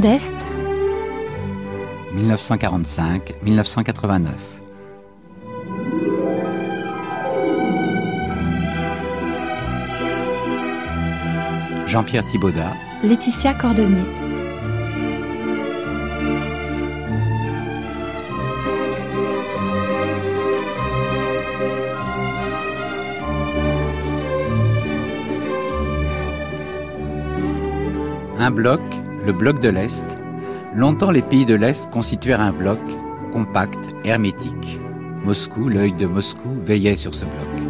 D'Est, 0.00 0.32
1945-1989. 2.14 4.30
Jean-Pierre 11.86 12.24
Thibaudat, 12.28 12.72
Laetitia 13.02 13.52
Cordonnier. 13.52 14.06
Un 28.38 28.50
bloc, 28.50 28.80
le 29.30 29.36
bloc 29.36 29.60
de 29.60 29.68
l'Est. 29.68 30.18
Longtemps, 30.74 31.12
les 31.12 31.22
pays 31.22 31.44
de 31.44 31.54
l'Est 31.54 31.88
constituèrent 31.92 32.40
un 32.40 32.50
bloc 32.50 32.80
compact, 33.32 33.94
hermétique. 34.04 34.80
Moscou, 35.24 35.68
l'œil 35.68 35.92
de 35.92 36.06
Moscou, 36.06 36.48
veillait 36.64 36.96
sur 36.96 37.14
ce 37.14 37.24
bloc. 37.24 37.68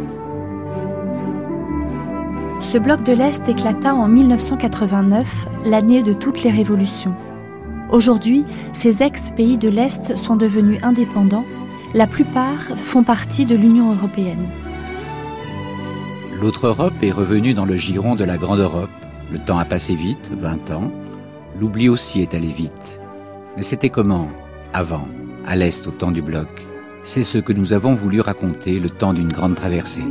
Ce 2.61 2.79
bloc 2.79 3.03
de 3.03 3.13
l'Est 3.13 3.47
éclata 3.47 3.93
en 3.93 4.07
1989, 4.07 5.47
l'année 5.65 6.01
de 6.01 6.13
toutes 6.13 6.41
les 6.41 6.49
révolutions. 6.49 7.13
Aujourd'hui, 7.91 8.43
ces 8.73 9.03
ex-pays 9.03 9.59
de 9.59 9.69
l'Est 9.69 10.17
sont 10.17 10.37
devenus 10.37 10.79
indépendants. 10.81 11.45
La 11.93 12.07
plupart 12.07 12.75
font 12.75 13.03
partie 13.03 13.45
de 13.45 13.55
l'Union 13.55 13.93
européenne. 13.93 14.49
L'autre 16.41 16.65
Europe 16.65 17.03
est 17.03 17.11
revenue 17.11 17.53
dans 17.53 17.65
le 17.65 17.75
giron 17.75 18.15
de 18.15 18.23
la 18.23 18.37
Grande 18.37 18.61
Europe. 18.61 18.89
Le 19.31 19.37
temps 19.37 19.59
a 19.59 19.65
passé 19.65 19.93
vite, 19.93 20.31
20 20.35 20.71
ans. 20.71 20.91
L'oubli 21.59 21.89
aussi 21.89 22.21
est 22.21 22.33
allé 22.33 22.47
vite. 22.47 23.01
Mais 23.57 23.63
c'était 23.63 23.89
comment 23.89 24.29
Avant, 24.73 25.07
à 25.45 25.55
l'Est, 25.55 25.85
au 25.87 25.91
temps 25.91 26.11
du 26.11 26.21
bloc? 26.21 26.67
C'est 27.03 27.23
ce 27.23 27.37
que 27.37 27.51
nous 27.51 27.73
avons 27.73 27.93
voulu 27.93 28.21
raconter 28.21 28.79
le 28.79 28.89
temps 28.89 29.13
d'une 29.13 29.31
grande 29.31 29.55
traversée. 29.55 30.03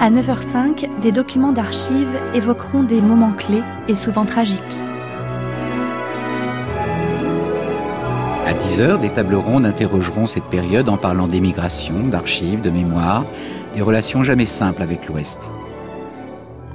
À 0.00 0.10
9h05, 0.10 0.88
des 1.00 1.12
documents 1.12 1.52
d'archives 1.52 2.18
évoqueront 2.34 2.82
des 2.82 3.02
moments 3.02 3.32
clés 3.32 3.62
et 3.86 3.94
souvent 3.94 4.24
tragiques. 4.24 4.80
À 8.46 8.54
10h, 8.54 8.98
des 8.98 9.10
tables 9.10 9.36
rondes 9.36 9.66
interrogeront 9.66 10.26
cette 10.26 10.46
période 10.46 10.88
en 10.88 10.96
parlant 10.96 11.28
d'émigration, 11.28 12.08
d'archives, 12.08 12.62
de 12.62 12.70
mémoire, 12.70 13.24
des 13.74 13.82
relations 13.82 14.24
jamais 14.24 14.46
simples 14.46 14.82
avec 14.82 15.06
l'Ouest. 15.06 15.50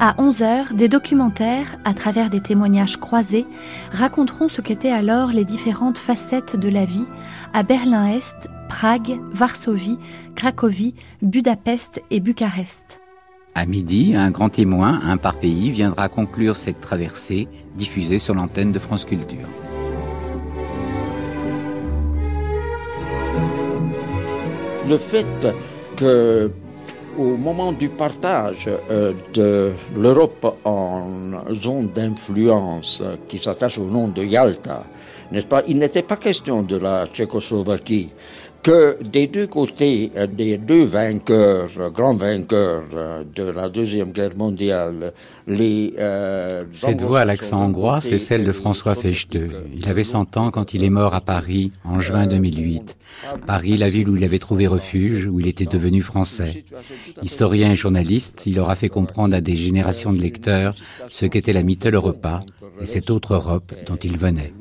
À 0.08 0.14
11h, 0.20 0.76
des 0.76 0.88
documentaires, 0.88 1.80
à 1.84 1.96
travers 1.96 2.30
des 2.30 2.40
témoignages 2.40 2.98
croisés, 2.98 3.48
raconteront 3.92 4.50
ce 4.50 4.62
qu'étaient 4.62 4.92
alors 4.92 5.32
les 5.32 5.46
différentes 5.46 5.98
facettes 5.98 6.56
de 6.56 6.70
la 6.70 6.86
vie 6.86 7.08
à 7.54 7.64
Berlin-Est, 7.64 8.36
Prague, 8.70 9.20
Varsovie, 9.34 9.98
Cracovie, 10.36 10.94
Budapest 11.24 12.04
et 12.12 12.20
Bucarest. 12.20 13.00
À 13.56 13.66
midi, 13.66 14.14
un 14.16 14.30
grand 14.30 14.50
témoin, 14.50 15.00
un 15.04 15.18
par 15.18 15.40
pays, 15.40 15.72
viendra 15.72 16.08
conclure 16.08 16.56
cette 16.56 16.82
traversée 16.82 17.48
diffusée 17.76 18.20
sur 18.20 18.36
l'antenne 18.36 18.72
de 18.72 18.78
France 18.78 19.06
Culture. 19.06 19.50
Le 24.88 25.00
fait 25.00 25.26
que 25.96 26.52
au 27.18 27.38
moment 27.38 27.72
du 27.72 27.90
partage 27.90 28.70
euh, 28.92 29.14
de 29.34 29.72
l'Europe 29.96 30.58
en 30.64 31.32
zone 31.54 31.88
d'influence 31.88 33.02
qui 33.28 33.38
s'attache 33.38 33.78
au 33.78 33.86
nom 33.86 34.08
de 34.08 34.24
Yalta, 34.24 34.84
Il 35.68 35.78
n'était 35.80 36.04
pas 36.04 36.18
question 36.18 36.62
de 36.64 36.78
la 36.78 37.06
Tchécoslovaquie 37.08 38.10
que 38.66 38.98
des 39.04 39.28
deux 39.28 39.46
côtés, 39.46 40.12
euh, 40.18 40.26
des 40.26 40.58
deux 40.58 40.86
vainqueurs, 40.86 41.70
euh, 41.78 41.92
grands 41.92 42.16
vainqueurs 42.16 42.86
euh, 42.96 43.24
de 43.36 43.44
la 43.44 43.70
Deuxième 43.70 44.12
Guerre 44.12 44.36
mondiale, 44.36 45.14
les... 45.46 45.94
Cette 46.74 47.04
voix 47.04 47.20
à 47.20 47.26
l'accent 47.26 47.64
hongrois, 47.64 48.02
c'est 48.02 48.18
celle 48.18 48.44
de 48.44 48.52
François 48.52 48.96
Fechte. 48.96 49.38
Il 49.76 49.88
avait 49.88 50.04
100 50.04 50.38
ans 50.38 50.50
quand 50.50 50.74
il 50.74 50.84
est 50.84 50.90
mort 50.90 51.14
à 51.14 51.22
Paris 51.22 51.72
en 51.84 52.00
juin 52.00 52.26
2008. 52.26 52.98
Paris, 53.46 53.78
la 53.78 53.88
ville 53.88 54.10
où 54.10 54.18
il 54.18 54.24
avait 54.24 54.40
trouvé 54.40 54.66
refuge, 54.66 55.28
où 55.28 55.40
il 55.40 55.48
était 55.48 55.66
devenu 55.66 56.02
français. 56.02 56.66
Historien 57.22 57.72
et 57.72 57.76
journaliste, 57.76 58.48
il 58.48 58.60
aura 58.60 58.76
fait 58.76 58.90
comprendre 58.90 59.36
à 59.36 59.42
des 59.42 59.56
générations 59.56 60.12
de 60.12 60.20
lecteurs 60.20 60.74
ce 61.10 61.28
qu'était 61.28 61.54
la 61.54 61.62
Mitteleuropa 61.62 62.44
et 62.82 62.88
cette 62.88 63.12
autre 63.12 63.36
Europe 63.36 63.76
dont 63.86 63.98
il 63.98 64.18
venait. 64.18 64.54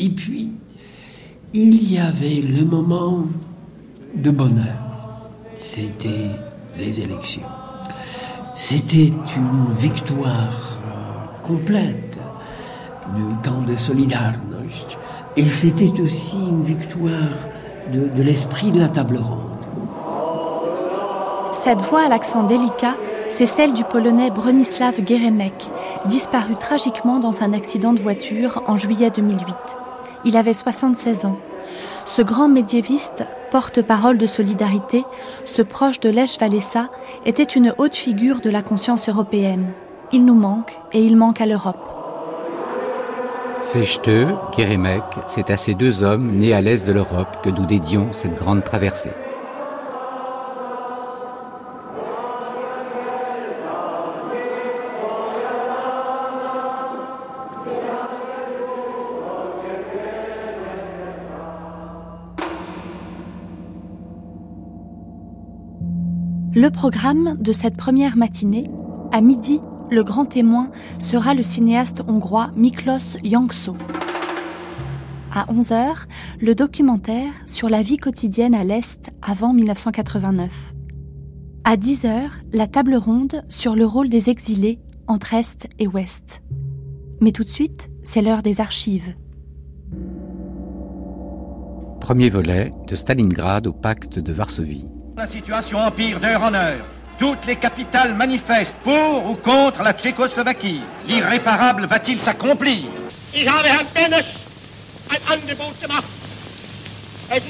Et 0.00 0.08
puis, 0.08 0.52
il 1.54 1.90
y 1.90 1.98
avait 1.98 2.42
le 2.42 2.64
moment 2.64 3.24
de 4.14 4.30
bonheur. 4.30 4.66
C'était 5.54 6.30
les 6.76 7.00
élections. 7.00 7.42
C'était 8.54 9.12
une 9.36 9.74
victoire 9.78 10.78
complète 11.42 12.18
du 13.14 13.22
camp 13.48 13.62
de 13.62 13.76
Solidarność. 13.76 14.98
Et 15.36 15.44
c'était 15.44 16.00
aussi 16.00 16.36
une 16.36 16.64
victoire 16.64 17.32
de, 17.92 18.08
de 18.08 18.22
l'esprit 18.22 18.70
de 18.70 18.80
la 18.80 18.88
table 18.88 19.18
ronde. 19.18 19.38
Cette 21.52 21.80
voix 21.82 22.02
à 22.02 22.08
l'accent 22.08 22.42
délicat, 22.42 22.94
c'est 23.30 23.46
celle 23.46 23.72
du 23.72 23.84
Polonais 23.84 24.30
Bronislaw 24.30 24.92
Geremek, 25.06 25.70
disparu 26.06 26.56
tragiquement 26.56 27.20
dans 27.20 27.42
un 27.42 27.52
accident 27.52 27.92
de 27.92 28.00
voiture 28.00 28.62
en 28.66 28.76
juillet 28.76 29.10
2008. 29.10 29.77
Il 30.24 30.36
avait 30.36 30.54
76 30.54 31.24
ans. 31.24 31.38
Ce 32.04 32.22
grand 32.22 32.48
médiéviste, 32.48 33.24
porte-parole 33.50 34.18
de 34.18 34.26
solidarité, 34.26 35.04
ce 35.44 35.62
proche 35.62 36.00
de 36.00 36.08
Lech 36.08 36.38
Walesa, 36.40 36.88
était 37.26 37.42
une 37.42 37.74
haute 37.78 37.94
figure 37.94 38.40
de 38.40 38.50
la 38.50 38.62
conscience 38.62 39.08
européenne. 39.08 39.72
Il 40.12 40.24
nous 40.24 40.34
manque 40.34 40.78
et 40.92 41.00
il 41.00 41.16
manque 41.16 41.40
à 41.40 41.46
l'Europe. 41.46 41.88
Fechte, 43.72 44.10
Keremek, 44.52 45.04
c'est 45.26 45.50
à 45.50 45.58
ces 45.58 45.74
deux 45.74 46.02
hommes 46.02 46.38
nés 46.38 46.54
à 46.54 46.62
l'est 46.62 46.86
de 46.86 46.92
l'Europe 46.92 47.38
que 47.42 47.50
nous 47.50 47.66
dédions 47.66 48.12
cette 48.12 48.34
grande 48.34 48.64
traversée. 48.64 49.12
Le 66.60 66.70
programme 66.70 67.36
de 67.38 67.52
cette 67.52 67.76
première 67.76 68.16
matinée, 68.16 68.66
à 69.12 69.20
midi, 69.20 69.60
le 69.92 70.02
grand 70.02 70.24
témoin 70.24 70.72
sera 70.98 71.32
le 71.32 71.44
cinéaste 71.44 72.02
hongrois 72.08 72.50
Miklos 72.56 73.16
Yankso. 73.22 73.76
À 75.32 75.44
11h, 75.52 76.06
le 76.40 76.56
documentaire 76.56 77.30
sur 77.46 77.68
la 77.68 77.84
vie 77.84 77.96
quotidienne 77.96 78.56
à 78.56 78.64
l'Est 78.64 79.12
avant 79.22 79.52
1989. 79.52 80.50
À 81.62 81.76
10h, 81.76 82.24
la 82.52 82.66
table 82.66 82.96
ronde 82.96 83.44
sur 83.48 83.76
le 83.76 83.86
rôle 83.86 84.08
des 84.08 84.28
exilés 84.28 84.80
entre 85.06 85.34
Est 85.34 85.68
et 85.78 85.86
Ouest. 85.86 86.42
Mais 87.20 87.30
tout 87.30 87.44
de 87.44 87.50
suite, 87.50 87.88
c'est 88.02 88.20
l'heure 88.20 88.42
des 88.42 88.60
archives. 88.60 89.14
Premier 92.00 92.30
volet 92.30 92.72
de 92.88 92.96
Stalingrad 92.96 93.68
au 93.68 93.72
pacte 93.72 94.18
de 94.18 94.32
Varsovie. 94.32 94.86
La 95.18 95.26
situation 95.26 95.78
empire 95.80 96.20
d'heure 96.20 96.42
en 96.44 96.54
heure. 96.54 96.84
Toutes 97.18 97.44
les 97.44 97.56
capitales 97.56 98.14
manifestent 98.14 98.76
pour 98.84 99.28
ou 99.28 99.34
contre 99.34 99.82
la 99.82 99.92
Tchécoslovaquie. 99.92 100.80
L'irréparable 101.08 101.86
va-t-il 101.86 102.20
s'accomplir? 102.20 102.84
Ich 103.34 103.48
habe 103.48 103.66
Herrn 103.66 103.86
Benesch 103.92 104.32
ein 105.10 105.18
Angebot 105.28 105.74
gemacht. 105.82 106.06
Er 107.30 107.40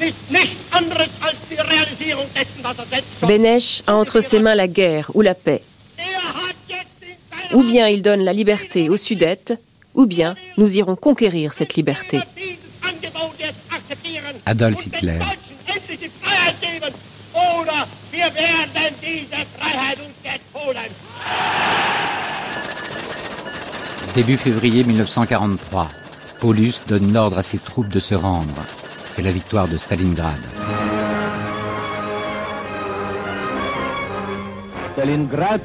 Benesch 3.26 3.82
a 3.86 3.92
entre 3.92 4.22
ses 4.22 4.40
mains 4.40 4.54
la 4.54 4.66
guerre 4.66 5.10
ou 5.12 5.20
la 5.20 5.34
paix. 5.34 5.62
Er 5.98 7.54
Ou 7.54 7.64
bien 7.64 7.86
il 7.88 8.00
donne 8.00 8.22
la 8.22 8.32
liberté 8.32 8.88
aux 8.88 8.96
Sudètes, 8.96 9.60
ou 9.94 10.06
bien 10.06 10.36
nous 10.56 10.78
irons 10.78 10.96
conquérir 10.96 11.52
cette 11.52 11.74
liberté. 11.74 12.20
Adolf 14.46 14.86
Hitler. 14.86 15.18
Wir 18.34 18.74
werden 18.74 18.96
diese 19.00 19.40
Freiheit 19.56 19.98
uns 19.98 20.16
jetzt 20.24 20.48
holen. 20.54 20.90
Début 24.14 24.36
février 24.36 24.84
1943. 24.84 25.86
Paulus 26.40 26.84
donne 26.86 27.12
l'ordre 27.12 27.38
à 27.38 27.42
ses 27.42 27.58
troupes 27.58 27.88
de 27.88 28.00
se 28.00 28.14
rendre. 28.14 28.62
C'est 29.04 29.22
la 29.22 29.30
victoire 29.30 29.68
de 29.68 29.76
Stalingrad. 29.76 30.42
Stalingrad 34.92 35.60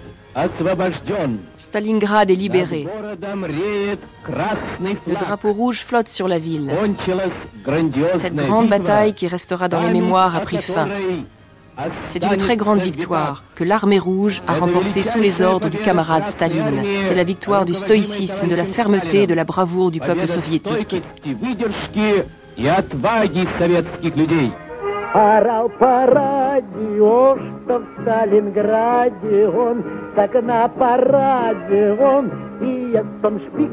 Stalingrad 1.57 2.31
est 2.31 2.35
libéré. 2.35 2.87
Le 5.07 5.15
drapeau 5.15 5.53
rouge 5.53 5.81
flotte 5.81 6.09
sur 6.09 6.27
la 6.27 6.39
ville. 6.39 6.71
Cette 8.15 8.35
grande 8.35 8.67
bataille 8.69 9.13
qui 9.13 9.27
restera 9.27 9.67
dans 9.67 9.81
les 9.81 9.91
mémoires 9.91 10.35
a 10.35 10.39
pris 10.39 10.57
fin. 10.57 10.87
C'est 12.08 12.24
une 12.24 12.36
très 12.36 12.56
grande 12.56 12.80
victoire 12.80 13.44
que 13.54 13.62
l'armée 13.62 14.00
rouge 14.00 14.42
a 14.48 14.54
remportée 14.54 15.04
sous 15.04 15.20
les 15.20 15.42
ordres 15.42 15.68
du 15.68 15.78
camarade 15.78 16.28
Staline. 16.28 16.82
C'est 17.02 17.14
la 17.14 17.22
victoire 17.22 17.64
du 17.64 17.74
stoïcisme, 17.74 18.48
de 18.48 18.56
la 18.56 18.64
fermeté, 18.64 19.26
de 19.28 19.34
la 19.34 19.44
bravoure 19.44 19.90
du 19.90 20.00
peuple 20.00 20.26
soviétique. 20.26 21.02
Орал 25.14 25.70
по 25.70 26.04
радио, 26.04 27.38
что 27.38 27.78
в 27.78 28.02
Сталинграде 28.02 29.48
он, 29.48 29.82
как 30.14 30.34
на 30.42 30.68
параде 30.68 31.92
он, 31.92 32.30
и 32.60 32.92
ест 32.92 33.24
он 33.24 33.40
шпик. 33.40 33.70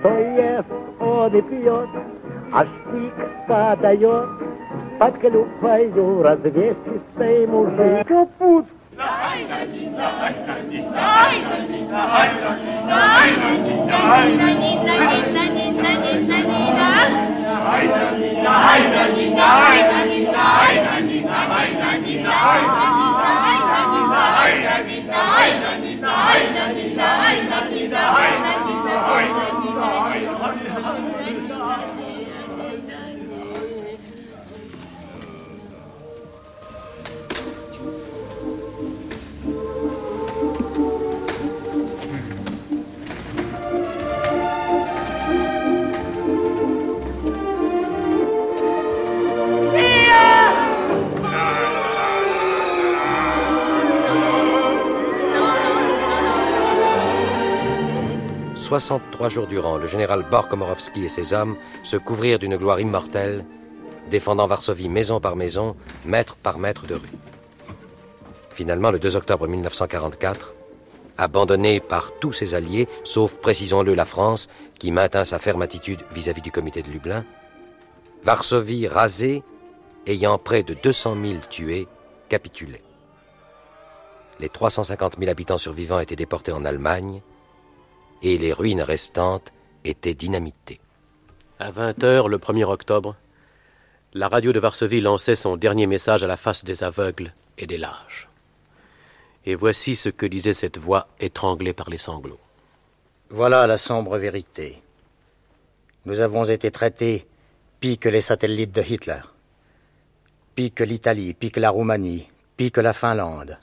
Что 0.00 0.18
ест 0.18 0.66
он 0.98 1.36
и 1.36 1.42
пьет, 1.42 1.90
а 2.52 2.64
шпик 2.64 3.14
подает 3.46 4.30
Под 4.99 5.17
клюквою 5.19 6.21
развесистый 6.21 7.47
мужик. 7.47 8.05
Капут 8.07 8.65
Thank 29.29 29.58
63 58.69 59.29
jours 59.29 59.47
durant, 59.47 59.79
le 59.79 59.87
général 59.87 60.23
Borkomorowski 60.29 61.05
et 61.05 61.09
ses 61.09 61.33
hommes 61.33 61.57
se 61.81 61.97
couvrirent 61.97 62.37
d'une 62.37 62.55
gloire 62.55 62.79
immortelle, 62.79 63.43
défendant 64.11 64.45
Varsovie 64.45 64.89
maison 64.89 65.19
par 65.19 65.35
maison, 65.35 65.75
mètre 66.05 66.35
par 66.35 66.59
mètre 66.59 66.85
de 66.85 66.93
rue. 66.93 67.09
Finalement, 68.51 68.91
le 68.91 68.99
2 68.99 69.15
octobre 69.15 69.47
1944, 69.47 70.53
abandonné 71.17 71.79
par 71.79 72.11
tous 72.19 72.31
ses 72.31 72.53
alliés, 72.53 72.87
sauf, 73.03 73.39
précisons-le, 73.39 73.95
la 73.95 74.05
France, 74.05 74.49
qui 74.77 74.91
maintint 74.91 75.25
sa 75.25 75.39
ferme 75.39 75.63
attitude 75.63 76.01
vis-à-vis 76.13 76.43
du 76.43 76.51
comité 76.51 76.83
de 76.83 76.91
Lublin, 76.91 77.25
Varsovie 78.23 78.87
rasée, 78.87 79.41
ayant 80.05 80.37
près 80.37 80.61
de 80.61 80.75
200 80.75 81.17
000 81.25 81.39
tués, 81.49 81.87
capitulait. 82.29 82.83
Les 84.39 84.49
350 84.49 85.15
000 85.17 85.31
habitants 85.31 85.57
survivants 85.57 85.99
étaient 85.99 86.15
déportés 86.15 86.51
en 86.51 86.65
Allemagne, 86.65 87.23
et 88.21 88.37
les 88.37 88.53
ruines 88.53 88.81
restantes 88.81 89.53
étaient 89.83 90.13
dynamitées. 90.13 90.79
À 91.59 91.71
20 91.71 92.03
heures, 92.03 92.29
le 92.29 92.37
1er 92.37 92.65
octobre, 92.65 93.15
la 94.13 94.27
radio 94.27 94.53
de 94.53 94.59
Varsovie 94.59 95.01
lançait 95.01 95.35
son 95.35 95.57
dernier 95.57 95.87
message 95.87 96.23
à 96.23 96.27
la 96.27 96.37
face 96.37 96.63
des 96.63 96.83
aveugles 96.83 97.33
et 97.57 97.67
des 97.67 97.77
lâches. 97.77 98.29
Et 99.45 99.55
voici 99.55 99.95
ce 99.95 100.09
que 100.09 100.25
disait 100.25 100.53
cette 100.53 100.77
voix 100.77 101.07
étranglée 101.19 101.73
par 101.73 101.89
les 101.89 101.97
sanglots. 101.97 102.39
Voilà 103.29 103.67
la 103.67 103.77
sombre 103.77 104.17
vérité. 104.17 104.81
Nous 106.05 106.19
avons 106.21 106.45
été 106.45 106.71
traités 106.71 107.27
pis 107.79 107.97
que 107.97 108.09
les 108.09 108.21
satellites 108.21 108.73
de 108.73 108.81
Hitler, 108.81 109.21
pis 110.55 110.71
que 110.71 110.83
l'Italie, 110.83 111.33
pis 111.33 111.51
que 111.51 111.59
la 111.59 111.69
Roumanie, 111.69 112.27
pis 112.57 112.71
que 112.71 112.81
la 112.81 112.93
Finlande. 112.93 113.57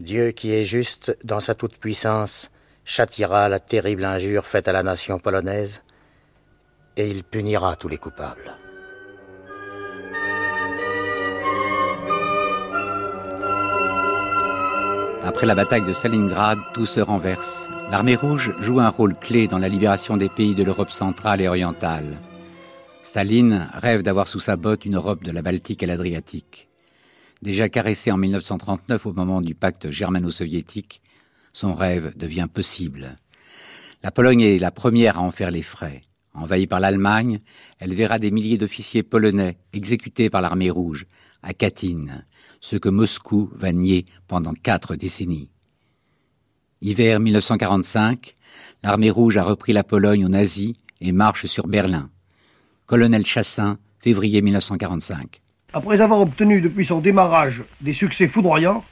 Dieu 0.00 0.32
qui 0.32 0.52
est 0.52 0.64
juste 0.64 1.16
dans 1.24 1.40
sa 1.40 1.54
toute-puissance 1.54 2.50
châtiera 2.86 3.48
la 3.48 3.58
terrible 3.58 4.04
injure 4.04 4.46
faite 4.46 4.68
à 4.68 4.72
la 4.72 4.84
nation 4.84 5.18
polonaise 5.18 5.82
et 6.96 7.10
il 7.10 7.24
punira 7.24 7.74
tous 7.74 7.88
les 7.88 7.98
coupables. 7.98 8.54
Après 15.24 15.46
la 15.46 15.56
bataille 15.56 15.84
de 15.84 15.92
Stalingrad, 15.92 16.60
tout 16.72 16.86
se 16.86 17.00
renverse. 17.00 17.68
L'armée 17.90 18.14
rouge 18.14 18.54
joue 18.60 18.78
un 18.78 18.88
rôle 18.88 19.18
clé 19.18 19.48
dans 19.48 19.58
la 19.58 19.68
libération 19.68 20.16
des 20.16 20.28
pays 20.28 20.54
de 20.54 20.62
l'Europe 20.62 20.90
centrale 20.90 21.40
et 21.40 21.48
orientale. 21.48 22.22
Staline 23.02 23.68
rêve 23.74 24.02
d'avoir 24.02 24.28
sous 24.28 24.38
sa 24.38 24.54
botte 24.54 24.84
une 24.84 24.94
Europe 24.94 25.24
de 25.24 25.32
la 25.32 25.42
Baltique 25.42 25.82
à 25.82 25.86
l'Adriatique. 25.86 26.68
Déjà 27.42 27.68
caressé 27.68 28.12
en 28.12 28.16
1939 28.16 29.06
au 29.06 29.12
moment 29.12 29.40
du 29.40 29.56
pacte 29.56 29.90
germano-soviétique, 29.90 31.02
son 31.56 31.72
rêve 31.72 32.12
devient 32.18 32.48
possible. 32.52 33.16
La 34.02 34.10
Pologne 34.10 34.42
est 34.42 34.58
la 34.58 34.70
première 34.70 35.16
à 35.16 35.22
en 35.22 35.30
faire 35.30 35.50
les 35.50 35.62
frais. 35.62 36.02
Envahie 36.34 36.66
par 36.66 36.80
l'Allemagne, 36.80 37.40
elle 37.80 37.94
verra 37.94 38.18
des 38.18 38.30
milliers 38.30 38.58
d'officiers 38.58 39.02
polonais 39.02 39.56
exécutés 39.72 40.28
par 40.28 40.42
l'armée 40.42 40.68
rouge 40.68 41.06
à 41.42 41.54
Katyn, 41.54 42.24
ce 42.60 42.76
que 42.76 42.90
Moscou 42.90 43.50
va 43.54 43.72
nier 43.72 44.04
pendant 44.28 44.52
quatre 44.52 44.96
décennies. 44.96 45.48
Hiver 46.82 47.20
1945, 47.20 48.34
l'armée 48.82 49.10
rouge 49.10 49.38
a 49.38 49.42
repris 49.42 49.72
la 49.72 49.82
Pologne 49.82 50.26
aux 50.26 50.28
nazis 50.28 50.74
et 51.00 51.12
marche 51.12 51.46
sur 51.46 51.68
Berlin. 51.68 52.10
Colonel 52.84 53.24
Chassin, 53.24 53.78
février 53.98 54.42
1945. 54.42 55.40
Après 55.72 56.02
avoir 56.02 56.20
obtenu 56.20 56.60
depuis 56.60 56.84
son 56.84 57.00
démarrage 57.00 57.64
des 57.80 57.94
succès 57.94 58.28
foudroyants, 58.28 58.84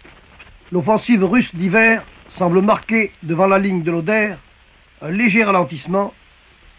l'offensive 0.72 1.24
russe 1.24 1.54
d'hiver 1.54 2.02
semble 2.36 2.60
marquer 2.62 3.12
devant 3.22 3.46
la 3.46 3.58
ligne 3.58 3.82
de 3.82 3.90
l'Oder 3.90 4.34
un 5.02 5.10
léger 5.10 5.44
ralentissement 5.44 6.12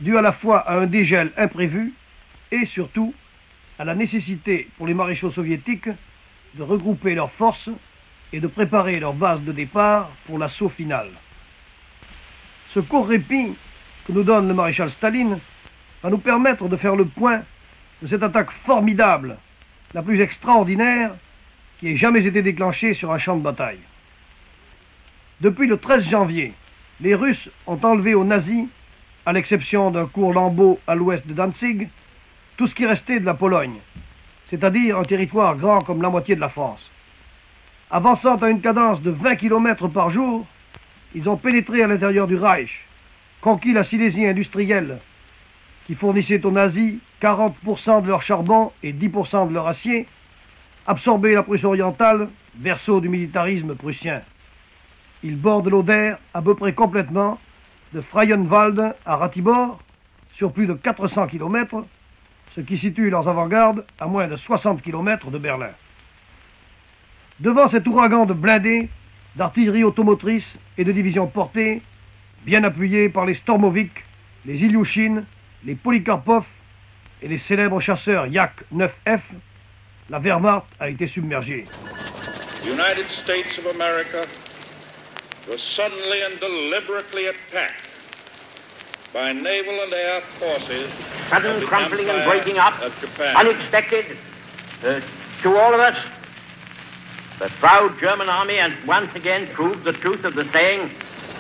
dû 0.02 0.18
à 0.18 0.22
la 0.22 0.34
fois 0.34 0.60
à 0.60 0.76
un 0.76 0.88
dégel 0.88 1.32
imprévu 1.38 1.94
et 2.52 2.66
surtout 2.66 3.14
à 3.80 3.86
la 3.86 3.96
nécessité 3.96 4.70
pour 4.78 4.88
les 4.88 4.94
maréchaux 4.94 5.32
soviétiques 5.32 5.90
de 6.56 6.64
regrouper 6.64 7.16
leurs 7.16 7.32
forces 7.32 7.70
et 8.34 8.40
de 8.40 8.48
préparer 8.48 8.96
leur 8.96 9.14
base 9.14 9.42
de 9.42 9.52
départ 9.52 10.10
pour 10.26 10.40
l'assaut 10.40 10.70
final. 10.70 11.08
Ce 12.74 12.80
court 12.80 13.08
répit 13.08 13.54
que 14.06 14.12
nous 14.12 14.24
donne 14.24 14.48
le 14.48 14.54
maréchal 14.54 14.92
Staline 14.92 15.40
va 16.04 16.10
nous 16.10 16.18
permettre 16.18 16.68
de 16.68 16.76
faire 16.76 16.96
le 16.96 17.06
point 17.06 17.42
de 18.02 18.08
cette 18.08 18.24
attaque 18.24 18.52
formidable, 18.66 19.38
la 19.94 20.02
plus 20.02 20.20
extraordinaire 20.20 21.12
qui 21.80 21.90
ait 21.90 21.98
jamais 21.98 22.26
été 22.26 22.42
déclenchée 22.42 22.94
sur 22.94 23.14
un 23.14 23.18
champ 23.18 23.38
de 23.38 23.42
bataille. 23.42 23.80
Depuis 25.42 25.68
le 25.68 25.78
13 25.78 26.08
janvier, 26.08 26.54
les 27.02 27.14
Russes 27.14 27.50
ont 27.68 27.80
enlevé 27.84 28.14
aux 28.14 28.24
nazis, 28.24 28.68
à 29.26 29.34
l'exception 29.34 29.92
d'un 29.92 30.06
court 30.06 30.32
lambeau 30.32 30.80
à 30.88 30.96
l'ouest 30.96 31.28
de 31.28 31.34
Danzig, 31.34 31.90
tout 32.56 32.68
ce 32.68 32.76
qui 32.76 32.86
restait 32.86 33.20
de 33.20 33.26
la 33.26 33.34
Pologne, 33.34 33.80
c'est-à-dire 34.50 34.98
un 34.98 35.04
territoire 35.04 35.58
grand 35.58 35.80
comme 35.80 36.02
la 36.02 36.10
moitié 36.10 36.36
de 36.36 36.40
la 36.40 36.48
France. 36.48 36.90
Avançant 37.92 38.38
à 38.38 38.50
une 38.50 38.62
cadence 38.62 39.02
de 39.02 39.12
20 39.12 39.36
km 39.36 39.90
par 39.90 40.10
jour, 40.10 40.46
ils 41.14 41.28
ont 41.28 41.36
pénétré 41.36 41.84
à 41.84 41.88
l'intérieur 41.88 42.28
du 42.28 42.38
Reich, 42.38 42.86
conquis 43.42 43.74
la 43.74 43.84
Silésie 43.84 44.26
industrielle, 44.26 45.00
qui 45.86 45.96
fournissait 45.96 46.46
aux 46.46 46.52
nazis 46.52 47.00
40% 47.22 48.04
de 48.04 48.08
leur 48.08 48.22
charbon 48.22 48.72
et 48.84 48.94
10% 48.94 49.50
de 49.50 49.54
leur 49.54 49.68
acier, 49.68 50.08
absorbé 50.88 51.34
la 51.34 51.44
Prusse 51.44 51.66
orientale, 51.66 52.30
berceau 52.54 53.02
du 53.02 53.10
militarisme 53.10 53.76
prussien. 53.76 54.22
Ils 55.26 55.38
bordent 55.38 55.70
l'Oder 55.70 56.14
à 56.36 56.42
peu 56.44 56.54
près 56.54 56.74
complètement 56.74 57.40
de 57.94 58.02
Freienwald 58.02 58.94
à 59.08 59.16
Ratibor, 59.16 59.80
sur 60.36 60.52
plus 60.52 60.68
de 60.68 60.74
400 60.74 61.26
km, 61.26 61.84
ce 62.54 62.62
qui 62.62 62.78
situe 62.78 63.10
leurs 63.10 63.28
avant-gardes 63.28 63.84
à 64.00 64.06
moins 64.06 64.28
de 64.28 64.36
60 64.36 64.84
km 64.84 65.32
de 65.32 65.40
Berlin. 65.40 65.72
Devant 67.40 67.68
cet 67.70 67.88
ouragan 67.88 68.28
de 68.28 68.34
blindés, 68.34 68.88
d'artillerie 69.36 69.84
automotrice 69.84 70.54
et 70.78 70.84
de 70.84 70.92
divisions 70.92 71.26
portées, 71.26 71.82
bien 72.46 72.64
appuyés 72.64 73.10
par 73.10 73.26
les 73.26 73.34
Stormovik, 73.34 74.04
les 74.46 74.64
Ilyushin, 74.64 75.24
les 75.66 75.74
Polikarpov 75.74 76.46
et 77.24 77.28
les 77.28 77.40
célèbres 77.40 77.82
chasseurs 77.82 78.28
Yak 78.28 78.64
9F, 78.72 79.22
la 80.12 80.20
Wehrmacht 80.20 80.68
a 80.80 80.88
été 80.88 81.08
submergée. 81.08 81.66
was 85.49 85.63
suddenly 85.63 86.23
and 86.23 86.39
deliberately 86.39 87.27
attacked 87.27 87.75
by 89.13 89.33
naval 89.33 89.81
and 89.83 89.93
air 89.93 90.21
forces. 90.21 90.89
Sudden 91.29 91.67
crumbling 91.67 92.09
and 92.09 92.25
breaking 92.29 92.59
up, 92.59 92.75
unexpected 93.37 94.17
uh, 94.85 95.01
to 95.43 95.57
all 95.57 95.75
of 95.75 95.81
us. 95.81 95.97
The 97.39 97.49
proud 97.59 97.99
German 98.01 98.29
army 98.29 98.59
and 98.59 98.75
once 98.87 99.15
again 99.15 99.49
proved 99.55 99.85
the 99.85 99.95
truth 99.95 100.25
of 100.25 100.35
the 100.35 100.45
saying, 100.53 100.91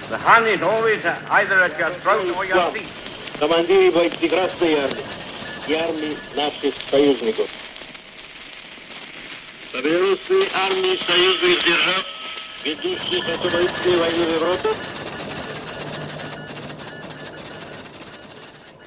the 0.09 0.17
Hun 0.17 0.47
is 0.47 0.62
always 0.62 1.05
uh, 1.05 1.21
either 1.31 1.61
at 1.61 1.79
your 1.79 1.91
throat 2.00 2.35
or 2.35 2.45
your 2.45 2.73
feet. 2.73 2.89
Командиры 3.39 3.91
бойцы 3.91 4.29
Красной 4.29 4.75
Армии 4.77 5.05
и 5.67 5.75
армии 5.75 6.19
наших 6.35 6.75
союзников. 6.91 7.49
Победоносные 9.73 10.50
армии 10.53 10.99
союзных 11.07 11.65
держав, 11.65 12.05
ведущих 12.65 13.29
освободительные 13.29 13.97
войны 13.99 14.25
в 14.25 14.35
Европе, 14.35 14.69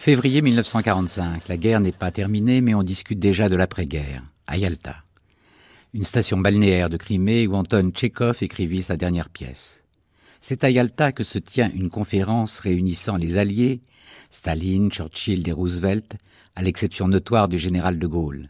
Février 0.03 0.41
1945, 0.41 1.47
la 1.47 1.55
guerre 1.55 1.79
n'est 1.79 1.93
pas 1.93 2.11
terminée, 2.11 2.59
mais 2.59 2.73
on 2.75 2.83
discute 2.83 3.19
déjà 3.19 3.47
de 3.47 3.55
l'après-guerre, 3.55 4.21
à 4.47 4.57
Yalta, 4.57 4.97
une 5.93 6.03
station 6.03 6.37
balnéaire 6.37 6.89
de 6.89 6.97
Crimée 6.97 7.47
où 7.47 7.53
Anton 7.53 7.89
Tchekhov 7.89 8.39
écrivit 8.41 8.83
sa 8.83 8.97
dernière 8.97 9.29
pièce. 9.29 9.85
C'est 10.41 10.65
à 10.65 10.69
Yalta 10.69 11.13
que 11.13 11.23
se 11.23 11.39
tient 11.39 11.71
une 11.73 11.89
conférence 11.89 12.59
réunissant 12.59 13.15
les 13.15 13.37
Alliés, 13.37 13.79
Staline, 14.29 14.91
Churchill 14.91 15.47
et 15.47 15.53
Roosevelt, 15.53 16.17
à 16.57 16.63
l'exception 16.63 17.07
notoire 17.07 17.47
du 17.47 17.57
général 17.57 17.97
de 17.97 18.07
Gaulle. 18.07 18.49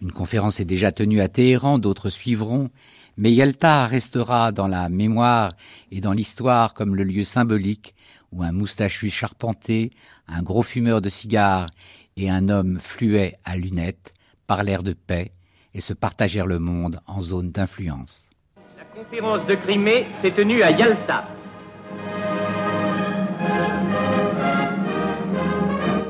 Une 0.00 0.10
conférence 0.10 0.58
est 0.58 0.64
déjà 0.64 0.90
tenue 0.90 1.20
à 1.20 1.28
Téhéran, 1.28 1.78
d'autres 1.78 2.08
suivront, 2.08 2.70
mais 3.17 3.31
Yalta 3.31 3.87
restera 3.87 4.51
dans 4.51 4.67
la 4.67 4.89
mémoire 4.89 5.53
et 5.91 5.99
dans 5.99 6.13
l'histoire 6.13 6.73
comme 6.73 6.95
le 6.95 7.03
lieu 7.03 7.23
symbolique 7.23 7.95
où 8.31 8.43
un 8.43 8.51
moustachu 8.51 9.09
charpenté, 9.09 9.91
un 10.27 10.43
gros 10.43 10.63
fumeur 10.63 11.01
de 11.01 11.09
cigares 11.09 11.69
et 12.15 12.29
un 12.29 12.49
homme 12.49 12.79
fluet 12.79 13.37
à 13.43 13.57
lunettes 13.57 14.13
parlèrent 14.45 14.83
de 14.83 14.93
paix 14.93 15.31
et 15.73 15.81
se 15.81 15.93
partagèrent 15.93 16.47
le 16.47 16.59
monde 16.59 17.01
en 17.07 17.21
zone 17.21 17.51
d'influence. 17.51 18.29
La 18.77 18.83
conférence 18.83 19.45
de 19.47 19.55
Crimée 19.55 20.05
s'est 20.21 20.31
tenue 20.31 20.61
à 20.61 20.71
Yalta. 20.71 21.27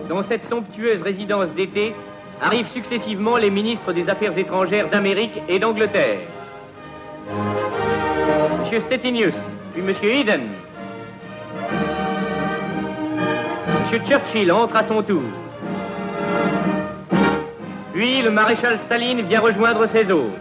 Dans 0.10 0.24
cette 0.24 0.46
somptueuse 0.46 1.02
résidence 1.02 1.54
d'été 1.54 1.94
arrivent 2.42 2.72
successivement 2.72 3.38
les 3.38 3.50
ministres 3.50 3.94
des 3.94 4.10
Affaires 4.10 4.38
étrangères 4.38 4.90
d'Amérique 4.90 5.42
et 5.48 5.60
d'Angleterre. 5.60 6.28
M. 8.72 8.82
Stettinius, 8.82 9.34
puis 9.74 9.82
M. 9.82 9.94
Eden. 10.04 10.42
M. 13.92 14.06
Churchill 14.06 14.52
entre 14.52 14.76
à 14.76 14.84
son 14.84 15.02
tour. 15.02 15.22
Puis 17.94 18.22
le 18.22 18.30
maréchal 18.30 18.78
Staline 18.86 19.22
vient 19.22 19.40
rejoindre 19.40 19.86
ses 19.86 20.12
hôtes. 20.12 20.32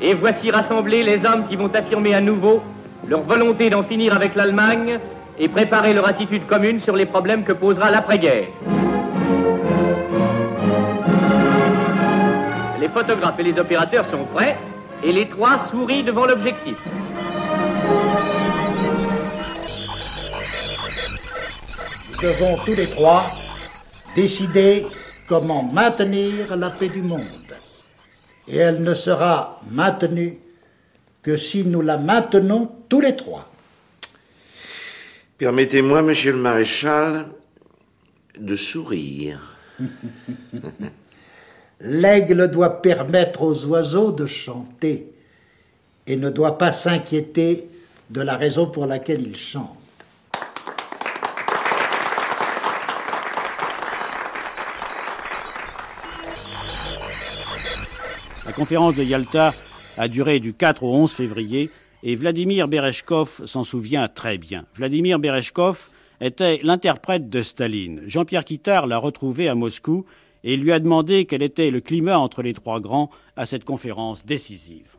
Et 0.00 0.14
voici 0.14 0.50
rassemblés 0.52 1.02
les 1.02 1.26
hommes 1.26 1.46
qui 1.48 1.56
vont 1.56 1.72
affirmer 1.74 2.14
à 2.14 2.20
nouveau 2.20 2.62
leur 3.08 3.22
volonté 3.22 3.70
d'en 3.70 3.82
finir 3.82 4.14
avec 4.14 4.36
l'Allemagne 4.36 5.00
et 5.38 5.48
préparer 5.48 5.94
leur 5.94 6.06
attitude 6.06 6.46
commune 6.46 6.78
sur 6.78 6.94
les 6.94 7.06
problèmes 7.06 7.42
que 7.42 7.52
posera 7.52 7.90
l'après-guerre. 7.90 8.46
Les 12.80 12.88
photographes 12.88 13.40
et 13.40 13.42
les 13.42 13.58
opérateurs 13.58 14.06
sont 14.06 14.24
prêts 14.32 14.56
et 15.02 15.12
les 15.12 15.26
trois 15.26 15.58
sourient 15.70 16.04
devant 16.04 16.26
l'objectif. 16.26 16.76
Devons 22.24 22.56
tous 22.64 22.74
les 22.74 22.88
trois 22.88 23.30
décider 24.16 24.86
comment 25.28 25.62
maintenir 25.62 26.56
la 26.56 26.70
paix 26.70 26.88
du 26.88 27.02
monde. 27.02 27.20
Et 28.48 28.56
elle 28.56 28.82
ne 28.82 28.94
sera 28.94 29.60
maintenue 29.70 30.38
que 31.22 31.36
si 31.36 31.64
nous 31.64 31.82
la 31.82 31.98
maintenons 31.98 32.70
tous 32.88 33.00
les 33.00 33.14
trois. 33.14 33.50
Permettez-moi, 35.36 36.00
monsieur 36.02 36.32
le 36.32 36.38
maréchal, 36.38 37.26
de 38.38 38.56
sourire. 38.56 39.40
L'aigle 41.80 42.48
doit 42.48 42.80
permettre 42.80 43.42
aux 43.42 43.66
oiseaux 43.66 44.12
de 44.12 44.24
chanter 44.24 45.12
et 46.06 46.16
ne 46.16 46.30
doit 46.30 46.56
pas 46.56 46.72
s'inquiéter 46.72 47.68
de 48.08 48.22
la 48.22 48.36
raison 48.36 48.66
pour 48.66 48.86
laquelle 48.86 49.20
ils 49.20 49.36
chantent. 49.36 49.83
Conférence 58.54 58.94
de 58.94 59.02
Yalta 59.02 59.52
a 59.96 60.08
duré 60.08 60.38
du 60.38 60.54
4 60.54 60.82
au 60.84 60.94
11 60.94 61.12
février 61.12 61.70
et 62.02 62.14
Vladimir 62.14 62.68
Bereshkov 62.68 63.42
s'en 63.46 63.64
souvient 63.64 64.08
très 64.08 64.38
bien. 64.38 64.64
Vladimir 64.74 65.18
Bereshkov 65.18 65.88
était 66.20 66.60
l'interprète 66.62 67.28
de 67.28 67.42
Staline. 67.42 68.02
Jean-Pierre 68.06 68.44
Kittard 68.44 68.86
l'a 68.86 68.98
retrouvé 68.98 69.48
à 69.48 69.54
Moscou 69.54 70.04
et 70.44 70.56
lui 70.56 70.72
a 70.72 70.78
demandé 70.78 71.24
quel 71.24 71.42
était 71.42 71.70
le 71.70 71.80
climat 71.80 72.18
entre 72.18 72.42
les 72.42 72.54
trois 72.54 72.80
grands 72.80 73.10
à 73.36 73.46
cette 73.46 73.64
conférence 73.64 74.24
décisive. 74.24 74.96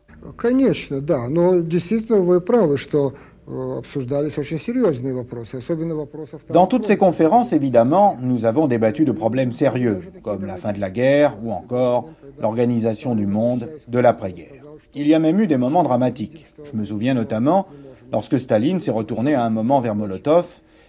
Dans 6.50 6.66
toutes 6.66 6.86
ces 6.86 6.96
conférences, 6.96 7.52
évidemment, 7.52 8.16
nous 8.20 8.44
avons 8.44 8.66
débattu 8.66 9.04
de 9.04 9.12
problèmes 9.12 9.52
sérieux, 9.52 10.00
comme 10.22 10.44
la 10.46 10.56
fin 10.56 10.72
de 10.72 10.80
la 10.80 10.90
guerre 10.90 11.38
ou 11.44 11.52
encore 11.52 12.08
l'organisation 12.40 13.14
du 13.14 13.26
monde 13.26 13.68
de 13.86 13.98
l'après-guerre. 14.00 14.64
Il 14.94 15.06
y 15.06 15.14
a 15.14 15.18
même 15.20 15.38
eu 15.38 15.46
des 15.46 15.58
moments 15.58 15.84
dramatiques. 15.84 16.46
Je 16.64 16.76
me 16.76 16.84
souviens 16.84 17.14
notamment 17.14 17.66
lorsque 18.12 18.40
Staline 18.40 18.80
s'est 18.80 18.90
retourné 18.90 19.34
à 19.34 19.44
un 19.44 19.50
moment 19.50 19.80
vers 19.80 19.94
Molotov 19.94 20.46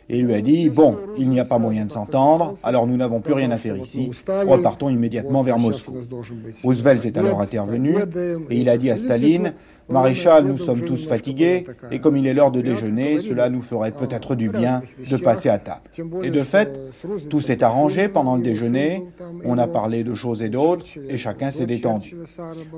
et 0.10 0.20
lui 0.22 0.34
a 0.34 0.42
dit 0.42 0.70
Bon, 0.70 0.98
il 1.18 1.30
n'y 1.30 1.40
a 1.40 1.46
pas 1.46 1.60
moyen 1.60 1.86
de 1.86 1.92
s'entendre, 1.92 2.56
alors 2.64 2.88
nous 2.88 2.98
n'avons 2.98 3.22
plus 3.22 3.34
rien 3.34 3.52
à 3.52 3.58
faire 3.58 3.76
ici, 3.76 4.10
repartons 4.48 4.90
immédiatement 4.90 5.44
vers 5.44 5.60
Moscou. 5.60 5.94
Roosevelt 6.64 7.06
est 7.06 7.18
alors 7.18 7.42
intervenu 7.42 7.96
et 8.50 8.58
il 8.58 8.70
a 8.70 8.78
dit 8.78 8.90
à 8.90 8.98
Staline 8.98 9.54
Maréchal, 9.90 10.46
nous 10.46 10.58
sommes 10.58 10.82
tous 10.82 11.08
fatigués, 11.08 11.66
et 11.92 12.00
comme 12.00 12.18
il 12.18 12.28
est 12.28 12.34
l'heure 12.34 12.52
de 12.52 12.62
déjeuner, 12.62 13.20
cela 13.20 13.50
nous 13.50 13.62
ferait 13.62 13.92
peut-être 13.92 14.36
du 14.36 14.50
bien 14.50 14.82
de 15.10 15.18
passer 15.18 15.50
à 15.50 15.60
table. 15.60 15.82
Et 16.24 16.30
de 16.30 16.42
fait, 16.42 16.80
tout 17.30 17.40
s'est 17.40 17.64
arrangé 17.64 18.08
pendant 18.08 18.36
le 18.36 18.44
déjeuner, 18.44 19.04
on 19.44 19.58
a 19.58 19.68
parlé 19.68 20.04
de 20.04 20.14
choses 20.14 20.42
et 20.42 20.50
d'autres, 20.50 20.86
et 21.08 21.18
chacun 21.18 21.52
s'est 21.52 21.66
détendu. 21.66 22.16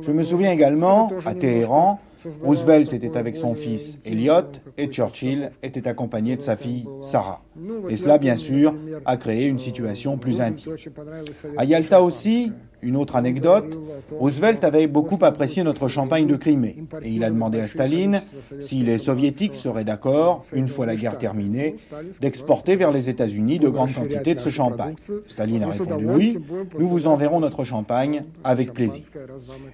Je 0.02 0.12
me 0.12 0.24
souviens 0.24 0.52
également, 0.52 1.12
à 1.26 1.34
Téhéran, 1.34 2.00
Roosevelt 2.44 2.92
était 2.92 3.18
avec 3.18 3.38
son 3.38 3.56
fils 3.56 3.98
Elliot 4.06 4.52
et 4.78 4.88
Churchill 4.88 5.52
était 5.64 5.88
accompagné 5.88 6.36
de 6.36 6.42
sa 6.42 6.58
fille 6.58 6.86
Sarah. 7.02 7.42
Et 7.90 7.96
cela, 7.96 8.18
bien 8.18 8.36
sûr, 8.36 8.76
a 9.06 9.16
créé 9.16 9.48
une 9.48 9.60
situation 9.60 10.18
plus 10.18 10.42
intime. 10.42 10.76
À 11.58 11.64
Yalta 11.64 12.02
aussi, 12.02 12.52
une 12.82 12.96
autre 12.96 13.16
anecdote, 13.16 13.78
Roosevelt 14.18 14.64
avait 14.64 14.88
beaucoup 14.88 15.18
apprécié 15.22 15.64
notre 15.64 15.88
champagne 15.88 16.28
de 16.28 16.36
Crimée 16.36 16.76
et 17.04 17.10
il 17.10 17.24
a 17.24 17.30
demandé 17.30 17.60
à 17.60 17.68
Staline 17.68 18.22
si 18.60 18.84
les 18.84 18.98
soviétiques 18.98 19.56
seraient 19.56 19.84
d'accord, 19.84 20.46
une 20.54 20.68
fois 20.68 20.86
la 20.86 20.96
guerre 20.96 21.18
terminée, 21.18 21.76
d'exporter 22.22 22.76
vers 22.76 22.92
les 22.92 23.10
États-Unis 23.10 23.60
de 23.60 23.70
grandes 23.70 23.94
quantités 23.94 24.36
de 24.36 24.40
ce 24.40 24.50
champagne. 24.50 24.96
Staline 25.28 25.64
a 25.64 25.68
répondu 25.68 26.06
oui, 26.06 26.38
nous 26.78 26.88
vous 26.88 27.08
enverrons 27.08 27.40
notre 27.40 27.64
champagne 27.64 28.24
avec 28.44 28.74
plaisir. 28.74 29.04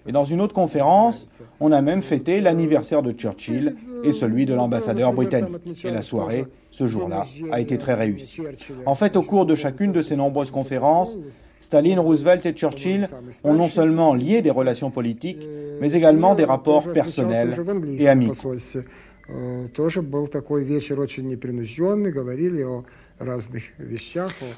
Et 0.07 0.11
dans 0.11 0.25
une 0.25 0.41
autre 0.41 0.53
conférence, 0.53 1.27
on 1.59 1.71
a 1.71 1.81
même 1.81 2.01
fêté 2.01 2.41
l'anniversaire 2.41 3.01
de 3.01 3.11
Churchill 3.11 3.75
et 4.03 4.13
celui 4.13 4.45
de 4.45 4.53
l'ambassadeur 4.53 5.13
britannique. 5.13 5.85
Et 5.85 5.91
la 5.91 6.01
soirée, 6.01 6.45
ce 6.71 6.87
jour-là, 6.87 7.25
a 7.51 7.61
été 7.61 7.77
très 7.77 7.93
réussie. 7.93 8.41
En 8.85 8.95
fait, 8.95 9.15
au 9.15 9.21
cours 9.21 9.45
de 9.45 9.55
chacune 9.55 9.91
de 9.91 10.01
ces 10.01 10.15
nombreuses 10.15 10.51
conférences, 10.51 11.17
Staline, 11.65 11.99
Roosevelt 11.99 12.45
et 12.45 12.53
Churchill 12.53 13.07
ont 13.43 13.55
non 13.55 13.67
seulement 13.67 14.13
lié 14.13 14.43
des 14.43 14.51
relations 14.51 14.91
politiques, 14.91 15.43
mais 15.81 15.93
également 15.93 16.35
des 16.35 16.45
rapports 16.45 16.87
personnels 16.91 17.59
et 17.97 18.07
amicaux. 18.07 18.55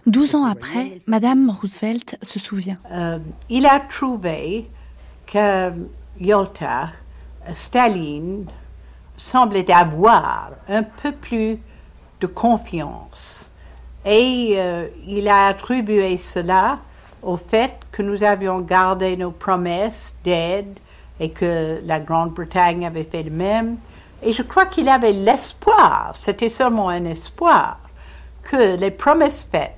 Douze 0.05 0.35
ans 0.35 0.43
après, 0.43 0.99
Madame 1.07 1.49
Roosevelt 1.49 2.17
se 2.21 2.39
souvient. 2.39 2.77
Euh, 2.91 3.19
il 3.49 3.65
a 3.65 3.79
trouvé 3.79 4.65
que 5.25 5.71
Yalta, 6.19 6.91
Staline, 7.53 8.47
semblait 9.15 9.71
avoir 9.71 10.51
un 10.67 10.83
peu 10.83 11.13
plus 11.13 11.57
de 12.19 12.27
confiance. 12.27 13.49
Et 14.05 14.55
euh, 14.57 14.87
il 15.07 15.29
a 15.29 15.47
attribué 15.47 16.17
cela 16.17 16.79
au 17.21 17.37
fait 17.37 17.73
que 17.91 18.01
nous 18.01 18.23
avions 18.23 18.59
gardé 18.61 19.17
nos 19.17 19.31
promesses 19.31 20.15
d'aide 20.23 20.79
et 21.19 21.31
que 21.31 21.79
la 21.85 21.99
Grande-Bretagne 21.99 22.85
avait 22.85 23.03
fait 23.03 23.23
le 23.23 23.31
même. 23.31 23.77
Et 24.23 24.33
je 24.33 24.43
crois 24.43 24.65
qu'il 24.65 24.89
avait 24.89 25.13
l'espoir, 25.13 26.11
c'était 26.13 26.49
seulement 26.49 26.89
un 26.89 27.05
espoir, 27.05 27.79
que 28.43 28.77
les 28.77 28.91
promesses 28.91 29.47
faites 29.49 29.73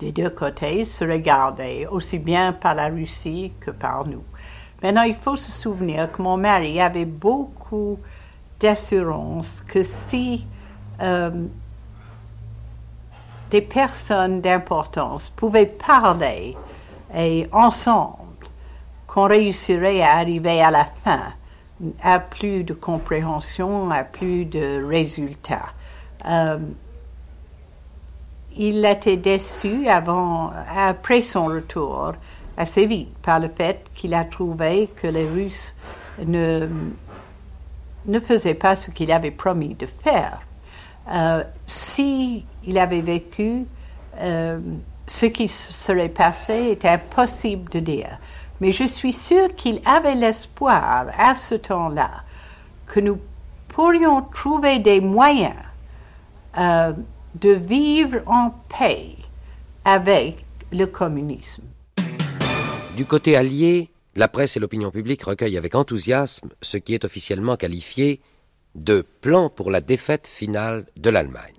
des 0.00 0.12
deux 0.12 0.30
côtés 0.30 0.84
seraient 0.84 1.20
gardées 1.20 1.86
aussi 1.90 2.18
bien 2.18 2.52
par 2.52 2.74
la 2.74 2.88
Russie 2.88 3.52
que 3.60 3.70
par 3.70 4.06
nous. 4.06 4.24
Maintenant, 4.82 5.02
il 5.02 5.14
faut 5.14 5.36
se 5.36 5.50
souvenir 5.50 6.10
que 6.12 6.20
mon 6.20 6.36
mari 6.36 6.80
avait 6.80 7.06
beaucoup 7.06 7.98
d'assurance 8.60 9.62
que 9.66 9.82
si 9.82 10.46
euh, 11.00 11.30
des 13.54 13.60
personnes 13.60 14.40
d'importance 14.40 15.30
pouvaient 15.36 15.66
parler 15.66 16.56
et 17.16 17.46
ensemble, 17.52 18.18
qu'on 19.06 19.28
réussirait 19.28 20.02
à 20.02 20.16
arriver 20.16 20.60
à 20.60 20.72
la 20.72 20.84
fin 20.84 21.20
à 22.02 22.18
plus 22.18 22.64
de 22.64 22.74
compréhension, 22.74 23.92
à 23.92 24.02
plus 24.02 24.44
de 24.44 24.84
résultats. 24.84 25.72
Euh, 26.28 26.58
il 28.56 28.84
était 28.84 29.18
déçu 29.18 29.86
avant, 29.86 30.50
après 30.76 31.20
son 31.20 31.44
retour 31.46 32.14
assez 32.56 32.86
vite 32.86 33.16
par 33.22 33.38
le 33.38 33.48
fait 33.48 33.86
qu'il 33.94 34.14
a 34.14 34.24
trouvé 34.24 34.90
que 34.96 35.06
les 35.06 35.28
Russes 35.28 35.76
ne, 36.26 36.68
ne 38.06 38.18
faisaient 38.18 38.54
pas 38.54 38.74
ce 38.74 38.90
qu'il 38.90 39.12
avait 39.12 39.30
promis 39.30 39.76
de 39.76 39.86
faire. 39.86 40.40
Euh, 41.12 41.44
si 41.66 42.44
il 42.66 42.78
avait 42.78 43.02
vécu, 43.02 43.64
euh, 44.20 44.58
ce 45.06 45.26
qui 45.26 45.48
serait 45.48 46.08
passé 46.08 46.52
est 46.52 46.84
impossible 46.84 47.70
de 47.70 47.80
dire. 47.80 48.18
Mais 48.60 48.72
je 48.72 48.84
suis 48.84 49.12
sûre 49.12 49.54
qu'il 49.54 49.80
avait 49.84 50.14
l'espoir 50.14 51.06
à 51.18 51.34
ce 51.34 51.54
temps-là 51.54 52.10
que 52.86 53.00
nous 53.00 53.18
pourrions 53.68 54.22
trouver 54.22 54.78
des 54.78 55.00
moyens 55.00 55.54
euh, 56.56 56.92
de 57.34 57.50
vivre 57.50 58.20
en 58.26 58.50
paix 58.78 59.16
avec 59.84 60.44
le 60.72 60.86
communisme. 60.86 61.64
Du 62.96 63.04
côté 63.04 63.36
allié, 63.36 63.90
la 64.14 64.28
presse 64.28 64.56
et 64.56 64.60
l'opinion 64.60 64.92
publique 64.92 65.24
recueillent 65.24 65.58
avec 65.58 65.74
enthousiasme 65.74 66.48
ce 66.62 66.76
qui 66.76 66.94
est 66.94 67.04
officiellement 67.04 67.56
qualifié 67.56 68.20
de 68.74 69.02
plan 69.20 69.48
pour 69.50 69.70
la 69.70 69.80
défaite 69.80 70.26
finale 70.26 70.86
de 70.96 71.10
l'Allemagne. 71.10 71.54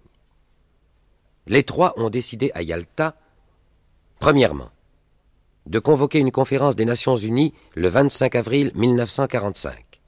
Les 1.47 1.63
trois 1.63 1.93
ont 1.97 2.09
décidé 2.09 2.51
à 2.55 2.63
Yalta, 2.63 3.15
premièrement, 4.19 4.71
de 5.65 5.79
convoquer 5.79 6.19
une 6.19 6.31
conférence 6.31 6.75
des 6.75 6.85
Nations 6.85 7.15
Unies 7.15 7.53
le 7.75 7.87
25 7.87 8.35
avril 8.35 8.71
1945. 8.75 10.01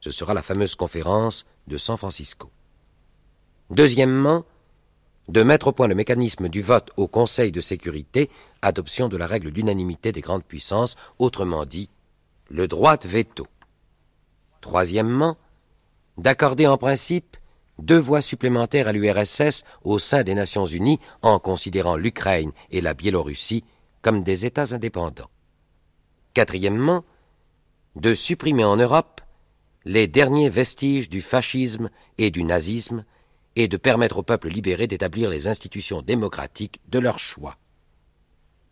Ce 0.00 0.10
sera 0.10 0.34
la 0.34 0.42
fameuse 0.42 0.74
conférence 0.74 1.44
de 1.66 1.78
San 1.78 1.96
Francisco. 1.96 2.50
Deuxièmement, 3.70 4.44
de 5.28 5.42
mettre 5.42 5.68
au 5.68 5.72
point 5.72 5.88
le 5.88 5.94
mécanisme 5.94 6.48
du 6.48 6.60
vote 6.60 6.90
au 6.96 7.08
Conseil 7.08 7.50
de 7.50 7.60
sécurité, 7.60 8.30
adoption 8.62 9.08
de 9.08 9.16
la 9.16 9.26
règle 9.26 9.50
d'unanimité 9.50 10.12
des 10.12 10.20
grandes 10.20 10.44
puissances, 10.44 10.96
autrement 11.18 11.64
dit, 11.64 11.88
le 12.50 12.68
droit 12.68 12.96
de 12.96 13.08
veto. 13.08 13.46
Troisièmement, 14.60 15.36
d'accorder 16.18 16.66
en 16.66 16.78
principe 16.78 17.36
deux 17.78 17.98
voix 17.98 18.20
supplémentaires 18.20 18.88
à 18.88 18.92
l'URSS 18.92 19.64
au 19.82 19.98
sein 19.98 20.22
des 20.22 20.34
Nations 20.34 20.66
Unies 20.66 21.00
en 21.22 21.38
considérant 21.38 21.96
l'Ukraine 21.96 22.52
et 22.70 22.80
la 22.80 22.94
Biélorussie 22.94 23.64
comme 24.02 24.22
des 24.22 24.46
États 24.46 24.74
indépendants. 24.74 25.30
Quatrièmement, 26.34 27.04
de 27.96 28.14
supprimer 28.14 28.64
en 28.64 28.76
Europe 28.76 29.20
les 29.84 30.06
derniers 30.06 30.50
vestiges 30.50 31.08
du 31.08 31.20
fascisme 31.20 31.90
et 32.18 32.30
du 32.30 32.44
nazisme 32.44 33.04
et 33.56 33.68
de 33.68 33.76
permettre 33.76 34.18
aux 34.18 34.22
peuples 34.22 34.48
libérés 34.48 34.86
d'établir 34.86 35.30
les 35.30 35.46
institutions 35.46 36.02
démocratiques 36.02 36.80
de 36.88 36.98
leur 36.98 37.18
choix. 37.18 37.56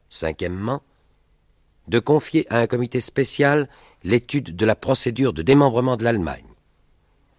Cinquièmement, 0.08 0.82
de 1.88 1.98
confier 1.98 2.46
à 2.52 2.58
un 2.58 2.66
comité 2.66 3.00
spécial 3.00 3.68
l'étude 4.02 4.56
de 4.56 4.66
la 4.66 4.76
procédure 4.76 5.32
de 5.32 5.42
démembrement 5.42 5.96
de 5.96 6.04
l'Allemagne. 6.04 6.51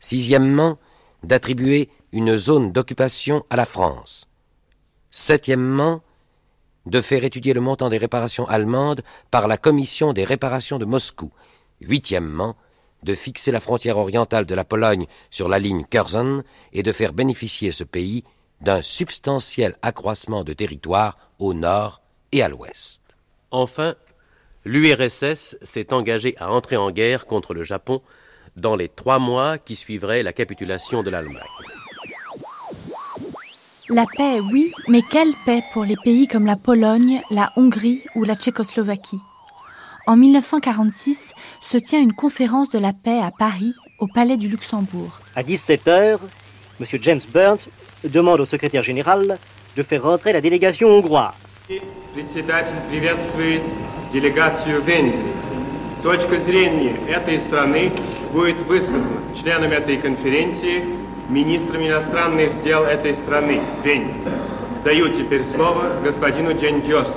Sixièmement, 0.04 0.80
d'attribuer 1.24 1.90
une 2.12 2.36
zone 2.36 2.74
d'occupation 2.74 3.46
à 3.50 3.56
la 3.56 3.66
France. 3.66 4.28
Septièmement, 5.12 6.02
de 6.86 7.00
faire 7.00 7.24
étudier 7.24 7.54
le 7.54 7.62
montant 7.62 7.88
des 7.88 7.98
réparations 7.98 8.46
allemandes 8.50 9.02
par 9.32 9.48
la 9.48 9.58
Commission 9.58 10.12
des 10.12 10.26
réparations 10.26 10.78
de 10.78 10.84
Moscou. 10.84 11.32
Huitièmement, 11.80 12.58
de 13.04 13.16
fixer 13.16 13.52
la 13.52 13.62
frontière 13.62 13.98
orientale 13.98 14.46
de 14.46 14.54
la 14.54 14.66
Pologne 14.66 15.08
sur 15.32 15.48
la 15.48 15.58
ligne 15.58 15.86
Curzon 15.86 16.44
et 16.74 16.84
de 16.84 16.92
faire 16.92 17.14
bénéficier 17.14 17.72
ce 17.72 17.86
pays 17.86 18.26
d'un 18.60 18.82
substantiel 18.82 19.78
accroissement 19.82 20.44
de 20.44 20.52
territoire 20.52 21.18
au 21.40 21.54
nord 21.54 22.02
et 22.34 22.44
à 22.44 22.50
l'ouest. 22.50 23.02
Enfin, 23.52 23.96
l'URSS 24.66 25.56
s'est 25.62 25.94
engagée 25.94 26.36
à 26.40 26.52
entrer 26.52 26.76
en 26.76 26.92
guerre 26.92 27.26
contre 27.26 27.54
le 27.54 27.64
Japon 27.64 28.02
dans 28.56 28.76
les 28.76 28.90
trois 28.90 29.20
mois 29.20 29.58
qui 29.58 29.76
suivraient 29.76 30.24
la 30.24 30.34
capitulation 30.34 31.04
de 31.04 31.10
l'Allemagne. 31.10 31.44
La 33.90 34.06
paix, 34.18 34.40
oui, 34.52 34.72
mais 34.88 35.02
quelle 35.12 35.34
paix 35.46 35.62
pour 35.74 35.84
les 35.84 35.96
pays 36.04 36.28
comme 36.28 36.46
la 36.46 36.56
Pologne, 36.56 37.22
la 37.30 37.52
Hongrie 37.58 38.04
ou 38.16 38.24
la 38.24 38.36
Tchécoslovaquie? 38.36 39.20
En 40.08 40.18
1946 40.18 41.34
se 41.62 41.78
tient 41.78 42.02
une 42.02 42.14
conférence 42.14 42.70
de 42.70 42.80
la 42.80 42.92
paix 42.92 43.20
à 43.20 43.32
Paris, 43.38 43.74
au 44.00 44.08
Palais 44.08 44.38
du 44.38 44.48
Luxembourg. 44.48 45.20
À 45.36 45.44
17h, 45.44 46.18
M. 46.80 46.88
James 47.02 47.22
Burns 47.34 47.68
demande 48.04 48.40
au 48.42 48.46
secrétaire 48.46 48.84
général 48.84 49.38
de 49.76 49.84
faire 49.84 50.04
rentrer 50.04 50.34
la 50.34 50.42
délégation 50.42 50.90
hongroise. 50.90 51.34
Точка 56.04 56.38
зрения 56.42 56.98
этой 57.08 57.40
страны 57.48 57.94
будет 58.34 58.58
высказана 58.68 59.22
членами 59.42 59.76
этой 59.76 59.98
конференции, 60.00 60.84
министрами 61.30 61.88
иностранных 61.88 62.62
дел 62.62 62.84
этой 62.84 63.16
страны. 63.24 63.62
День. 63.86 64.22
Даю 64.84 65.08
теперь 65.18 65.46
слово 65.56 66.02
господину 66.04 66.52
Дженджос. 66.60 67.08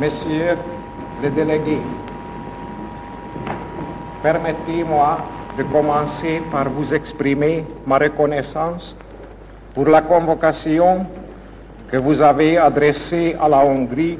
Monsieur 0.00 0.58
le 1.22 1.30
Président, 1.30 1.82
permettez-moi 4.22 5.18
de 5.58 5.64
commencer 5.64 6.42
par 6.50 6.70
vous 6.70 6.94
exprimer 6.94 7.66
ma 7.84 7.98
reconnaissance 7.98 8.96
pour 9.74 9.86
la 9.86 10.00
convocation 10.00 11.06
que 11.90 11.96
vous 11.96 12.20
avez 12.20 12.58
adressé 12.58 13.36
à 13.40 13.48
la 13.48 13.64
Hongrie 13.64 14.18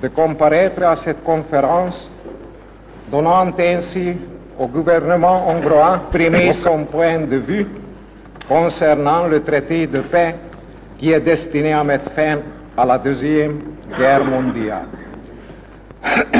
de 0.00 0.08
comparaître 0.08 0.82
à 0.82 0.96
cette 0.96 1.22
conférence, 1.24 2.10
donnant 3.10 3.52
ainsi 3.58 4.14
au 4.58 4.66
gouvernement 4.66 5.48
hongrois 5.48 6.00
exprimer 6.04 6.52
son 6.64 6.84
point 6.84 7.20
de 7.20 7.36
vue 7.36 7.66
concernant 8.48 9.26
le 9.26 9.42
traité 9.42 9.86
de 9.86 10.00
paix 10.00 10.34
qui 10.98 11.10
est 11.12 11.20
destiné 11.20 11.72
à 11.72 11.84
mettre 11.84 12.10
fin 12.12 12.38
à 12.76 12.84
la 12.84 12.98
Deuxième 12.98 13.58
Guerre 13.98 14.24
mondiale. 14.24 14.86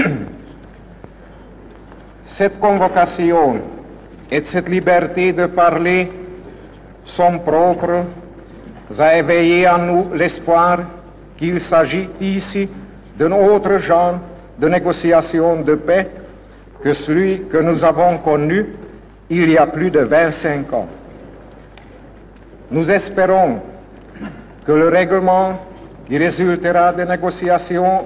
cette 2.36 2.60
convocation 2.60 3.60
et 4.30 4.42
cette 4.44 4.68
liberté 4.68 5.32
de 5.32 5.46
parler 5.46 6.10
sont 7.04 7.38
propres 7.38 8.04
a 8.98 9.18
éveillé 9.18 9.68
en 9.68 9.78
nous 9.78 10.14
l'espoir 10.14 10.78
qu'il 11.38 11.60
s'agit 11.62 12.08
ici 12.20 12.68
d'un 13.18 13.32
autre 13.32 13.78
genre 13.78 14.18
de 14.58 14.68
négociation 14.68 15.62
de 15.62 15.74
paix 15.74 16.10
que 16.82 16.92
celui 16.92 17.42
que 17.50 17.58
nous 17.58 17.84
avons 17.84 18.18
connu 18.18 18.66
il 19.28 19.50
y 19.50 19.58
a 19.58 19.66
plus 19.66 19.90
de 19.90 20.00
25 20.00 20.72
ans. 20.72 20.88
Nous 22.70 22.88
espérons 22.90 23.60
que 24.66 24.72
le 24.72 24.88
règlement 24.88 25.60
qui 26.06 26.18
résultera 26.18 26.92
des 26.92 27.04
négociations 27.04 28.04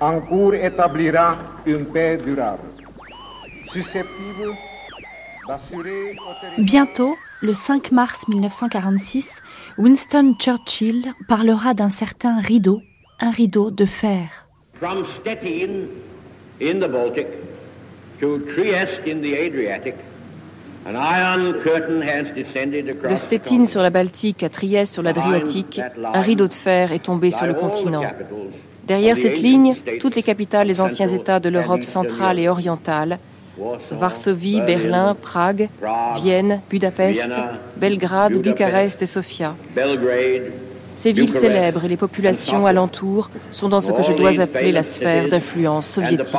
en 0.00 0.20
cours 0.20 0.54
établira 0.54 1.36
une 1.66 1.86
paix 1.92 2.18
durable, 2.24 2.62
susceptible 3.72 4.52
d'assurer... 5.46 6.16
Bientôt, 6.58 7.14
le 7.42 7.54
5 7.54 7.92
mars 7.92 8.28
1946, 8.28 9.42
Winston 9.80 10.34
Churchill 10.38 11.14
parlera 11.26 11.72
d'un 11.72 11.88
certain 11.88 12.38
rideau, 12.38 12.82
un 13.18 13.30
rideau 13.30 13.70
de 13.70 13.86
fer. 13.86 14.46
From 14.74 15.06
Stettin 15.06 15.88
in 16.60 16.80
the 16.80 16.86
Baltic 16.86 17.28
to 18.20 18.40
Trieste 18.40 19.06
in 19.06 19.22
the 19.22 19.32
Adriatic, 19.32 19.94
an 20.84 20.96
iron 20.96 21.54
curtain 21.62 22.02
has 22.02 22.24
descended 22.34 22.90
across 22.90 23.10
De 23.10 23.16
Stettin 23.16 23.64
sur 23.64 23.80
la 23.80 23.88
Baltique 23.88 24.42
à 24.42 24.50
Trieste 24.50 24.92
sur 24.92 25.02
l'Adriatique, 25.02 25.80
un 26.12 26.20
rideau 26.20 26.46
de 26.46 26.52
fer 26.52 26.92
est 26.92 27.04
tombé 27.06 27.30
sur 27.30 27.46
le 27.46 27.54
continent. 27.54 28.02
Derrière 28.86 29.16
cette 29.16 29.40
ligne, 29.40 29.76
toutes 29.98 30.14
les 30.14 30.22
capitales 30.22 30.66
des 30.66 30.82
anciens 30.82 31.08
États 31.08 31.40
de 31.40 31.48
l'Europe 31.48 31.84
centrale 31.84 32.38
et 32.38 32.50
orientale, 32.50 33.18
Varsovie, 33.90 34.60
Berlin, 34.60 35.16
Prague, 35.20 35.68
Vienne, 36.16 36.60
Budapest, 36.70 37.30
Belgrade, 37.76 38.38
Bucarest 38.38 39.02
et 39.02 39.06
Sofia. 39.06 39.54
Ces 40.94 41.12
villes 41.12 41.32
célèbres 41.32 41.84
et 41.84 41.88
les 41.88 41.96
populations 41.96 42.66
alentours 42.66 43.30
sont 43.50 43.68
dans 43.68 43.80
ce 43.80 43.92
que 43.92 44.02
je 44.02 44.12
dois 44.12 44.38
appeler 44.40 44.72
la 44.72 44.82
sphère 44.82 45.28
d'influence 45.28 45.86
soviétique. 45.86 46.34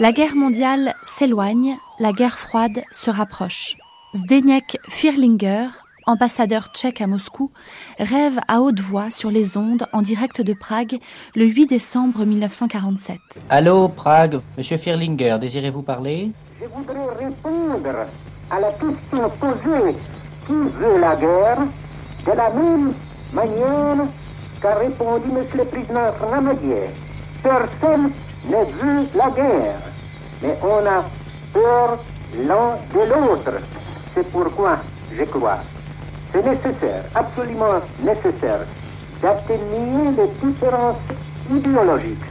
La 0.00 0.12
guerre 0.12 0.34
mondiale 0.34 0.94
s'éloigne, 1.04 1.76
la 2.00 2.12
guerre 2.12 2.38
froide 2.38 2.82
se 2.90 3.10
rapproche. 3.10 3.76
Zdeněk 4.14 4.78
Firlinger, 4.88 5.68
ambassadeur 6.06 6.70
tchèque 6.74 7.00
à 7.00 7.06
Moscou, 7.06 7.50
rêve 7.98 8.38
à 8.48 8.60
haute 8.60 8.80
voix 8.80 9.10
sur 9.10 9.30
les 9.30 9.56
ondes 9.56 9.86
en 9.92 10.02
direct 10.02 10.40
de 10.40 10.52
Prague 10.52 10.98
le 11.34 11.46
8 11.46 11.66
décembre 11.66 12.24
1947. 12.24 13.18
Allô, 13.50 13.88
Prague, 13.88 14.40
Monsieur 14.56 14.76
Firlinger, 14.76 15.38
désirez-vous 15.40 15.82
parler? 15.82 16.30
Je 16.60 16.66
voudrais 16.66 17.24
répondre 17.24 18.06
à 18.50 18.60
la 18.60 18.72
question 18.72 19.30
posée 19.40 19.96
qui 20.46 20.52
veut 20.52 20.98
la 21.00 21.16
guerre? 21.16 21.58
De 22.26 22.32
la 22.32 22.50
même 22.50 22.92
manière 23.32 24.06
qu'a 24.62 24.74
répondu 24.76 25.28
Monsieur 25.28 25.58
le 25.58 25.64
Président 25.66 26.12
Ramadier. 26.30 26.88
Personne 27.42 28.10
ne 28.46 28.64
veut 28.72 29.08
la 29.14 29.30
guerre, 29.30 29.80
mais 30.42 30.56
on 30.62 30.86
a 30.86 31.04
peur 31.52 31.98
l'un 32.34 32.76
de 32.94 33.08
l'autre. 33.10 33.60
C'est 34.14 34.26
pourquoi 34.30 34.78
je 35.14 35.24
crois 35.24 35.58
c'est 36.34 36.44
nécessaire, 36.44 37.04
absolument 37.14 37.80
nécessaire, 38.02 38.66
d'atténuer 39.22 40.10
les 40.18 40.48
différences 40.48 40.96
idéologiques, 41.48 42.24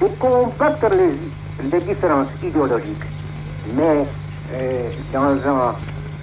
de 0.00 0.06
combattre 0.20 0.88
les, 0.90 1.68
les 1.68 1.80
différences 1.80 2.28
idéologiques, 2.44 3.04
mais 3.74 4.06
euh, 4.54 4.88
dans 5.12 5.36
un 5.48 5.74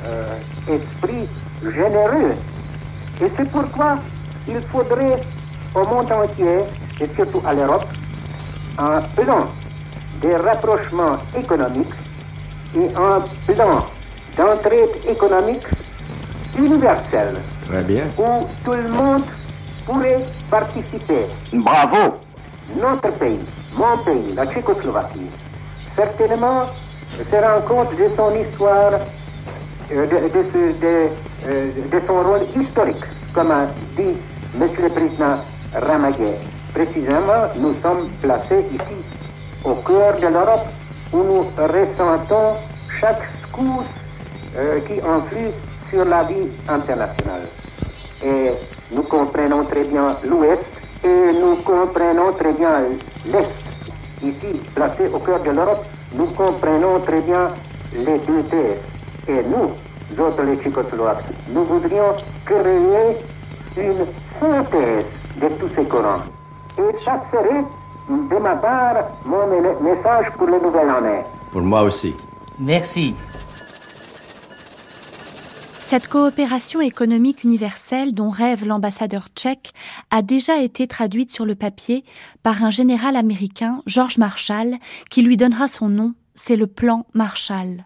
euh, 0.05 0.37
esprit 0.69 1.27
généreux. 1.63 2.35
Et 3.21 3.31
c'est 3.35 3.51
pourquoi 3.51 3.97
il 4.47 4.61
faudrait 4.71 5.21
au 5.75 5.85
monde 5.85 6.11
entier, 6.11 6.59
et 7.01 7.09
surtout 7.15 7.41
à 7.45 7.53
l'Europe, 7.53 7.87
un 8.77 9.01
plan 9.15 9.47
de 10.21 10.29
rapprochement 10.29 11.17
économique 11.37 11.93
et 12.77 12.87
un 12.95 13.53
plan 13.53 13.85
d'entraide 14.37 14.89
économique 15.07 15.67
universelle. 16.57 17.35
Très 17.67 17.81
bien. 17.83 18.03
Où 18.17 18.47
tout 18.63 18.73
le 18.73 18.89
monde 18.89 19.23
pourrait 19.85 20.23
participer. 20.49 21.27
Bravo. 21.53 22.17
Notre 22.79 23.11
pays, 23.17 23.39
mon 23.75 23.97
pays, 24.03 24.33
la 24.35 24.45
Tchécoslovaquie, 24.45 25.29
certainement 25.95 26.67
se 27.17 27.35
rend 27.35 27.61
compte 27.67 27.95
de 27.97 28.09
son 28.15 28.33
histoire, 28.35 28.93
euh, 29.91 30.05
de, 30.07 30.29
de, 30.29 31.09
euh, 31.45 31.71
de, 31.91 32.01
son 32.07 32.23
rôle 32.23 32.41
historique, 32.55 33.03
comme 33.33 33.51
a 33.51 33.67
dit 33.97 34.15
M. 34.59 34.69
le 34.81 34.89
Président 34.89 35.37
Ramaguet. 35.75 36.37
Précisément, 36.73 37.49
nous 37.57 37.75
sommes 37.83 38.07
placés 38.21 38.65
ici, 38.71 38.97
au 39.63 39.75
cœur 39.75 40.15
de 40.19 40.27
l'Europe, 40.27 40.65
où 41.11 41.17
nous 41.17 41.45
ressentons 41.57 42.55
chaque 42.99 43.21
secousse 43.41 43.85
euh, 44.57 44.79
qui 44.87 44.93
influe 44.93 45.51
sur 45.93 46.05
la 46.05 46.23
vie 46.23 46.49
internationale. 46.67 47.47
Et 48.25 48.51
nous 48.91 49.03
comprenons 49.03 49.63
très 49.65 49.83
bien 49.83 50.17
l'Ouest 50.23 50.63
et 51.03 51.31
nous 51.39 51.57
comprenons 51.57 52.31
très 52.39 52.53
bien 52.53 52.71
l'Est. 53.27 53.53
Ici, 54.23 54.59
placé 54.73 55.07
au 55.13 55.19
cœur 55.19 55.41
de 55.43 55.51
l'Europe, 55.51 55.85
nous 56.15 56.27
comprenons 56.27 56.99
très 57.01 57.21
bien 57.21 57.51
les 57.93 58.17
deux 58.19 58.43
terres. 58.49 58.77
Et 59.27 59.43
nous, 59.43 60.23
autres 60.23 60.43
les 60.43 60.55
Tchécoslovaques, 60.57 61.25
nous 61.49 61.63
voudrions 61.65 62.13
créer 62.45 63.17
une 63.77 64.05
synthèse 64.39 65.05
de 65.41 65.47
tous 65.59 65.69
ces 65.75 65.83
courants. 65.83 66.23
Et 66.79 67.03
ça 67.05 67.21
serait 67.31 67.63
de 68.09 68.37
ma 68.39 68.55
part 68.55 68.95
mon 69.25 69.45
message 69.81 70.31
pour 70.37 70.47
le 70.47 70.59
nouvel 70.59 70.89
année. 70.89 71.21
Pour 71.51 71.61
moi 71.61 71.83
aussi. 71.83 72.15
Merci. 72.59 73.15
Cette 75.85 76.07
coopération 76.07 76.79
économique 76.79 77.43
universelle 77.43 78.13
dont 78.15 78.29
rêve 78.29 78.65
l'ambassadeur 78.65 79.27
tchèque 79.35 79.73
a 80.11 80.21
déjà 80.21 80.61
été 80.61 80.87
traduite 80.87 81.29
sur 81.29 81.45
le 81.45 81.55
papier 81.55 82.05
par 82.41 82.63
un 82.63 82.71
général 82.71 83.17
américain, 83.17 83.83
George 83.85 84.17
Marshall, 84.17 84.77
qui 85.11 85.21
lui 85.21 85.35
donnera 85.35 85.67
son 85.67 85.89
nom, 85.89 86.15
c'est 86.35 86.55
le 86.55 86.67
plan 86.67 87.05
Marshall. 87.13 87.85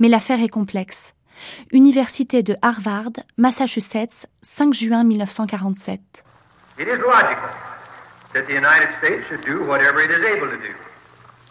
Mais 0.00 0.08
l'affaire 0.08 0.42
est 0.42 0.48
complexe. 0.48 1.14
Université 1.72 2.42
de 2.42 2.56
Harvard, 2.62 3.12
Massachusetts, 3.38 4.26
5 4.42 4.74
juin 4.74 5.04
1947. 5.04 6.00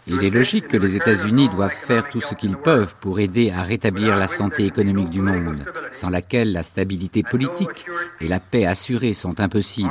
Il 0.08 0.22
est 0.22 0.30
logique 0.30 0.68
que 0.68 0.76
les 0.76 0.96
États-Unis 0.96 1.48
doivent 1.48 1.70
faire 1.70 2.08
tout 2.08 2.20
ce 2.20 2.34
qu'ils 2.34 2.56
peuvent 2.56 2.94
pour 3.00 3.18
aider 3.18 3.50
à 3.50 3.62
rétablir 3.62 4.16
la 4.16 4.28
santé 4.28 4.64
économique 4.64 5.10
du 5.10 5.20
monde, 5.20 5.64
sans 5.90 6.10
laquelle 6.10 6.52
la 6.52 6.62
stabilité 6.62 7.24
politique 7.24 7.86
et 8.20 8.28
la 8.28 8.38
paix 8.38 8.66
assurée 8.66 9.14
sont 9.14 9.40
impossibles. 9.40 9.90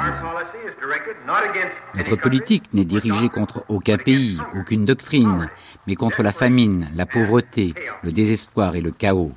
Notre 1.95 2.15
politique 2.15 2.73
n'est 2.73 2.85
dirigée 2.85 3.29
contre 3.29 3.65
aucun 3.67 3.97
pays, 3.97 4.37
aucune 4.57 4.85
doctrine, 4.85 5.49
mais 5.87 5.95
contre 5.95 6.23
la 6.23 6.31
famine, 6.31 6.87
la 6.95 7.05
pauvreté, 7.05 7.73
le 8.03 8.11
désespoir 8.11 8.75
et 8.75 8.81
le 8.81 8.91
chaos. 8.91 9.33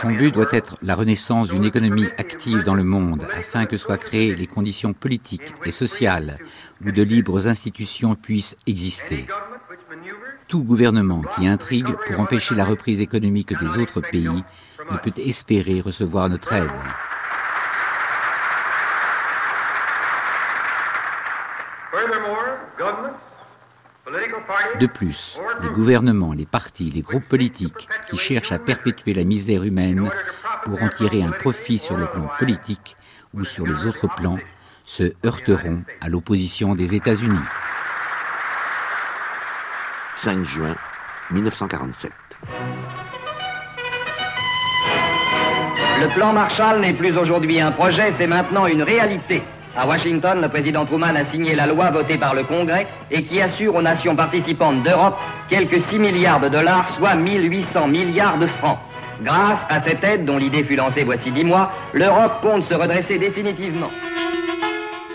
Son 0.00 0.10
but 0.10 0.32
doit 0.32 0.48
être 0.50 0.76
la 0.82 0.94
renaissance 0.94 1.48
d'une 1.48 1.64
économie 1.64 2.08
active 2.18 2.62
dans 2.62 2.74
le 2.74 2.84
monde 2.84 3.26
afin 3.36 3.66
que 3.66 3.76
soient 3.76 3.98
créées 3.98 4.34
les 4.34 4.46
conditions 4.46 4.92
politiques 4.92 5.54
et 5.64 5.70
sociales 5.70 6.38
où 6.84 6.90
de 6.90 7.02
libres 7.02 7.48
institutions 7.48 8.14
puissent 8.14 8.56
exister. 8.66 9.26
Tout 10.48 10.62
gouvernement 10.62 11.22
qui 11.34 11.46
intrigue 11.46 11.94
pour 12.06 12.20
empêcher 12.20 12.54
la 12.54 12.64
reprise 12.64 13.00
économique 13.00 13.58
des 13.58 13.78
autres 13.78 14.00
pays 14.00 14.44
ne 14.90 14.96
peut 14.98 15.20
espérer 15.20 15.80
recevoir 15.80 16.28
notre 16.28 16.52
aide. 16.52 16.70
De 24.80 24.86
plus, 24.86 25.38
les 25.62 25.70
gouvernements, 25.70 26.32
les 26.32 26.46
partis, 26.46 26.90
les 26.90 27.00
groupes 27.00 27.28
politiques 27.28 27.88
qui 28.08 28.16
cherchent 28.16 28.52
à 28.52 28.58
perpétuer 28.58 29.12
la 29.14 29.24
misère 29.24 29.62
humaine 29.62 30.10
pour 30.64 30.82
en 30.82 30.88
tirer 30.88 31.22
un 31.22 31.30
profit 31.30 31.78
sur 31.78 31.96
le 31.96 32.06
plan 32.06 32.28
politique 32.38 32.96
ou 33.32 33.44
sur 33.44 33.66
les 33.66 33.86
autres 33.86 34.08
plans 34.14 34.38
se 34.84 35.12
heurteront 35.24 35.82
à 36.00 36.08
l'opposition 36.08 36.74
des 36.74 36.94
États-Unis. 36.94 37.38
5 40.16 40.42
juin 40.44 40.76
1947. 41.30 42.12
Le 46.00 46.14
plan 46.14 46.32
Marshall 46.32 46.80
n'est 46.80 46.94
plus 46.94 47.16
aujourd'hui 47.16 47.60
un 47.60 47.72
projet, 47.72 48.12
c'est 48.18 48.26
maintenant 48.26 48.66
une 48.66 48.82
réalité. 48.82 49.42
À 49.76 49.88
Washington, 49.88 50.40
le 50.40 50.48
président 50.48 50.86
Truman 50.86 51.16
a 51.16 51.24
signé 51.24 51.56
la 51.56 51.66
loi 51.66 51.90
votée 51.90 52.16
par 52.16 52.32
le 52.32 52.44
Congrès 52.44 52.86
et 53.10 53.24
qui 53.24 53.40
assure 53.40 53.74
aux 53.74 53.82
nations 53.82 54.14
participantes 54.14 54.84
d'Europe 54.84 55.16
quelques 55.48 55.80
6 55.88 55.98
milliards 55.98 56.38
de 56.38 56.48
dollars, 56.48 56.94
soit 56.96 57.16
1800 57.16 57.88
milliards 57.88 58.38
de 58.38 58.46
francs. 58.46 58.78
Grâce 59.22 59.58
à 59.68 59.82
cette 59.82 60.04
aide, 60.04 60.26
dont 60.26 60.38
l'idée 60.38 60.62
fut 60.62 60.76
lancée 60.76 61.02
voici 61.02 61.32
10 61.32 61.44
mois, 61.44 61.72
l'Europe 61.92 62.40
compte 62.40 62.62
se 62.64 62.74
redresser 62.74 63.18
définitivement. 63.18 63.88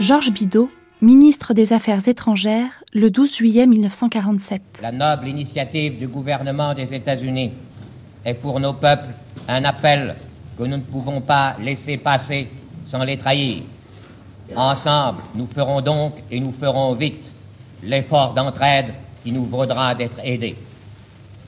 Georges 0.01 0.31
Bidault, 0.31 0.69
ministre 1.01 1.53
des 1.53 1.71
Affaires 1.71 2.05
étrangères, 2.09 2.83
le 2.93 3.09
12 3.09 3.37
juillet 3.37 3.65
1947. 3.65 4.61
La 4.81 4.91
noble 4.91 5.29
initiative 5.29 5.97
du 5.97 6.07
gouvernement 6.07 6.73
des 6.73 6.93
États-Unis 6.93 7.53
est 8.25 8.33
pour 8.33 8.59
nos 8.59 8.73
peuples 8.73 9.13
un 9.47 9.63
appel 9.63 10.15
que 10.57 10.63
nous 10.63 10.75
ne 10.75 10.81
pouvons 10.81 11.21
pas 11.21 11.55
laisser 11.61 11.95
passer 11.95 12.49
sans 12.83 13.05
les 13.05 13.15
trahir. 13.15 13.63
Ensemble, 14.55 15.21
nous 15.35 15.47
ferons 15.47 15.81
donc, 15.81 16.15
et 16.31 16.39
nous 16.39 16.53
ferons 16.59 16.93
vite, 16.93 17.31
l'effort 17.83 18.33
d'entraide 18.33 18.93
qui 19.23 19.31
nous 19.31 19.45
vaudra 19.45 19.93
d'être 19.95 20.19
aidés. 20.23 20.55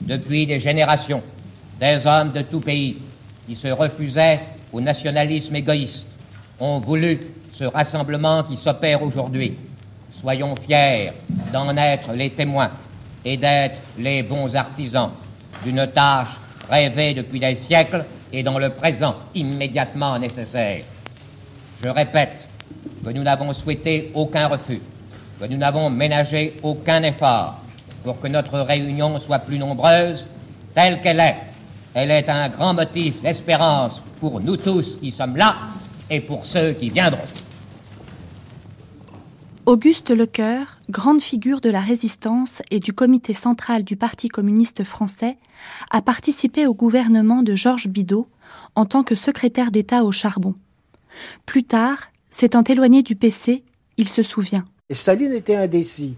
Depuis 0.00 0.46
des 0.46 0.60
générations, 0.60 1.22
des 1.80 2.06
hommes 2.06 2.32
de 2.32 2.42
tout 2.42 2.60
pays 2.60 2.98
qui 3.46 3.56
se 3.56 3.68
refusaient 3.68 4.40
au 4.72 4.80
nationalisme 4.80 5.56
égoïste 5.56 6.06
ont 6.60 6.78
voulu 6.78 7.20
ce 7.52 7.64
rassemblement 7.64 8.44
qui 8.44 8.56
s'opère 8.56 9.02
aujourd'hui. 9.02 9.56
Soyons 10.20 10.54
fiers 10.56 11.12
d'en 11.52 11.76
être 11.76 12.12
les 12.12 12.30
témoins. 12.30 12.70
et 13.24 13.36
d'être 13.36 13.76
les 13.98 14.22
bons 14.22 14.54
artisans 14.54 15.10
d'une 15.64 15.86
tâche 15.88 16.38
rêvée 16.68 17.14
depuis 17.14 17.40
des 17.40 17.54
siècles 17.54 18.04
et 18.32 18.42
dans 18.42 18.58
le 18.58 18.70
présent 18.70 19.16
immédiatement 19.34 20.18
nécessaire. 20.18 20.82
Je 21.82 21.88
répète 21.88 22.48
que 23.04 23.10
nous 23.10 23.22
n'avons 23.22 23.52
souhaité 23.52 24.10
aucun 24.14 24.48
refus, 24.48 24.80
que 25.40 25.46
nous 25.46 25.56
n'avons 25.56 25.90
ménagé 25.90 26.56
aucun 26.62 27.02
effort 27.02 27.60
pour 28.04 28.20
que 28.20 28.28
notre 28.28 28.60
réunion 28.60 29.18
soit 29.18 29.40
plus 29.40 29.58
nombreuse 29.58 30.26
telle 30.74 31.00
qu'elle 31.02 31.20
est. 31.20 31.36
Elle 31.94 32.10
est 32.10 32.28
un 32.28 32.48
grand 32.48 32.74
motif 32.74 33.20
d'espérance 33.22 34.00
pour 34.20 34.40
nous 34.40 34.56
tous 34.56 34.96
qui 35.00 35.10
sommes 35.10 35.36
là 35.36 35.56
et 36.08 36.20
pour 36.20 36.46
ceux 36.46 36.72
qui 36.72 36.90
viendront. 36.90 37.26
Auguste 39.66 40.10
Lecoeur, 40.10 40.78
grande 40.90 41.20
figure 41.20 41.60
de 41.60 41.70
la 41.70 41.80
résistance 41.80 42.62
et 42.70 42.80
du 42.80 42.92
comité 42.92 43.32
central 43.32 43.84
du 43.84 43.96
Parti 43.96 44.28
communiste 44.28 44.82
français, 44.82 45.38
a 45.90 46.02
participé 46.02 46.66
au 46.66 46.74
gouvernement 46.74 47.42
de 47.42 47.54
Georges 47.54 47.88
Bidault 47.88 48.28
en 48.74 48.86
tant 48.86 49.04
que 49.04 49.14
secrétaire 49.14 49.70
d'État 49.70 50.02
au 50.02 50.10
charbon. 50.10 50.54
Plus 51.46 51.62
tard, 51.62 52.08
s'étant 52.32 52.64
éloigné 52.64 53.04
du 53.04 53.14
PC, 53.14 53.62
il 53.96 54.08
se 54.08 54.24
souvient. 54.24 54.64
Staline 54.90 55.32
était 55.32 55.54
indécis. 55.54 56.16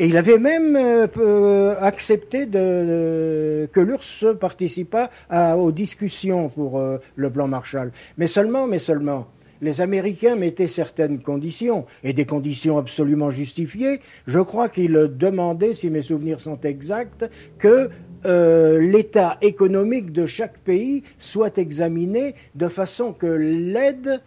Et 0.00 0.06
il 0.06 0.16
avait 0.16 0.38
même 0.38 0.76
euh, 0.76 1.08
euh, 1.18 1.74
accepté 1.80 2.46
de, 2.46 3.68
que 3.72 3.80
l'URSS 3.80 4.26
participât 4.38 5.10
aux 5.56 5.72
discussions 5.72 6.48
pour 6.50 6.78
euh, 6.78 6.98
le 7.16 7.30
plan 7.30 7.48
Marshall. 7.48 7.90
Mais 8.16 8.28
seulement, 8.28 8.68
mais 8.68 8.78
seulement, 8.78 9.26
les 9.60 9.80
Américains 9.80 10.36
mettaient 10.36 10.68
certaines 10.68 11.20
conditions, 11.20 11.84
et 12.04 12.12
des 12.12 12.26
conditions 12.26 12.78
absolument 12.78 13.32
justifiées. 13.32 14.00
Je 14.28 14.38
crois 14.38 14.68
qu'ils 14.68 15.10
demandaient, 15.16 15.74
si 15.74 15.90
mes 15.90 16.02
souvenirs 16.02 16.38
sont 16.38 16.60
exacts, 16.60 17.28
que 17.58 17.90
l'état 18.24 19.38
économique 19.42 20.12
de 20.12 20.26
chaque 20.26 20.58
pays 20.58 21.04
soit 21.18 21.56
examiné 21.58 22.34
de 22.56 22.68
façon 22.68 23.12
que 23.12 23.26
l'aide 23.26 24.20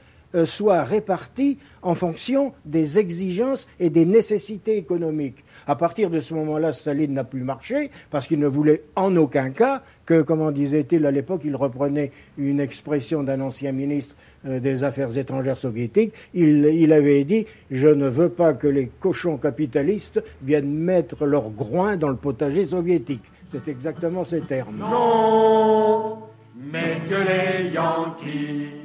soit 0.45 0.83
répartie 0.83 1.57
en 1.81 1.95
fonction 1.95 2.53
des 2.65 2.99
exigences 2.99 3.67
et 3.79 3.89
des 3.89 4.05
nécessités 4.05 4.77
économiques. 4.77 5.43
À 5.67 5.75
partir 5.75 6.09
de 6.09 6.19
ce 6.19 6.33
moment-là, 6.33 6.73
Staline 6.73 7.13
n'a 7.13 7.23
plus 7.23 7.43
marché 7.43 7.91
parce 8.09 8.27
qu'il 8.27 8.39
ne 8.39 8.47
voulait 8.47 8.83
en 8.95 9.15
aucun 9.15 9.51
cas 9.51 9.83
que, 10.05 10.21
comment 10.21 10.51
disait-il 10.51 11.05
à 11.05 11.11
l'époque, 11.11 11.41
il 11.45 11.55
reprenait 11.55 12.11
une 12.37 12.59
expression 12.59 13.23
d'un 13.23 13.41
ancien 13.41 13.71
ministre 13.71 14.15
euh, 14.45 14.59
des 14.59 14.83
Affaires 14.83 15.17
étrangères 15.17 15.57
soviétiques. 15.57 16.13
Il, 16.33 16.91
avait 16.93 17.23
dit 17.23 17.45
Je 17.69 17.87
ne 17.87 18.07
veux 18.07 18.29
pas 18.29 18.53
que 18.53 18.67
les 18.67 18.91
cochons 18.99 19.37
capitalistes 19.37 20.21
viennent 20.41 20.73
mettre 20.73 21.25
leur 21.25 21.49
groin 21.49 21.97
dans 21.97 22.09
le 22.09 22.15
potager 22.15 22.65
soviétique. 22.65 23.23
C'est 23.49 23.67
exactement 23.67 24.25
ces 24.25 24.41
termes. 24.41 24.77
Non, 24.77 26.19
messieurs 26.55 27.23
les 27.23 27.69
Yankees 27.73 28.80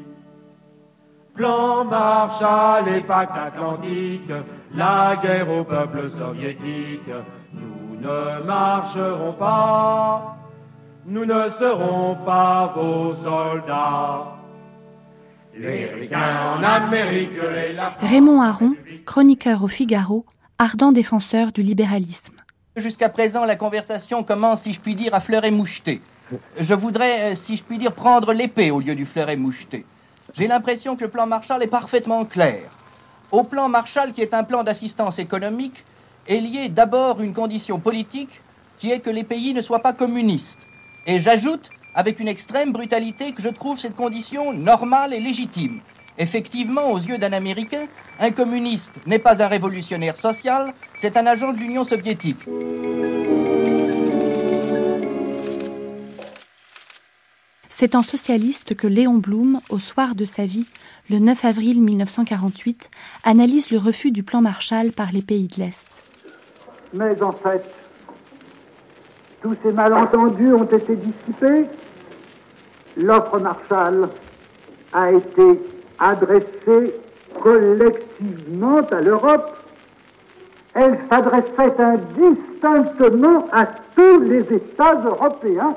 Plan 1.36 1.84
Marshall 1.84 2.88
et 2.88 3.00
pacte 3.02 3.36
atlantique, 3.36 4.32
la 4.74 5.16
guerre 5.22 5.50
au 5.50 5.64
peuple 5.64 6.10
soviétique. 6.10 7.10
Nous 7.52 8.00
ne 8.00 8.42
marcherons 8.42 9.34
pas, 9.34 10.36
nous 11.04 11.26
ne 11.26 11.50
serons 11.58 12.16
pas 12.24 12.72
vos 12.74 13.14
soldats. 13.16 14.32
Les 15.58 16.08
en 16.14 16.62
Amérique 16.62 17.38
Raymond 18.00 18.40
Aron, 18.42 18.74
chroniqueur 19.04 19.62
au 19.62 19.68
Figaro, 19.68 20.24
ardent 20.58 20.92
défenseur 20.92 21.52
du 21.52 21.62
libéralisme. 21.62 22.34
Jusqu'à 22.76 23.08
présent, 23.08 23.44
la 23.44 23.56
conversation 23.56 24.22
commence, 24.22 24.62
si 24.62 24.72
je 24.72 24.80
puis 24.80 24.94
dire, 24.94 25.14
à 25.14 25.20
fleurer 25.20 25.50
moucheté. 25.50 26.02
Je 26.60 26.74
voudrais, 26.74 27.32
euh, 27.32 27.34
si 27.34 27.56
je 27.56 27.62
puis 27.62 27.78
dire, 27.78 27.92
prendre 27.92 28.32
l'épée 28.32 28.70
au 28.70 28.80
lieu 28.80 28.94
du 28.94 29.06
fleuret 29.06 29.36
moucheté. 29.36 29.86
J'ai 30.38 30.46
l'impression 30.46 30.96
que 30.96 31.04
le 31.04 31.10
plan 31.10 31.26
Marshall 31.26 31.62
est 31.62 31.66
parfaitement 31.66 32.26
clair. 32.26 32.70
Au 33.32 33.42
plan 33.42 33.68
Marshall, 33.70 34.12
qui 34.12 34.20
est 34.20 34.34
un 34.34 34.44
plan 34.44 34.64
d'assistance 34.64 35.18
économique, 35.18 35.82
est 36.28 36.40
liée 36.40 36.68
d'abord 36.68 37.22
une 37.22 37.32
condition 37.32 37.78
politique 37.78 38.42
qui 38.78 38.90
est 38.90 39.00
que 39.00 39.08
les 39.08 39.24
pays 39.24 39.54
ne 39.54 39.62
soient 39.62 39.82
pas 39.82 39.94
communistes. 39.94 40.58
Et 41.06 41.20
j'ajoute, 41.20 41.72
avec 41.94 42.20
une 42.20 42.28
extrême 42.28 42.70
brutalité, 42.70 43.32
que 43.32 43.40
je 43.40 43.48
trouve 43.48 43.78
cette 43.78 43.96
condition 43.96 44.52
normale 44.52 45.14
et 45.14 45.20
légitime. 45.20 45.80
Effectivement, 46.18 46.90
aux 46.90 46.98
yeux 46.98 47.16
d'un 47.16 47.32
Américain, 47.32 47.86
un 48.20 48.30
communiste 48.30 48.92
n'est 49.06 49.18
pas 49.18 49.42
un 49.42 49.48
révolutionnaire 49.48 50.18
social, 50.18 50.74
c'est 50.98 51.16
un 51.16 51.26
agent 51.26 51.52
de 51.52 51.58
l'Union 51.58 51.84
soviétique. 51.84 52.40
C'est 57.78 57.94
en 57.94 58.02
socialiste 58.02 58.74
que 58.74 58.86
Léon 58.86 59.18
Blum, 59.18 59.60
au 59.68 59.78
soir 59.78 60.14
de 60.14 60.24
sa 60.24 60.46
vie, 60.46 60.64
le 61.10 61.18
9 61.18 61.44
avril 61.44 61.82
1948, 61.82 62.88
analyse 63.22 63.70
le 63.70 63.76
refus 63.76 64.10
du 64.12 64.22
plan 64.22 64.40
Marshall 64.40 64.92
par 64.92 65.12
les 65.12 65.20
pays 65.20 65.46
de 65.46 65.56
l'Est. 65.62 65.86
Mais 66.94 67.20
en 67.20 67.32
fait, 67.32 67.62
tous 69.42 69.54
ces 69.62 69.72
malentendus 69.72 70.54
ont 70.54 70.64
été 70.64 70.96
dissipés. 70.96 71.66
L'offre 72.96 73.40
Marshall 73.40 74.08
a 74.94 75.12
été 75.12 75.60
adressée 75.98 76.94
collectivement 77.42 78.80
à 78.90 79.02
l'Europe. 79.02 79.54
Elle 80.72 80.98
s'adressait 81.10 81.74
indistinctement 81.78 83.46
à 83.52 83.66
tous 83.94 84.20
les 84.20 84.46
États 84.50 84.94
européens 84.94 85.76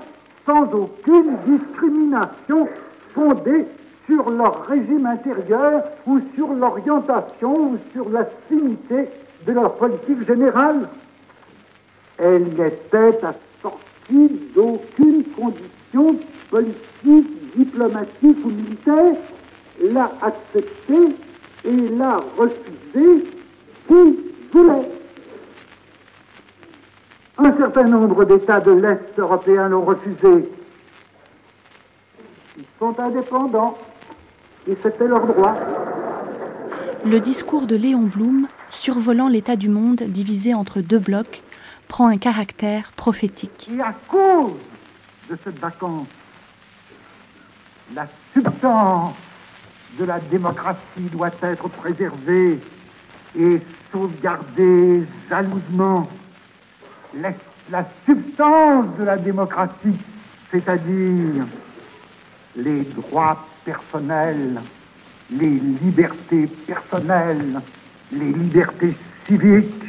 sans 0.50 0.64
aucune 0.74 1.38
discrimination 1.46 2.68
fondée 3.14 3.66
sur 4.08 4.28
leur 4.32 4.66
régime 4.66 5.06
intérieur 5.06 5.84
ou 6.08 6.20
sur 6.34 6.52
l'orientation 6.54 7.54
ou 7.54 7.78
sur 7.94 8.10
l'affinité 8.10 9.10
de 9.46 9.52
leur 9.52 9.76
politique 9.76 10.26
générale. 10.26 10.90
Elle 12.18 12.46
n'était 12.46 13.20
assortie 13.24 14.40
d'aucune 14.56 15.24
condition 15.38 16.16
politique, 16.50 17.56
diplomatique 17.56 18.38
ou 18.44 18.50
militaire, 18.50 19.16
l'a 19.84 20.12
acceptée 20.22 21.16
et 21.66 21.78
l'a 21.96 22.18
refusée 22.38 23.24
qui 23.88 24.20
voulait. 24.52 24.99
Un 27.42 27.56
certain 27.58 27.84
nombre 27.84 28.26
d'États 28.26 28.60
de 28.60 28.72
l'Est 28.72 29.18
européen 29.18 29.70
l'ont 29.70 29.86
refusé. 29.86 30.50
Ils 32.58 32.66
sont 32.78 33.00
indépendants 33.00 33.78
et 34.68 34.76
c'était 34.84 35.08
leur 35.08 35.26
droit. 35.26 35.56
Le 37.06 37.20
discours 37.22 37.66
de 37.66 37.78
Léon 37.78 38.02
Blum, 38.14 38.48
survolant 38.68 39.30
l'état 39.30 39.56
du 39.56 39.70
monde 39.70 40.04
divisé 40.04 40.54
entre 40.54 40.82
deux 40.82 41.00
blocs, 41.00 41.42
prend 41.88 42.08
un 42.08 42.18
caractère 42.18 42.92
prophétique. 42.92 43.70
Et 43.74 43.80
à 43.80 43.96
cause 44.10 44.52
de 45.30 45.38
cette 45.42 45.60
vacance, 45.60 46.08
la 47.96 48.06
substance 48.34 49.14
de 49.98 50.04
la 50.04 50.20
démocratie 50.20 51.10
doit 51.10 51.32
être 51.42 51.70
préservée 51.70 52.60
et 53.40 53.62
sauvegardée 53.94 55.04
jalousement 55.30 56.06
la, 57.16 57.86
substance 58.06 58.86
de 58.98 59.04
la 59.04 59.18
démocratie, 59.18 59.98
c'est-à-dire 60.52 61.46
les 62.56 62.82
droits 62.82 63.48
personnels, 63.64 64.62
les 65.32 65.60
libertés 65.84 66.48
personnelles, 66.48 67.62
les 68.12 68.32
libertés 68.32 68.96
civiques. 69.28 69.86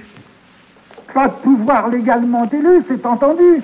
Pas 1.13 1.29
de 1.29 1.35
pouvoir 1.35 1.89
légalement 1.89 2.49
élu, 2.51 2.85
c'est 2.87 3.05
entendu. 3.05 3.63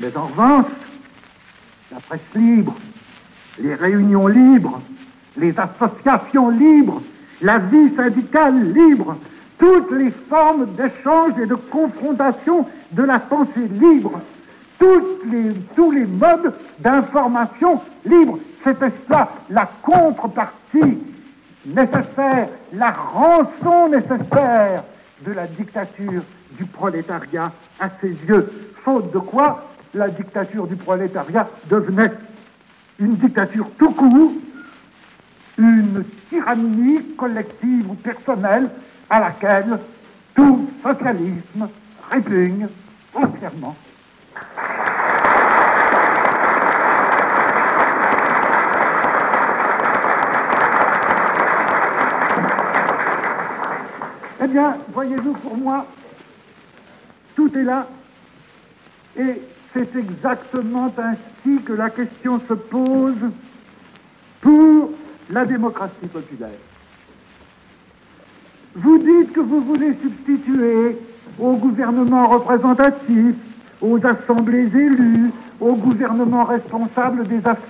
Mais 0.00 0.16
en 0.16 0.26
revanche, 0.26 0.66
la 1.90 2.00
presse 2.00 2.20
libre, 2.34 2.74
les 3.58 3.74
réunions 3.74 4.28
libres, 4.28 4.80
les 5.36 5.54
associations 5.58 6.50
libres, 6.50 7.02
la 7.42 7.58
vie 7.58 7.94
syndicale 7.94 8.72
libre, 8.72 9.16
toutes 9.58 9.90
les 9.92 10.10
formes 10.10 10.66
d'échange 10.74 11.32
et 11.42 11.46
de 11.46 11.54
confrontation 11.54 12.66
de 12.92 13.02
la 13.02 13.18
pensée 13.18 13.68
libre, 13.70 14.20
les, 15.30 15.52
tous 15.74 15.90
les 15.90 16.04
modes 16.04 16.52
d'information 16.78 17.80
libre. 18.04 18.38
C'était 18.64 18.92
cela 19.06 19.28
la 19.50 19.68
contrepartie 19.82 20.98
nécessaire, 21.66 22.48
la 22.72 22.90
rançon 22.90 23.88
nécessaire 23.88 24.84
de 25.26 25.32
la 25.32 25.46
dictature 25.46 26.22
du 26.52 26.64
prolétariat 26.64 27.52
à 27.80 27.88
ses 28.00 28.14
yeux. 28.28 28.50
Faute 28.84 29.12
de 29.12 29.18
quoi, 29.18 29.66
la 29.94 30.08
dictature 30.08 30.66
du 30.66 30.76
prolétariat 30.76 31.48
devenait 31.68 32.12
une 32.98 33.16
dictature 33.16 33.68
tout 33.78 33.90
court, 33.90 34.32
une 35.58 36.04
tyrannie 36.30 37.02
collective 37.16 37.90
ou 37.90 37.94
personnelle 37.94 38.68
à 39.10 39.20
laquelle 39.20 39.78
Tout 40.34 40.68
socialisme 40.82 41.68
répugne 42.10 42.68
entièrement 43.14 43.76
Eh 54.40 54.46
bien, 54.46 54.76
voyez-vous, 54.92 55.32
pour 55.32 55.56
moi, 55.56 55.84
tout 57.34 57.52
est 57.58 57.64
là. 57.64 57.88
Et 59.18 59.42
c'est 59.72 59.96
exactement 59.96 60.92
ainsi 60.96 61.62
que 61.62 61.72
la 61.72 61.90
question 61.90 62.40
se 62.48 62.54
pose 62.54 63.30
pour 64.40 64.90
la 65.30 65.44
démocratie 65.44 66.06
populaire. 66.06 66.50
Vous 68.80 68.98
dites 68.98 69.32
que 69.32 69.40
vous 69.40 69.60
voulez 69.60 69.96
substituer 70.00 70.96
au 71.38 71.54
gouvernement 71.54 72.28
représentatif, 72.28 73.34
aux 73.80 73.98
assemblées 74.06 74.66
élues, 74.66 75.30
au 75.60 75.74
gouvernement 75.74 76.44
responsable 76.44 77.24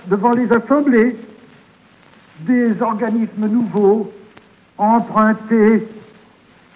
devant 0.07 0.31
les 0.31 0.51
assemblées, 0.51 1.15
des 2.41 2.81
organismes 2.81 3.47
nouveaux, 3.47 4.11
empruntés 4.77 5.87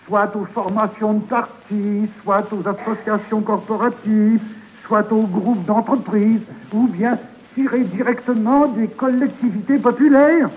soit 0.08 0.36
aux 0.36 0.46
formations 0.46 1.14
de 1.14 1.22
partis, 1.22 2.10
soit 2.24 2.46
aux 2.52 2.68
associations 2.68 3.42
corporatives, 3.42 4.42
soit 4.86 5.12
aux 5.12 5.24
groupes 5.24 5.66
d'entreprises, 5.66 6.42
ou 6.74 6.88
bien 6.88 7.18
tirés 7.56 7.84
directement 7.84 8.68
des 8.68 8.88
collectivités 8.88 9.78
populaires. 9.78 10.50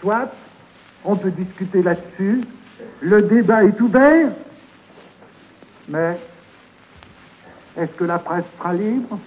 Soit, 0.00 0.30
on 1.04 1.16
peut 1.16 1.30
discuter 1.30 1.82
là-dessus, 1.82 2.44
le 3.00 3.22
débat 3.22 3.64
est 3.64 3.80
ouvert, 3.80 4.30
mais 5.88 6.18
est-ce 7.76 7.92
que 7.92 8.04
la 8.04 8.18
presse 8.18 8.44
sera 8.58 8.72
libre? 8.72 9.18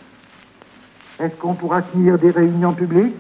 Est-ce 1.20 1.36
qu'on 1.36 1.54
pourra 1.54 1.82
tenir 1.82 2.18
des 2.18 2.32
réunions 2.32 2.74
publiques? 2.74 3.16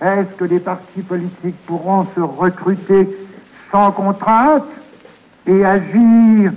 Est-ce 0.00 0.36
que 0.36 0.44
les 0.44 0.60
partis 0.60 1.02
politiques 1.02 1.56
pourront 1.66 2.06
se 2.14 2.20
recruter 2.20 3.08
sans 3.70 3.90
contrainte 3.92 4.64
et 5.46 5.64
agir 5.64 6.52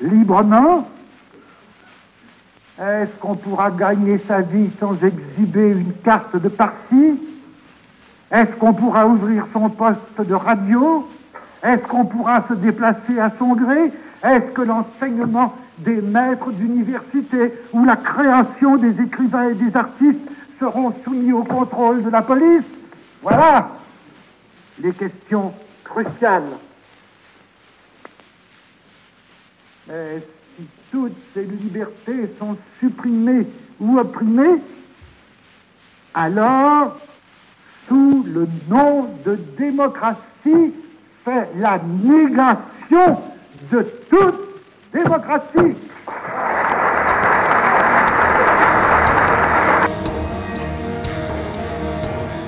librement? 0.00 0.88
Est-ce 2.80 3.12
qu'on 3.20 3.34
pourra 3.34 3.70
gagner 3.70 4.18
sa 4.26 4.40
vie 4.40 4.70
sans 4.78 4.94
exhiber 5.02 5.70
une 5.70 5.92
carte 6.04 6.36
de 6.36 6.48
parti? 6.48 7.18
Est-ce 8.32 8.50
qu'on 8.52 8.72
pourra 8.72 9.06
ouvrir 9.06 9.46
son 9.52 9.68
poste 9.68 10.20
de 10.26 10.34
radio? 10.34 11.08
Est-ce 11.62 11.82
qu'on 11.82 12.06
pourra 12.06 12.44
se 12.48 12.54
déplacer 12.54 13.20
à 13.20 13.30
son 13.38 13.54
gré? 13.54 13.92
Est-ce 14.24 14.52
que 14.52 14.62
l'enseignement 14.62 15.54
des 15.78 16.00
maîtres 16.00 16.50
d'université 16.52 17.52
ou 17.72 17.84
la 17.84 17.96
création 17.96 18.76
des 18.76 19.00
écrivains 19.00 19.50
et 19.50 19.54
des 19.54 19.76
artistes 19.76 20.20
seront 20.58 20.94
soumis 21.04 21.32
au 21.32 21.44
contrôle 21.44 22.02
de 22.02 22.10
la 22.10 22.22
police? 22.22 22.64
Voilà 23.22 23.68
les 24.80 24.92
questions 24.92 25.52
cruciales. 25.84 26.50
Et 29.90 30.20
si 30.56 30.66
toutes 30.90 31.16
ces 31.34 31.44
libertés 31.44 32.34
sont 32.38 32.56
supprimées 32.80 33.46
ou 33.78 33.98
opprimées, 33.98 34.62
alors, 36.14 36.96
sous 37.88 38.24
le 38.24 38.46
nom 38.68 39.08
de 39.24 39.38
démocratie, 39.58 40.72
fait 41.24 41.48
la 41.58 41.80
négation 42.02 43.18
de 43.70 43.86
toute 44.08 44.40
démocratie. 44.92 45.76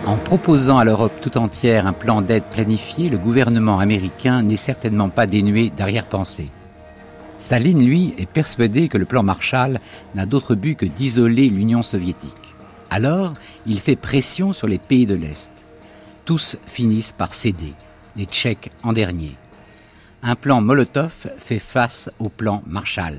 En 0.07 0.17
proposant 0.17 0.79
à 0.79 0.85
l'Europe 0.85 1.13
tout 1.23 1.39
entière 1.39 1.87
un 1.87 1.93
plan 1.93 2.21
d'aide 2.21 2.45
planifié, 2.45 3.09
le 3.09 3.17
gouvernement 3.17 3.79
américain 3.79 4.43
n'est 4.43 4.57
certainement 4.57 5.09
pas 5.09 5.27
dénué 5.27 5.71
d'arrière-pensée. 5.71 6.51
Staline, 7.39 7.85
lui, 7.85 8.15
est 8.19 8.29
persuadé 8.29 8.89
que 8.89 8.99
le 8.99 9.07
plan 9.07 9.23
Marshall 9.23 9.79
n'a 10.15 10.27
d'autre 10.27 10.55
but 10.55 10.77
que 10.77 10.87
d'isoler 10.87 11.49
l'Union 11.49 11.83
soviétique. 11.83 12.54
Alors, 12.91 13.35
il 13.67 13.81
fait 13.81 13.97
pression 13.97 14.53
sur 14.53 14.67
les 14.67 14.79
pays 14.79 15.07
de 15.07 15.15
l'Est. 15.15 15.65
Tous 16.25 16.57
finissent 16.67 17.13
par 17.13 17.35
céder, 17.35 17.75
les 18.17 18.25
Tchèques 18.25 18.71
en 18.83 18.93
dernier. 18.93 19.37
Un 20.23 20.37
plan 20.37 20.61
Molotov 20.61 21.31
fait 21.37 21.59
face 21.59 22.11
au 22.19 22.29
plan 22.29 22.63
Marshall. 22.67 23.19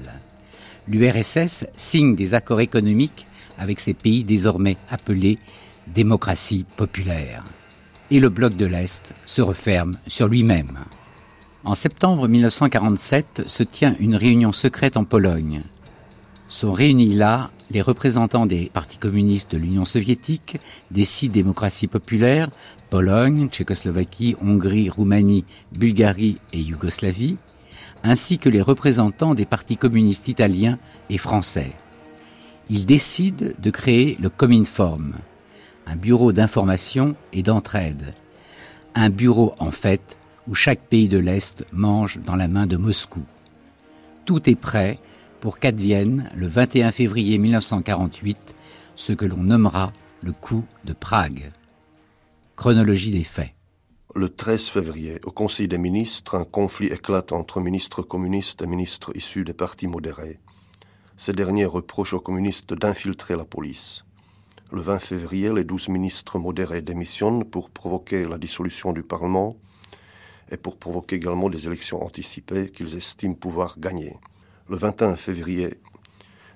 L'URSS 0.87 1.65
signe 1.75 2.15
des 2.15 2.33
accords 2.33 2.61
économiques 2.61 3.27
avec 3.57 3.79
ces 3.79 3.93
pays 3.93 4.23
désormais 4.23 4.77
appelés 4.89 5.39
démocratie 5.87 6.65
populaire. 6.77 7.43
Et 8.11 8.19
le 8.19 8.29
bloc 8.29 8.55
de 8.55 8.65
l'Est 8.65 9.13
se 9.25 9.41
referme 9.41 9.97
sur 10.07 10.27
lui-même. 10.27 10.79
En 11.63 11.73
septembre 11.73 12.27
1947 12.27 13.43
se 13.47 13.63
tient 13.63 13.95
une 13.99 14.15
réunion 14.15 14.51
secrète 14.51 14.97
en 14.97 15.03
Pologne. 15.03 15.63
Sont 16.47 16.73
réunis 16.73 17.13
là 17.13 17.49
les 17.71 17.81
représentants 17.81 18.45
des 18.45 18.69
partis 18.71 18.97
communistes 18.97 19.51
de 19.51 19.57
l'Union 19.57 19.85
soviétique, 19.85 20.57
des 20.91 21.05
six 21.05 21.29
démocraties 21.29 21.87
populaires, 21.87 22.49
Pologne, 22.89 23.47
Tchécoslovaquie, 23.49 24.35
Hongrie, 24.41 24.89
Roumanie, 24.89 25.45
Bulgarie 25.71 26.37
et 26.53 26.59
Yougoslavie, 26.59 27.37
ainsi 28.03 28.37
que 28.37 28.49
les 28.49 28.61
représentants 28.61 29.33
des 29.33 29.45
partis 29.45 29.77
communistes 29.77 30.27
italiens 30.27 30.77
et 31.09 31.17
français. 31.17 31.73
Ils 32.69 32.85
décident 32.85 33.47
de 33.57 33.69
créer 33.71 34.17
le 34.19 34.29
Cominform, 34.29 35.13
un 35.87 35.95
bureau 35.95 36.31
d'information 36.31 37.15
et 37.33 37.43
d'entraide. 37.43 38.13
Un 38.93 39.09
bureau, 39.09 39.55
en 39.59 39.71
fait, 39.71 40.17
où 40.47 40.55
chaque 40.55 40.81
pays 40.81 41.09
de 41.09 41.17
l'Est 41.17 41.65
mange 41.71 42.19
dans 42.25 42.35
la 42.35 42.47
main 42.47 42.67
de 42.67 42.77
Moscou. 42.77 43.23
Tout 44.25 44.49
est 44.49 44.55
prêt 44.55 44.99
pour 45.45 45.59
qu'advienne, 45.59 46.27
le 46.35 46.47
21 46.47 46.91
février 46.91 47.37
1948, 47.37 48.55
ce 48.95 49.13
que 49.13 49.25
l'on 49.25 49.43
nommera 49.43 49.93
le 50.23 50.31
coup 50.31 50.65
de 50.85 50.93
Prague. 50.93 51.51
Chronologie 52.55 53.11
des 53.11 53.23
faits. 53.23 53.51
Le 54.15 54.29
13 54.29 54.69
février, 54.69 55.19
au 55.23 55.29
Conseil 55.29 55.67
des 55.67 55.77
ministres, 55.77 56.33
un 56.33 56.45
conflit 56.45 56.87
éclate 56.87 57.31
entre 57.31 57.61
ministres 57.61 58.01
communistes 58.01 58.63
et 58.63 58.65
ministres 58.65 59.11
issus 59.13 59.43
des 59.43 59.53
partis 59.53 59.85
modérés. 59.85 60.39
Ces 61.15 61.33
derniers 61.33 61.65
reprochent 61.65 62.15
aux 62.15 62.21
communistes 62.21 62.73
d'infiltrer 62.73 63.35
la 63.35 63.45
police. 63.45 64.03
Le 64.71 64.81
20 64.81 64.97
février, 64.97 65.53
les 65.53 65.63
douze 65.63 65.89
ministres 65.89 66.39
modérés 66.39 66.81
démissionnent 66.81 67.45
pour 67.45 67.69
provoquer 67.69 68.27
la 68.27 68.39
dissolution 68.39 68.93
du 68.93 69.03
Parlement 69.03 69.57
et 70.49 70.57
pour 70.57 70.79
provoquer 70.79 71.17
également 71.17 71.51
des 71.51 71.67
élections 71.67 72.03
anticipées 72.03 72.71
qu'ils 72.71 72.97
estiment 72.97 73.35
pouvoir 73.35 73.79
gagner. 73.79 74.15
Le 74.67 74.77
21 74.77 75.15
février, 75.15 75.79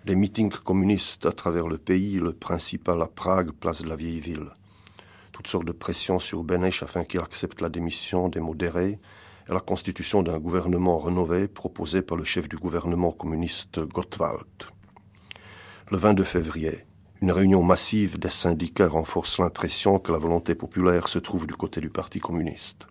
des 0.03 0.15
meetings 0.15 0.49
communistes 0.49 1.27
à 1.27 1.31
travers 1.31 1.67
le 1.67 1.77
pays, 1.77 2.17
le 2.17 2.33
principal 2.33 2.99
à 3.03 3.05
Prague, 3.05 3.51
place 3.51 3.83
de 3.83 3.87
la 3.87 3.95
vieille 3.95 4.19
ville. 4.19 4.49
Toutes 5.31 5.45
sortes 5.45 5.67
de 5.67 5.71
pressions 5.71 6.17
sur 6.17 6.43
Beneš 6.43 6.81
afin 6.81 7.03
qu'il 7.03 7.19
accepte 7.19 7.61
la 7.61 7.69
démission 7.69 8.27
des 8.27 8.39
modérés 8.39 8.97
et 9.47 9.53
la 9.53 9.59
constitution 9.59 10.23
d'un 10.23 10.39
gouvernement 10.39 10.97
rénové 10.97 11.47
proposé 11.47 12.01
par 12.01 12.17
le 12.17 12.23
chef 12.23 12.49
du 12.49 12.55
gouvernement 12.55 13.11
communiste 13.11 13.79
Gottwald. 13.79 14.47
Le 15.91 15.97
22 15.99 16.23
février, 16.23 16.85
une 17.21 17.31
réunion 17.31 17.61
massive 17.61 18.17
des 18.17 18.31
syndicats 18.31 18.87
renforce 18.87 19.37
l'impression 19.37 19.99
que 19.99 20.11
la 20.11 20.17
volonté 20.17 20.55
populaire 20.55 21.07
se 21.09 21.19
trouve 21.19 21.45
du 21.45 21.53
côté 21.53 21.79
du 21.79 21.91
Parti 21.91 22.19
communiste. 22.19 22.87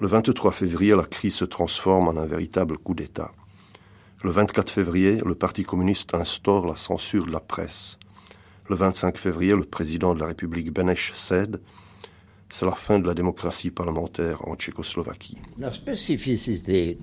Le 0.00 0.08
23 0.08 0.50
février, 0.50 0.96
la 0.96 1.04
crise 1.04 1.36
se 1.36 1.44
transforme 1.44 2.08
en 2.08 2.20
un 2.20 2.26
véritable 2.26 2.78
coup 2.78 2.94
d'État. 2.94 3.30
Le 4.24 4.30
24 4.30 4.70
février, 4.70 5.20
le 5.26 5.34
Parti 5.34 5.64
communiste 5.64 6.14
instaure 6.14 6.68
la 6.68 6.76
censure 6.76 7.26
de 7.26 7.32
la 7.32 7.40
presse. 7.40 7.98
Le 8.70 8.76
25 8.76 9.18
février, 9.18 9.52
le 9.52 9.64
président 9.64 10.14
de 10.14 10.20
la 10.20 10.26
République 10.26 10.72
Beneš 10.72 11.10
cède. 11.12 11.60
C'est 12.48 12.64
la 12.64 12.76
fin 12.76 13.00
de 13.00 13.06
la 13.08 13.14
démocratie 13.14 13.72
parlementaire 13.72 14.46
en 14.46 14.54
Tchécoslovaquie. 14.54 15.38
La 15.58 15.72
spécificité 15.72 16.98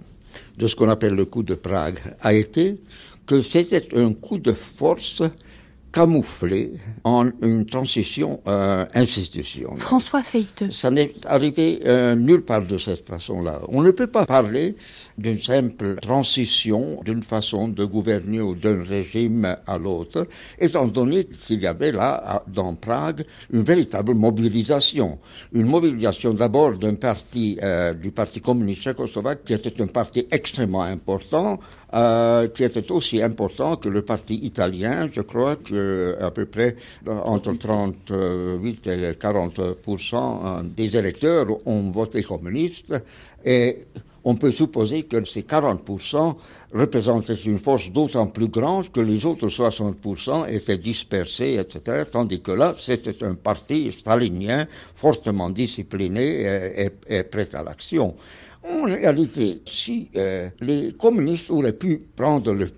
de 0.58 0.68
ce 0.68 0.78
qu'on 0.78 0.88
appelle 0.88 1.14
le 1.14 1.26
coup 1.26 1.44
de 1.44 1.56
Prague 1.56 2.00
a 2.22 2.32
été 2.32 2.80
que 3.26 3.42
c'était 3.42 3.98
un 3.98 4.14
coup 4.14 4.38
de 4.38 4.54
force 4.54 5.22
camouflé 5.92 6.74
en 7.04 7.30
une 7.42 7.66
transition 7.66 8.42
euh, 8.48 8.86
institutionnelle. 8.94 9.80
François 9.80 10.24
Feiteux. 10.24 10.72
Ça 10.72 10.92
n'est 10.92 11.14
arrivé 11.26 11.82
euh, 11.86 12.16
nulle 12.16 12.44
part 12.44 12.62
de 12.62 12.78
cette 12.78 13.06
façon-là. 13.06 13.60
On 13.70 13.82
ne 13.82 13.92
peut 13.92 14.08
pas 14.08 14.26
parler 14.26 14.76
d'une 15.20 15.40
simple 15.40 15.98
transition 16.02 17.00
d'une 17.04 17.24
façon 17.24 17.68
de 17.68 17.84
gouverner 17.86 18.40
ou 18.42 18.56
d'un 18.56 18.84
régime 18.84 19.58
à 19.68 19.78
l'autre, 19.78 20.28
étant 20.58 20.88
donné 20.88 21.26
qu'il 21.26 21.62
y 21.62 21.68
avait 21.68 21.92
là, 21.92 22.44
dans 22.48 22.76
Prague, 22.76 23.26
une 23.52 23.64
véritable 23.64 24.14
mobilisation. 24.14 25.20
Une 25.54 25.68
mobilisation 25.68 26.34
d'abord 26.34 26.78
d'un 26.78 26.96
parti, 26.96 27.60
euh, 27.62 27.94
du 27.94 28.12
Parti 28.12 28.40
communiste 28.42 28.84
tchécoslovaque, 28.84 29.44
qui 29.44 29.54
était 29.54 29.82
un 29.82 29.88
parti 29.88 30.26
extrêmement 30.32 30.84
important, 30.84 31.60
euh, 31.94 32.48
qui 32.48 32.64
était 32.64 32.92
aussi 32.92 33.22
important 33.22 33.76
que 33.76 33.90
le 33.90 34.02
parti 34.02 34.36
italien. 34.36 35.10
Je 35.12 35.22
crois 35.22 35.56
que 35.56 36.16
à 36.22 36.32
peu 36.32 36.46
près 36.46 36.76
entre 37.08 37.54
38 37.54 38.88
et 38.88 39.12
40% 39.14 40.64
des 40.76 40.98
électeurs 40.98 41.48
ont 41.68 41.92
voté 41.92 42.24
communiste. 42.24 42.94
Et 43.46 43.86
on 44.24 44.36
peut 44.36 44.52
supposer 44.52 45.04
que 45.04 45.24
ces 45.26 45.42
40% 45.42 46.36
représentaient 46.74 47.34
une 47.34 47.60
force 47.60 47.92
d'autant 47.92 48.28
plus 48.28 48.48
grande 48.48 48.92
que 48.92 49.00
les 49.00 49.26
autres 49.26 49.48
60% 49.48 50.50
étaient 50.50 50.78
dispersés, 50.78 51.60
etc. 51.60 52.04
Tandis 52.12 52.42
que 52.42 52.52
là, 52.52 52.76
c'était 52.78 53.24
un 53.24 53.36
parti 53.36 53.92
stalinien 53.92 54.68
fortement 54.94 55.50
discipliné 55.50 56.90
et, 57.08 57.24
prêt 57.24 57.50
à 57.54 57.64
l'action. 57.64 58.16
En 58.64 58.84
réalité, 58.84 59.62
si 59.66 60.10
euh, 60.16 60.50
les 60.60 60.94
communistes 60.94 61.50
auraient 61.50 61.74
pu 61.74 62.00
prendre 62.16 62.52
le 62.52 62.70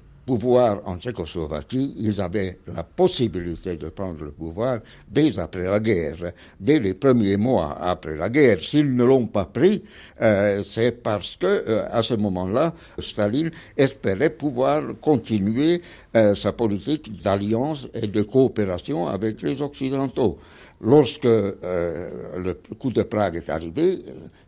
en 0.86 0.98
Tchécoslovaquie, 0.98 1.96
ils 1.98 2.22
avaient 2.22 2.60
la 2.74 2.84
possibilité 2.84 3.76
de 3.76 3.90
prendre 3.90 4.24
le 4.24 4.32
pouvoir 4.32 4.80
dès 5.10 5.38
après 5.40 5.64
la 5.64 5.80
guerre, 5.80 6.34
dès 6.60 6.80
les 6.80 6.94
premiers 6.94 7.38
mois 7.38 7.78
après 7.80 8.16
la 8.16 8.30
guerre. 8.30 8.62
S'ils 8.62 8.96
ne 8.96 9.04
l'ont 9.04 9.28
pas 9.28 9.46
pris, 9.46 9.84
euh, 10.22 10.64
c'est 10.64 10.92
parce 10.92 11.36
que 11.36 11.46
euh, 11.46 11.86
à 11.92 12.02
ce 12.02 12.14
moment-là, 12.14 12.74
Staline 13.00 13.52
espérait 13.76 14.30
pouvoir 14.30 14.82
continuer 15.02 15.82
euh, 16.16 16.36
sa 16.36 16.52
politique 16.54 17.22
d'alliance 17.22 17.88
et 17.94 18.08
de 18.08 18.22
coopération 18.22 19.08
avec 19.08 19.42
les 19.42 19.62
Occidentaux. 19.62 20.38
Lorsque 20.84 21.24
le 21.24 22.54
coup 22.80 22.92
de 22.92 23.04
Prague 23.04 23.36
est 23.36 23.50
arrivé, 23.50 24.00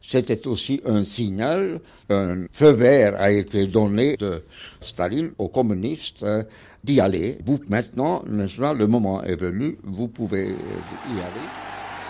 c'était 0.02 0.48
aussi 0.48 0.82
un 0.86 1.04
signal, 1.04 1.80
un 2.10 2.46
feu 2.52 2.72
vert 2.72 3.16
a 3.20 3.32
été 3.32 3.68
donné 3.68 4.18
de 4.18 4.44
Staline 4.82 5.32
aux 5.38 5.48
communistes 5.48 6.24
euh, 6.24 6.44
d'y 6.84 7.00
aller. 7.00 7.38
Vous, 7.46 7.58
maintenant, 7.70 8.22
le 8.26 8.86
moment 8.86 9.24
est 9.24 9.36
venu, 9.36 9.78
vous 9.84 10.08
pouvez 10.08 10.48
y 10.50 11.20
aller. 11.20 11.46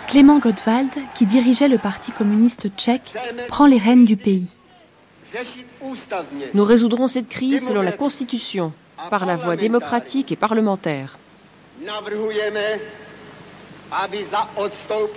Clément 0.08 0.38
Gottwald, 0.38 0.90
qui 1.14 1.24
dirigeait 1.24 1.68
le 1.68 1.78
Parti 1.78 2.12
communiste 2.12 2.68
tchèque, 2.76 3.14
prend 3.48 3.66
les 3.66 3.78
rênes 3.78 4.04
du 4.04 4.16
pays. 4.16 4.46
Nous 6.52 6.64
résoudrons 6.64 7.06
cette 7.06 7.28
crise 7.28 7.66
selon 7.66 7.82
la 7.82 7.92
Constitution, 7.92 8.72
par 9.08 9.24
la 9.24 9.36
voie 9.36 9.56
démocratique 9.56 10.30
et 10.32 10.36
parlementaire. 10.36 11.18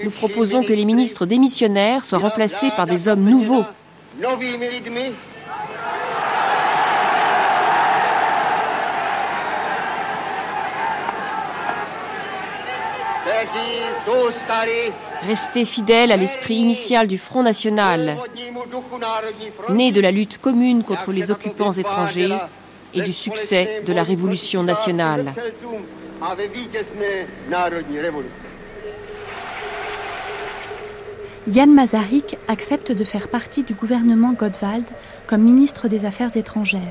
Nous 0.03 0.11
proposons 0.11 0.63
que 0.63 0.73
les 0.73 0.86
ministres 0.86 1.25
démissionnaires 1.25 2.05
soient 2.05 2.19
remplacés 2.19 2.71
par 2.75 2.86
des 2.86 3.07
hommes 3.07 3.23
nouveaux. 3.23 3.63
Rester 15.28 15.65
fidèles 15.65 16.11
à 16.11 16.17
l'esprit 16.17 16.55
initial 16.55 17.07
du 17.07 17.17
Front 17.17 17.43
National, 17.43 18.17
né 19.69 19.91
de 19.91 20.01
la 20.01 20.11
lutte 20.11 20.38
commune 20.38 20.84
contre 20.84 21.11
les 21.11 21.32
occupants 21.32 21.73
étrangers 21.73 22.38
et 22.93 23.01
du 23.01 23.13
succès 23.13 23.82
de 23.86 23.93
la 23.93 24.03
Révolution 24.03 24.63
nationale. 24.63 25.34
Yann 31.47 31.73
Mazarik 31.73 32.37
accepte 32.49 32.91
de 32.91 33.05
faire 33.05 33.29
partie 33.29 33.63
du 33.63 33.73
gouvernement 33.73 34.33
Gottwald 34.33 34.83
comme 35.27 35.43
ministre 35.43 35.87
des 35.87 36.03
Affaires 36.03 36.35
étrangères. 36.35 36.81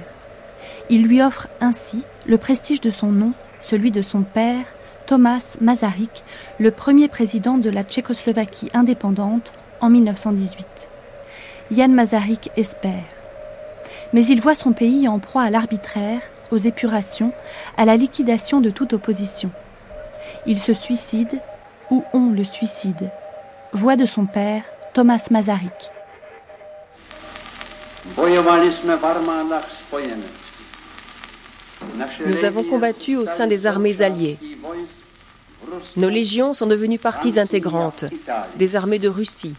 Il 0.88 1.02
lui 1.02 1.20
offre 1.20 1.48
ainsi 1.60 2.04
le 2.24 2.38
prestige 2.38 2.80
de 2.80 2.88
son 2.88 3.12
nom, 3.12 3.32
celui 3.60 3.90
de 3.90 4.00
son 4.00 4.22
père, 4.22 4.64
Thomas 5.04 5.58
Masaryk, 5.60 6.24
le 6.58 6.70
premier 6.70 7.06
président 7.08 7.58
de 7.58 7.68
la 7.68 7.84
Tchécoslovaquie 7.84 8.70
indépendante 8.72 9.52
en 9.82 9.90
1918. 9.90 10.66
Yann 11.72 11.92
Masaryk 11.92 12.50
espère. 12.56 13.04
Mais 14.14 14.24
il 14.24 14.40
voit 14.40 14.54
son 14.54 14.72
pays 14.72 15.06
en 15.06 15.18
proie 15.18 15.42
à 15.42 15.50
l'arbitraire, 15.50 16.22
aux 16.50 16.56
épurations, 16.56 17.32
à 17.76 17.84
la 17.84 17.96
liquidation 17.96 18.62
de 18.62 18.70
toute 18.70 18.94
opposition. 18.94 19.50
Il 20.46 20.58
se 20.58 20.72
suicide 20.72 21.42
ou 21.90 22.04
on 22.14 22.30
le 22.30 22.42
suicide 22.44 23.10
Voix 23.76 23.94
de 23.94 24.06
son 24.06 24.24
père, 24.24 24.62
Thomas 24.94 25.26
Masaryk. 25.30 25.70
Nous 32.26 32.44
avons 32.44 32.64
combattu 32.64 33.16
au 33.16 33.26
sein 33.26 33.46
des 33.46 33.66
armées 33.66 34.00
alliées. 34.00 34.38
Nos 35.94 36.08
légions 36.08 36.54
sont 36.54 36.66
devenues 36.66 36.98
parties 36.98 37.38
intégrantes 37.38 38.06
des 38.56 38.76
armées 38.76 38.98
de 38.98 39.10
Russie, 39.10 39.54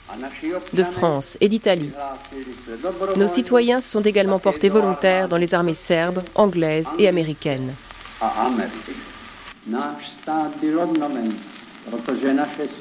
de 0.73 0.83
France 0.83 1.37
et 1.39 1.47
d'Italie. 1.47 1.91
Nos 3.17 3.27
citoyens 3.27 3.81
se 3.81 3.91
sont 3.91 4.01
également 4.01 4.39
portés 4.39 4.69
volontaires 4.69 5.27
dans 5.27 5.37
les 5.37 5.53
armées 5.53 5.75
serbes, 5.75 6.23
anglaises 6.33 6.91
et 6.97 7.07
américaines. 7.07 7.75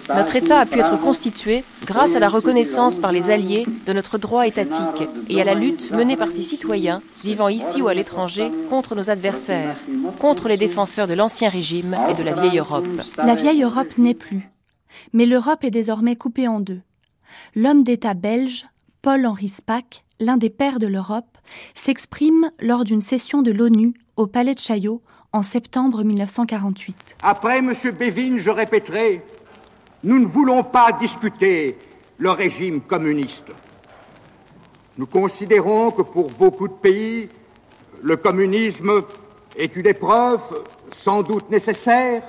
Notre 0.08 0.36
État 0.36 0.60
a 0.60 0.66
pu 0.66 0.78
être 0.78 1.00
constitué 1.00 1.64
grâce 1.84 2.16
à 2.16 2.18
la 2.18 2.28
reconnaissance 2.28 2.98
par 2.98 3.12
les 3.12 3.30
Alliés 3.30 3.66
de 3.86 3.92
notre 3.92 4.18
droit 4.18 4.46
étatique 4.46 5.08
et 5.28 5.40
à 5.40 5.44
la 5.44 5.54
lutte 5.54 5.90
menée 5.90 6.16
par 6.16 6.30
ces 6.30 6.42
citoyens 6.42 7.02
vivant 7.22 7.48
ici 7.48 7.82
ou 7.82 7.88
à 7.88 7.94
l'étranger 7.94 8.50
contre 8.70 8.94
nos 8.94 9.10
adversaires, 9.10 9.76
contre 10.18 10.48
les 10.48 10.56
défenseurs 10.56 11.06
de 11.06 11.14
l'Ancien 11.14 11.48
Régime 11.48 11.96
et 12.08 12.14
de 12.14 12.22
la 12.22 12.34
vieille 12.34 12.58
Europe. 12.58 12.86
La 13.18 13.34
vieille 13.34 13.62
Europe 13.62 13.98
n'est 13.98 14.14
plus, 14.14 14.50
mais 15.12 15.26
l'Europe 15.26 15.64
est 15.64 15.70
désormais 15.70 16.16
coupée 16.16 16.48
en 16.48 16.60
deux. 16.60 16.80
L'homme 17.54 17.84
d'État 17.84 18.14
belge, 18.14 18.66
Paul-Henri 19.02 19.48
Spack, 19.48 20.05
l'un 20.20 20.36
des 20.36 20.50
pères 20.50 20.78
de 20.78 20.86
l'Europe, 20.86 21.38
s'exprime 21.74 22.50
lors 22.60 22.84
d'une 22.84 23.00
session 23.00 23.42
de 23.42 23.50
l'ONU 23.52 23.94
au 24.16 24.26
Palais 24.26 24.54
de 24.54 24.58
Chaillot 24.58 25.02
en 25.32 25.42
septembre 25.42 26.02
1948. 26.02 27.18
Après 27.22 27.58
M. 27.58 27.74
Bévin, 27.98 28.38
je 28.38 28.50
répéterai, 28.50 29.22
nous 30.04 30.18
ne 30.18 30.26
voulons 30.26 30.62
pas 30.62 30.92
discuter 30.92 31.76
le 32.18 32.30
régime 32.30 32.80
communiste. 32.80 33.46
Nous 34.96 35.06
considérons 35.06 35.90
que 35.90 36.02
pour 36.02 36.30
beaucoup 36.30 36.68
de 36.68 36.72
pays, 36.72 37.28
le 38.02 38.16
communisme 38.16 39.02
est 39.56 39.76
une 39.76 39.86
épreuve 39.86 40.40
sans 40.96 41.22
doute 41.22 41.50
nécessaire, 41.50 42.22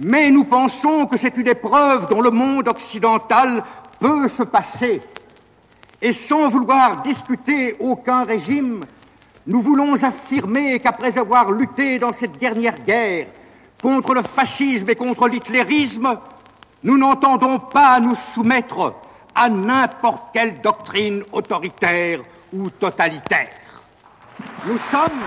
mais 0.00 0.30
nous 0.30 0.44
pensons 0.44 1.06
que 1.06 1.18
c'est 1.18 1.36
une 1.36 1.48
épreuve 1.48 2.08
dont 2.08 2.20
le 2.20 2.30
monde 2.30 2.68
occidental 2.68 3.62
peut 4.00 4.28
se 4.28 4.42
passer. 4.42 5.00
Et 6.00 6.12
sans 6.12 6.48
vouloir 6.48 7.02
discuter 7.02 7.74
aucun 7.80 8.24
régime, 8.24 8.80
nous 9.46 9.60
voulons 9.60 10.00
affirmer 10.02 10.78
qu'après 10.78 11.18
avoir 11.18 11.50
lutté 11.50 11.98
dans 11.98 12.12
cette 12.12 12.38
dernière 12.38 12.78
guerre 12.84 13.26
contre 13.82 14.14
le 14.14 14.22
fascisme 14.22 14.88
et 14.90 14.94
contre 14.94 15.26
l'hitlérisme, 15.26 16.16
nous 16.84 16.96
n'entendons 16.98 17.58
pas 17.58 17.98
nous 17.98 18.14
soumettre 18.32 18.94
à 19.34 19.48
n'importe 19.48 20.22
quelle 20.32 20.60
doctrine 20.60 21.22
autoritaire 21.32 22.20
ou 22.52 22.70
totalitaire. 22.70 23.48
Nous 24.66 24.78
sommes 24.78 25.20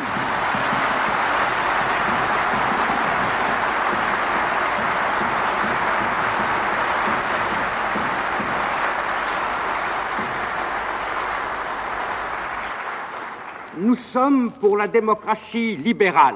Nous 13.82 13.96
sommes 13.96 14.52
pour 14.52 14.78
la 14.78 14.88
démocratie 14.88 15.76
libérale, 15.76 16.36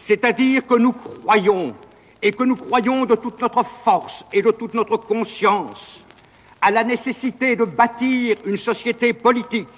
c'est-à-dire 0.00 0.66
que 0.66 0.74
nous 0.74 0.92
croyons, 0.92 1.72
et 2.20 2.32
que 2.32 2.42
nous 2.42 2.56
croyons 2.56 3.04
de 3.06 3.14
toute 3.14 3.40
notre 3.40 3.64
force 3.84 4.24
et 4.32 4.42
de 4.42 4.50
toute 4.50 4.74
notre 4.74 4.96
conscience, 4.96 6.00
à 6.60 6.72
la 6.72 6.82
nécessité 6.82 7.54
de 7.54 7.62
bâtir 7.64 8.36
une 8.46 8.56
société 8.56 9.12
politique 9.12 9.68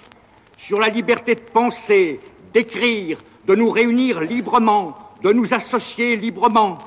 sur 0.57 0.79
la 0.79 0.89
liberté 0.89 1.35
de 1.35 1.41
penser, 1.41 2.19
d'écrire, 2.55 3.19
de 3.45 3.53
nous 3.53 3.69
réunir 3.69 4.21
librement, 4.21 4.97
de 5.21 5.31
nous 5.31 5.53
associer 5.53 6.15
librement. 6.15 6.79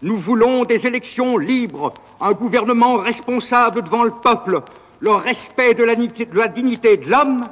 Nous 0.00 0.16
voulons 0.16 0.64
des 0.64 0.86
élections 0.86 1.36
libres, 1.36 1.92
un 2.18 2.32
gouvernement 2.32 2.96
responsable 2.96 3.82
devant 3.82 4.04
le 4.04 4.10
peuple, 4.10 4.62
le 5.00 5.10
respect 5.10 5.74
de 5.74 5.84
la, 5.84 6.48
dignité 6.48 6.96
de 6.96 7.10
l'homme 7.10 7.44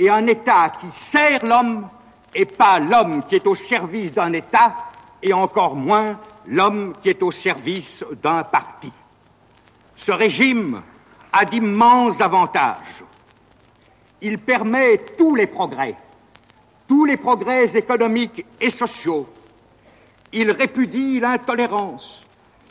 et 0.00 0.08
un 0.08 0.26
État 0.26 0.72
qui 0.80 0.90
sert 0.92 1.44
l'homme 1.44 1.86
et 2.34 2.46
pas 2.46 2.80
l'homme 2.80 3.22
qui 3.22 3.34
est 3.34 3.46
au 3.46 3.54
service 3.54 4.10
d'un 4.10 4.32
État 4.32 4.74
et 5.22 5.34
encore 5.34 5.76
moins 5.76 6.18
l'homme 6.46 6.94
qui 7.02 7.10
est 7.10 7.22
au 7.22 7.30
service 7.30 8.02
d'un 8.22 8.42
parti. 8.42 8.90
Ce 9.96 10.10
régime 10.10 10.80
a 11.30 11.44
d'immenses 11.44 12.18
avantages. 12.22 13.04
Il 14.22 14.38
permet 14.38 15.04
tous 15.18 15.34
les 15.34 15.46
progrès, 15.46 15.96
tous 16.88 17.04
les 17.04 17.18
progrès 17.18 17.76
économiques 17.76 18.46
et 18.58 18.70
sociaux. 18.70 19.28
Il 20.32 20.50
répudie 20.50 21.20
l'intolérance, 21.20 22.22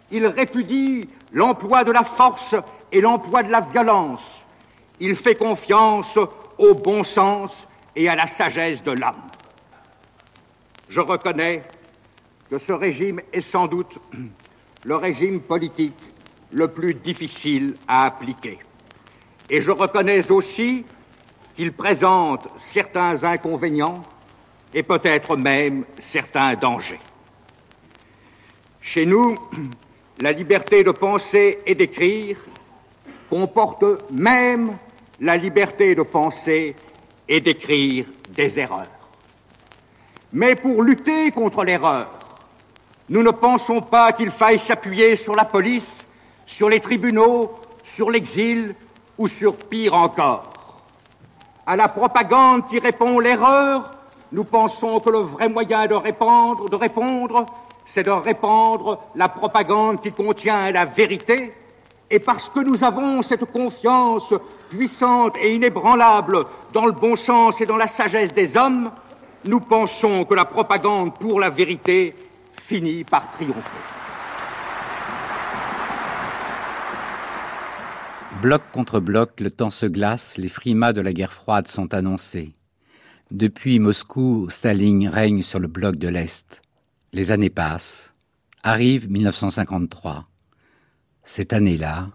il 0.10 0.26
répudie 0.26 1.08
l'emploi 1.32 1.84
de 1.84 1.92
la 1.92 2.04
force 2.04 2.56
et 2.92 3.02
l'emploi 3.02 3.44
de 3.44 3.52
la 3.52 3.62
violence. 3.62 4.24
Il 5.00 5.16
fait 5.16 5.36
confiance 5.36 6.18
au 6.60 6.76
bon 6.76 7.04
sens 7.04 7.66
et 7.96 8.08
à 8.08 8.16
la 8.16 8.28
sagesse 8.28 8.84
de 8.84 8.92
l'homme. 8.92 9.24
Je 10.90 11.00
reconnais 11.00 11.64
que 12.52 12.60
ce 12.60 12.74
régime 12.74 13.22
est 13.34 13.42
sans 13.42 13.68
doute 13.68 13.98
le 14.84 14.96
régime 14.96 15.40
politique 15.40 15.98
le 16.52 16.68
plus 16.68 16.94
difficile 16.94 17.76
à 17.88 18.06
appliquer. 18.06 18.60
Et 19.50 19.62
je 19.62 19.72
reconnais 19.72 20.30
aussi 20.32 20.86
qu'il 21.56 21.74
présente 21.74 22.48
certains 22.58 23.24
inconvénients 23.24 24.04
et 24.74 24.84
peut-être 24.84 25.36
même 25.36 25.86
certains 26.00 26.56
dangers. 26.56 27.00
Chez 28.82 29.06
nous, 29.06 29.38
la 30.22 30.32
liberté 30.32 30.84
de 30.84 30.92
penser 30.92 31.60
et 31.66 31.76
d'écrire 31.76 32.38
comporte 33.30 33.86
même 34.12 34.76
la 35.22 35.38
liberté 35.38 35.96
de 35.96 36.04
penser 36.04 36.76
et 37.28 37.42
d'écrire 37.42 38.06
des 38.30 38.58
erreurs. 38.60 38.88
Mais 40.32 40.56
pour 40.56 40.84
lutter 40.84 41.32
contre 41.32 41.64
l'erreur, 41.64 42.08
nous 43.10 43.24
ne 43.24 43.32
pensons 43.32 43.82
pas 43.82 44.12
qu'il 44.12 44.30
faille 44.30 44.60
s'appuyer 44.60 45.16
sur 45.16 45.36
la 45.36 45.46
police, 45.46 46.08
sur 46.46 46.70
les 46.70 46.80
tribunaux, 46.80 47.52
sur 47.84 48.12
l'exil 48.12 48.76
ou 49.18 49.28
sur 49.28 49.56
pire 49.56 49.96
encore. 49.96 50.44
À 51.66 51.76
la 51.76 51.88
propagande 51.88 52.68
qui 52.68 52.80
répond 52.80 53.20
l'erreur, 53.20 53.92
nous 54.32 54.44
pensons 54.44 55.00
que 55.00 55.10
le 55.10 55.20
vrai 55.20 55.50
moyen 55.50 55.88
de 55.88 55.96
de 56.70 56.76
répondre, 56.76 57.46
c'est 57.88 58.04
de 58.04 58.12
répandre 58.12 59.02
la 59.16 59.28
propagande 59.28 60.02
qui 60.02 60.12
contient 60.12 60.72
la 60.72 60.86
vérité. 60.86 61.54
Et 62.12 62.20
parce 62.20 62.50
que 62.50 62.60
nous 62.60 62.84
avons 62.84 63.22
cette 63.24 63.46
confiance 63.46 64.34
puissante 64.70 65.36
et 65.42 65.56
inébranlable 65.56 66.46
dans 66.74 66.86
le 66.86 66.92
bon 66.92 67.16
sens 67.16 67.60
et 67.60 67.66
dans 67.66 67.78
la 67.78 67.88
sagesse 67.88 68.34
des 68.34 68.56
hommes, 68.56 68.92
nous 69.46 69.60
pensons 69.60 70.26
que 70.26 70.36
la 70.36 70.46
propagande 70.46 71.18
pour 71.18 71.40
la 71.40 71.50
vérité 71.50 72.14
finit 72.64 73.04
par 73.04 73.32
triompher. 73.32 73.60
Bloc 78.42 78.62
contre 78.72 79.00
bloc, 79.00 79.40
le 79.42 79.52
temps 79.52 79.72
se 79.72 79.86
glace, 79.86 80.38
les 80.38 80.48
frimas 80.48 80.94
de 80.94 81.02
la 81.02 81.12
guerre 81.12 81.34
froide 81.34 81.68
sont 81.68 81.94
annoncés. 81.94 82.54
Depuis 83.32 83.80
Moscou, 83.80 84.50
Staline 84.50 85.08
règne 85.08 85.42
sur 85.42 85.60
le 85.60 85.68
bloc 85.68 85.98
de 85.98 86.08
l'Est. 86.08 86.62
Les 87.12 87.32
années 87.32 87.50
passent. 87.50 88.14
Arrive 88.64 89.10
1953. 89.10 90.26
Cette 91.24 91.54
année-là, 91.54 92.10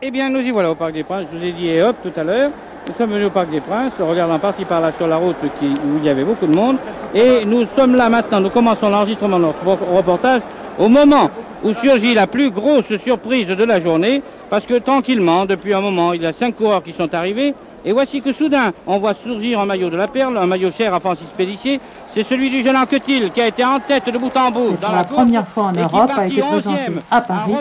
eh 0.00 0.10
bien, 0.10 0.30
nous 0.30 0.40
y 0.40 0.50
voilà 0.50 0.70
au 0.70 0.74
Parc 0.74 0.92
des 0.92 1.02
Princes. 1.02 1.26
Je 1.32 1.38
vous 1.38 1.44
ai 1.44 1.52
dit, 1.52 1.80
hop, 1.80 1.96
tout 2.02 2.12
à 2.18 2.22
l'heure. 2.22 2.50
Nous 2.86 2.94
sommes 2.96 3.10
venus 3.10 3.26
au 3.26 3.30
Parc 3.30 3.50
des 3.50 3.60
Princes, 3.60 3.92
regardant 3.98 4.38
par-ci 4.38 4.64
par-là 4.64 4.92
sur 4.96 5.08
la 5.08 5.16
route 5.16 5.36
où 5.42 5.98
il 5.98 6.04
y 6.04 6.08
avait 6.08 6.24
beaucoup 6.24 6.46
de 6.46 6.54
monde. 6.54 6.76
Et 7.14 7.44
nous 7.44 7.66
sommes 7.76 7.96
là 7.96 8.08
maintenant, 8.08 8.40
nous 8.40 8.50
commençons 8.50 8.88
l'enregistrement 8.88 9.38
de 9.38 9.44
notre 9.44 9.64
reportage 9.64 10.40
au 10.78 10.88
moment 10.88 11.30
où 11.64 11.74
surgit 11.74 12.14
la 12.14 12.26
plus 12.26 12.50
grosse 12.50 12.96
surprise 13.04 13.48
de 13.48 13.64
la 13.64 13.80
journée, 13.80 14.22
parce 14.48 14.64
que 14.64 14.78
tranquillement, 14.78 15.44
depuis 15.44 15.74
un 15.74 15.80
moment, 15.80 16.12
il 16.12 16.22
y 16.22 16.26
a 16.26 16.32
cinq 16.32 16.56
coureurs 16.56 16.82
qui 16.82 16.92
sont 16.92 17.12
arrivés, 17.12 17.54
et 17.84 17.92
voici 17.92 18.22
que 18.22 18.32
soudain, 18.32 18.72
on 18.86 18.98
voit 18.98 19.14
surgir 19.22 19.60
un 19.60 19.66
maillot 19.66 19.90
de 19.90 19.96
la 19.96 20.08
Perle, 20.08 20.38
un 20.38 20.46
maillot 20.46 20.70
cher 20.70 20.94
à 20.94 21.00
Francis 21.00 21.28
Pélissier. 21.36 21.80
C'est 22.14 22.24
celui 22.24 22.50
du 22.50 22.62
jeune 22.62 22.76
Anquetil 22.76 23.30
qui 23.30 23.40
a 23.40 23.46
été 23.46 23.64
en 23.64 23.78
tête 23.78 24.10
de 24.10 24.18
bout 24.18 24.34
en 24.36 24.50
bout. 24.50 24.76
Dans 24.80 24.92
la, 24.92 25.04
première 25.04 25.46
fois 25.46 25.64
en 25.64 25.72
Europe 25.72 26.10
a 26.16 26.26
été 26.26 26.40
présenté 26.40 26.92
à 27.10 27.20
Paris 27.20 27.52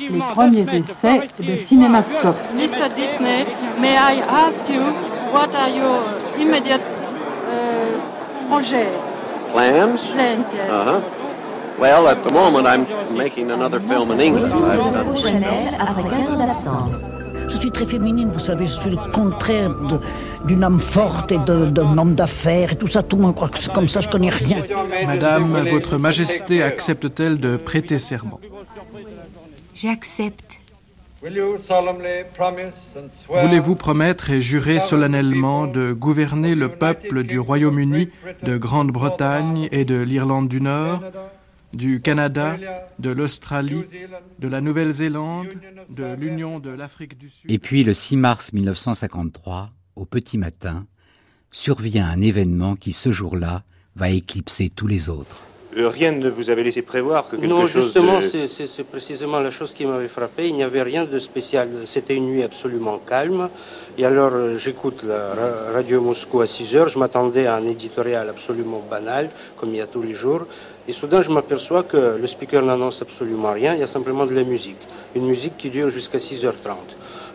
les 0.00 0.18
premiers 0.18 0.66
essais 0.74 1.20
de 1.40 1.54
cinémascope. 1.54 2.36
Mr. 2.54 2.88
Disney, 2.96 3.46
may 3.80 3.94
I 3.94 4.22
ask 4.22 4.68
you 4.68 4.82
what 5.32 5.54
are 5.54 5.68
your 5.68 6.00
immediate 6.38 6.80
uh, 7.48 8.48
projects? 8.48 8.88
Plans? 9.52 9.98
Plans, 10.12 10.46
yes. 10.52 10.70
Uh-huh. 10.70 11.00
Well, 11.78 12.08
at 12.08 12.24
the 12.24 12.32
moment, 12.32 12.66
I'm 12.66 12.86
making 13.16 13.50
another 13.50 13.80
film 13.80 14.10
in 14.10 14.20
England. 14.20 14.52
Chanel 15.18 15.76
après 15.78 16.02
15 16.08 16.30
ans 16.30 16.38
d'absence. 16.38 17.04
Je 17.48 17.56
suis 17.56 17.70
très 17.70 17.86
féminine, 17.86 18.30
vous 18.32 18.38
savez, 18.38 18.66
je 18.66 18.72
suis 18.80 18.90
le 18.90 19.12
contraire 19.12 19.72
d'une 20.44 20.64
âme 20.64 20.80
forte 20.80 21.32
et 21.32 21.38
d'un 21.38 21.98
homme 21.98 22.14
d'affaires 22.14 22.72
et 22.72 22.76
tout 22.76 22.88
ça. 22.88 23.02
Tout 23.02 23.16
le 23.16 23.22
monde 23.22 23.34
croit 23.34 23.48
que 23.48 23.58
c'est 23.58 23.72
comme 23.72 23.88
ça, 23.88 24.00
je 24.00 24.08
connais 24.08 24.30
rien. 24.30 24.62
Madame, 25.06 25.66
votre 25.68 25.98
majesté 25.98 26.62
accepte-t-elle 26.62 27.38
de 27.38 27.56
prêter 27.56 27.98
serment? 27.98 28.40
J'accepte. 29.74 30.60
Voulez-vous 33.28 33.74
promettre 33.74 34.30
et 34.30 34.40
jurer 34.40 34.78
solennellement 34.78 35.66
de 35.66 35.92
gouverner 35.92 36.54
le 36.54 36.68
peuple 36.68 37.22
du 37.24 37.38
Royaume-Uni, 37.38 38.10
de 38.42 38.56
Grande-Bretagne 38.56 39.68
et 39.72 39.84
de 39.84 39.96
l'Irlande 39.96 40.48
du 40.48 40.60
Nord? 40.60 41.00
Du 41.72 42.00
Canada, 42.00 42.56
de 42.98 43.10
l'Australie, 43.10 43.84
de 44.38 44.48
la 44.48 44.60
Nouvelle-Zélande, 44.60 45.48
de 45.88 46.14
l'Union 46.14 46.58
de 46.58 46.70
l'Afrique 46.70 47.18
du 47.18 47.28
Sud. 47.28 47.50
Et 47.50 47.58
puis 47.58 47.84
le 47.84 47.94
6 47.94 48.16
mars 48.16 48.52
1953, 48.52 49.70
au 49.96 50.04
petit 50.04 50.38
matin, 50.38 50.86
survient 51.50 52.06
un 52.06 52.20
événement 52.20 52.76
qui 52.76 52.92
ce 52.92 53.12
jour-là 53.12 53.64
va 53.94 54.10
éclipser 54.10 54.70
tous 54.70 54.86
les 54.86 55.08
autres. 55.08 55.46
Euh, 55.76 55.88
rien 55.88 56.12
ne 56.12 56.30
vous 56.30 56.48
avait 56.48 56.62
laissé 56.62 56.80
prévoir 56.80 57.28
que 57.28 57.36
quelque 57.36 57.50
non, 57.50 57.66
chose 57.66 57.84
justement, 57.84 58.20
c'est 58.22 58.84
précisément 58.84 59.40
la 59.40 59.50
chose 59.50 59.74
qui 59.74 59.84
m'avait 59.84 60.08
frappé. 60.08 60.48
Il 60.48 60.54
n'y 60.54 60.62
avait 60.62 60.82
rien 60.82 61.04
de 61.04 61.18
spécial. 61.18 61.68
C'était 61.84 62.14
une 62.14 62.26
nuit 62.26 62.42
absolument 62.42 62.98
calme. 62.98 63.50
Et 63.98 64.04
alors, 64.06 64.32
euh, 64.32 64.58
j'écoute 64.58 65.02
la 65.02 65.34
radio 65.74 66.00
Moscou 66.00 66.40
à 66.40 66.46
6 66.46 66.76
heures. 66.76 66.88
Je 66.88 66.98
m'attendais 66.98 67.46
à 67.46 67.56
un 67.56 67.66
éditorial 67.66 68.28
absolument 68.30 68.82
banal, 68.88 69.28
comme 69.58 69.70
il 69.70 69.76
y 69.76 69.80
a 69.82 69.86
tous 69.86 70.02
les 70.02 70.14
jours. 70.14 70.46
Et 70.88 70.92
soudain, 70.92 71.20
je 71.20 71.30
m'aperçois 71.30 71.82
que 71.82 71.96
le 71.96 72.26
speaker 72.28 72.62
n'annonce 72.62 73.02
absolument 73.02 73.52
rien, 73.52 73.74
il 73.74 73.80
y 73.80 73.82
a 73.82 73.88
simplement 73.88 74.24
de 74.24 74.34
la 74.34 74.44
musique. 74.44 74.78
Une 75.16 75.26
musique 75.26 75.56
qui 75.58 75.68
dure 75.68 75.90
jusqu'à 75.90 76.18
6h30. 76.18 76.76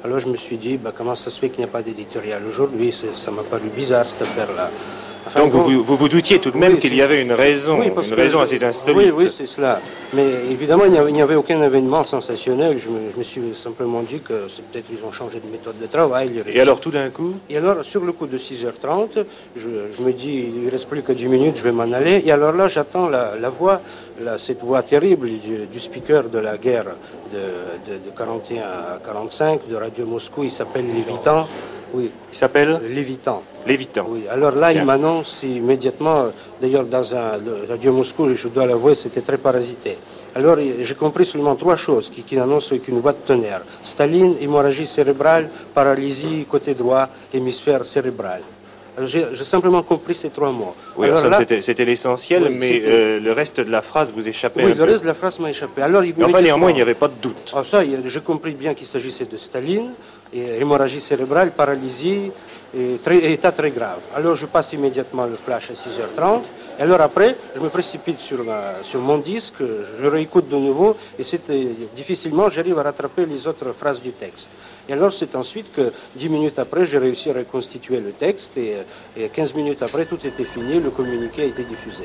Alors 0.05 0.19
je 0.19 0.27
me 0.27 0.37
suis 0.37 0.55
dit, 0.55 0.77
bah, 0.77 0.93
comment 0.97 1.15
ça 1.15 1.29
se 1.29 1.37
fait 1.37 1.49
qu'il 1.49 1.59
n'y 1.59 1.69
a 1.69 1.73
pas 1.73 1.81
d'éditorial 1.81 2.41
aujourd'hui? 2.47 2.95
Ça 3.15 3.29
m'a 3.29 3.43
paru 3.43 3.67
bizarre 3.75 4.05
cette 4.05 4.21
affaire-là. 4.21 4.69
Donc 5.35 5.51
vous, 5.51 5.83
vous, 5.83 5.97
vous 5.97 6.09
doutiez 6.09 6.39
tout 6.39 6.51
de 6.51 6.57
même 6.57 6.77
qu'il 6.79 6.93
y 6.95 7.01
avait 7.01 7.21
une 7.21 7.31
raison, 7.31 7.81
une 7.81 8.13
raison 8.13 8.41
assez 8.41 8.63
insolite. 8.63 9.13
Oui, 9.15 9.25
oui, 9.25 9.33
c'est 9.35 9.47
cela. 9.47 9.79
Mais 10.13 10.25
évidemment, 10.49 10.83
il 10.85 11.13
n'y 11.13 11.21
avait, 11.21 11.35
aucun 11.35 11.61
événement 11.61 12.03
sensationnel. 12.03 12.79
Je 12.79 12.89
me, 12.89 13.23
suis 13.23 13.55
simplement 13.55 14.01
dit 14.01 14.19
que 14.19 14.47
c'est 14.53 14.65
peut-être 14.65 14.87
qu'ils 14.87 15.05
ont 15.05 15.11
changé 15.11 15.39
de 15.39 15.49
méthode 15.49 15.79
de 15.79 15.85
travail. 15.85 16.43
Et 16.47 16.59
alors 16.59 16.79
tout 16.79 16.91
d'un 16.91 17.09
coup 17.09 17.35
Et 17.49 17.57
alors, 17.57 17.83
sur 17.85 18.03
le 18.03 18.11
coup 18.11 18.27
de 18.27 18.37
6h30, 18.37 19.23
je, 19.55 20.03
me 20.03 20.11
dis, 20.11 20.49
il 20.53 20.65
ne 20.65 20.71
reste 20.71 20.87
plus 20.87 21.01
que 21.01 21.13
10 21.13 21.27
minutes, 21.27 21.57
je 21.57 21.63
vais 21.63 21.71
m'en 21.71 21.91
aller. 21.93 22.23
Et 22.25 22.31
alors 22.31 22.51
là, 22.53 22.67
j'attends 22.67 23.07
la, 23.07 23.49
voix, 23.49 23.81
cette 24.37 24.61
voix 24.61 24.83
terrible 24.83 25.29
du, 25.71 25.79
speaker 25.79 26.23
de 26.29 26.39
la 26.39 26.57
guerre 26.57 26.87
de, 27.31 27.93
de, 27.93 28.09
41 28.17 28.63
à 28.63 28.99
45 29.05 29.61
de 29.69 29.75
Radio 29.75 30.05
Moscou. 30.05 30.43
Il 30.43 30.51
s'appelle 30.51 30.87
Lévitan. 30.87 31.47
Oui. 31.93 32.09
Il 32.31 32.37
s'appelle 32.37 32.79
Lévitant. 32.89 33.43
Lévitant. 33.65 34.05
Oui. 34.09 34.23
Alors 34.29 34.55
là, 34.55 34.71
il 34.71 34.83
m'annonce 34.83 35.43
immédiatement, 35.43 36.27
d'ailleurs 36.61 36.85
dans 36.85 37.15
un 37.15 37.31
radio 37.69 37.91
Moscou, 37.93 38.33
je 38.35 38.47
dois 38.47 38.65
l'avouer, 38.65 38.95
c'était 38.95 39.21
très 39.21 39.37
parasité. 39.37 39.97
Alors 40.33 40.57
j'ai 40.57 40.95
compris 40.95 41.25
seulement 41.25 41.55
trois 41.55 41.75
choses 41.75 42.09
qui, 42.09 42.23
qui 42.23 42.39
annoncent 42.39 42.69
avec 42.71 42.87
une 42.87 42.99
voix 43.01 43.11
de 43.11 43.17
tonnerre. 43.25 43.61
Staline, 43.83 44.35
hémorragie 44.39 44.87
cérébrale, 44.87 45.49
paralysie 45.73 46.45
côté 46.49 46.73
droit, 46.73 47.09
hémisphère 47.33 47.85
cérébrral. 47.85 48.41
J'ai 49.05 49.43
simplement 49.43 49.83
compris 49.83 50.15
ces 50.15 50.29
trois 50.29 50.51
mots. 50.51 50.75
Oui, 50.97 51.07
c'était 51.61 51.85
l'essentiel, 51.85 52.49
mais 52.49 52.81
euh, 52.83 53.19
le 53.21 53.31
reste 53.31 53.61
de 53.61 53.71
la 53.71 53.81
phrase 53.81 54.11
vous 54.13 54.27
échappait. 54.27 54.65
Oui, 54.65 54.73
le 54.73 54.83
reste 54.83 55.03
de 55.03 55.07
la 55.07 55.13
phrase 55.13 55.39
m'a 55.39 55.49
échappé. 55.49 55.81
Alors, 55.81 56.03
il 56.03 56.13
enfin, 56.23 56.41
néanmoins, 56.41 56.71
il 56.71 56.75
n'y 56.75 56.81
avait 56.81 56.93
pas 56.93 57.07
de 57.07 57.13
doute. 57.21 57.53
Ah, 57.55 57.63
ça, 57.69 57.83
j'ai 57.83 58.19
compris 58.19 58.51
bien 58.51 58.73
qu'il 58.73 58.87
s'agissait 58.87 59.25
de 59.25 59.37
Staline, 59.37 59.91
et 60.33 60.59
hémorragie 60.61 61.01
cérébrale, 61.01 61.51
paralysie, 61.51 62.31
et 62.73 62.99
très, 63.03 63.17
état 63.31 63.51
très 63.51 63.71
grave. 63.71 63.99
Alors 64.15 64.35
je 64.35 64.45
passe 64.45 64.73
immédiatement 64.73 65.25
le 65.25 65.35
flash 65.35 65.71
à 65.71 65.73
6h30, 65.73 66.41
Et 66.79 66.83
alors 66.83 67.01
après, 67.01 67.35
je 67.53 67.59
me 67.59 67.69
précipite 67.69 68.19
sur, 68.19 68.39
sur 68.83 69.01
mon 69.01 69.17
disque, 69.17 69.61
je 70.01 70.07
réécoute 70.07 70.47
de 70.49 70.55
nouveau, 70.55 70.95
et 71.19 71.23
c'était 71.23 71.67
difficilement, 71.95 72.49
j'arrive 72.49 72.79
à 72.79 72.83
rattraper 72.83 73.25
les 73.25 73.45
autres 73.45 73.73
phrases 73.77 74.01
du 74.01 74.11
texte. 74.11 74.49
Et 74.87 74.93
alors 74.93 75.13
c'est 75.13 75.35
ensuite 75.35 75.73
que, 75.75 75.91
dix 76.15 76.29
minutes 76.29 76.59
après, 76.59 76.85
j'ai 76.85 76.97
réussi 76.97 77.29
à 77.29 77.33
reconstituer 77.33 77.99
le 77.99 78.11
texte, 78.11 78.55
et, 78.57 78.77
et 79.17 79.27
15 79.29 79.53
minutes 79.53 79.83
après, 79.83 80.05
tout 80.05 80.19
était 80.25 80.45
fini, 80.45 80.79
le 80.79 80.91
communiqué 80.91 81.41
a 81.43 81.45
été 81.45 81.63
diffusé. 81.63 82.03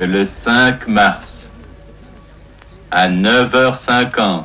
Le 0.00 0.26
5 0.44 0.88
mars, 0.88 1.28
à 2.90 3.08
9h50 3.08 4.44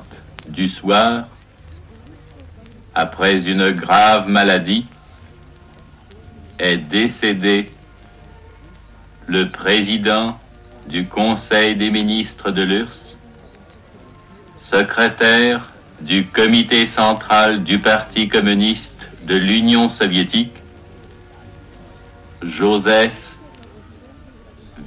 du 0.50 0.70
soir, 0.70 1.26
après 3.00 3.38
une 3.38 3.72
grave 3.72 4.28
maladie, 4.28 4.86
est 6.60 6.78
décédé 6.78 7.72
le 9.28 9.50
président 9.50 10.38
du 10.88 11.06
Conseil 11.08 11.78
des 11.78 11.92
ministres 11.92 12.52
de 12.52 12.64
l'URSS, 12.64 13.16
secrétaire 14.62 15.62
du 16.02 16.26
comité 16.26 16.90
central 16.94 17.64
du 17.64 17.80
Parti 17.80 18.28
communiste 18.28 18.84
de 19.24 19.36
l'Union 19.36 19.90
soviétique, 19.92 20.56
Joseph 22.42 23.14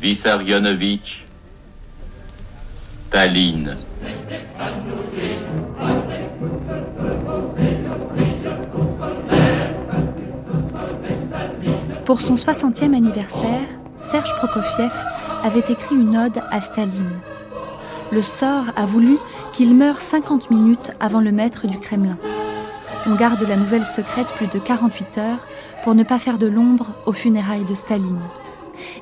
Vissarionovitch 0.00 1.24
Staline. 3.08 3.76
Pour 12.04 12.20
son 12.20 12.34
60e 12.34 12.94
anniversaire, 12.94 13.68
Serge 13.94 14.34
Prokofiev 14.36 14.92
avait 15.44 15.60
écrit 15.60 15.94
une 15.94 16.16
ode 16.16 16.42
à 16.50 16.60
Staline. 16.60 17.20
Le 18.10 18.22
sort 18.22 18.64
a 18.74 18.86
voulu 18.86 19.18
qu'il 19.52 19.72
meure 19.74 20.02
50 20.02 20.50
minutes 20.50 20.90
avant 20.98 21.20
le 21.20 21.30
maître 21.30 21.68
du 21.68 21.78
Kremlin. 21.78 22.18
On 23.06 23.14
garde 23.14 23.42
la 23.42 23.56
nouvelle 23.56 23.86
secrète 23.86 24.32
plus 24.34 24.48
de 24.48 24.58
48 24.58 25.18
heures 25.18 25.46
pour 25.84 25.94
ne 25.94 26.02
pas 26.02 26.18
faire 26.18 26.38
de 26.38 26.48
l'ombre 26.48 26.94
aux 27.06 27.12
funérailles 27.12 27.64
de 27.64 27.76
Staline. 27.76 28.20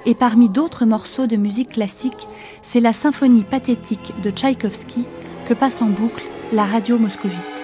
Et 0.04 0.14
parmi 0.14 0.50
d'autres 0.50 0.84
morceaux 0.84 1.26
de 1.26 1.36
musique 1.36 1.70
classique, 1.70 2.28
c'est 2.60 2.80
la 2.80 2.92
symphonie 2.92 3.44
pathétique 3.44 4.12
de 4.22 4.30
Tchaïkovski 4.30 5.06
que 5.46 5.54
passe 5.54 5.80
en 5.80 5.86
boucle 5.86 6.24
la 6.52 6.64
radio 6.64 6.98
moscovite. 6.98 7.59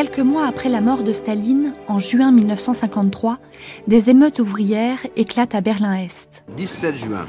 Quelques 0.00 0.20
mois 0.20 0.46
après 0.46 0.70
la 0.70 0.80
mort 0.80 1.02
de 1.02 1.12
Staline, 1.12 1.74
en 1.86 1.98
juin 1.98 2.32
1953, 2.32 3.36
des 3.86 4.08
émeutes 4.08 4.38
ouvrières 4.38 5.00
éclatent 5.14 5.54
à 5.54 5.60
Berlin-Est. 5.60 6.42
17 6.56 6.96
juin, 6.96 7.26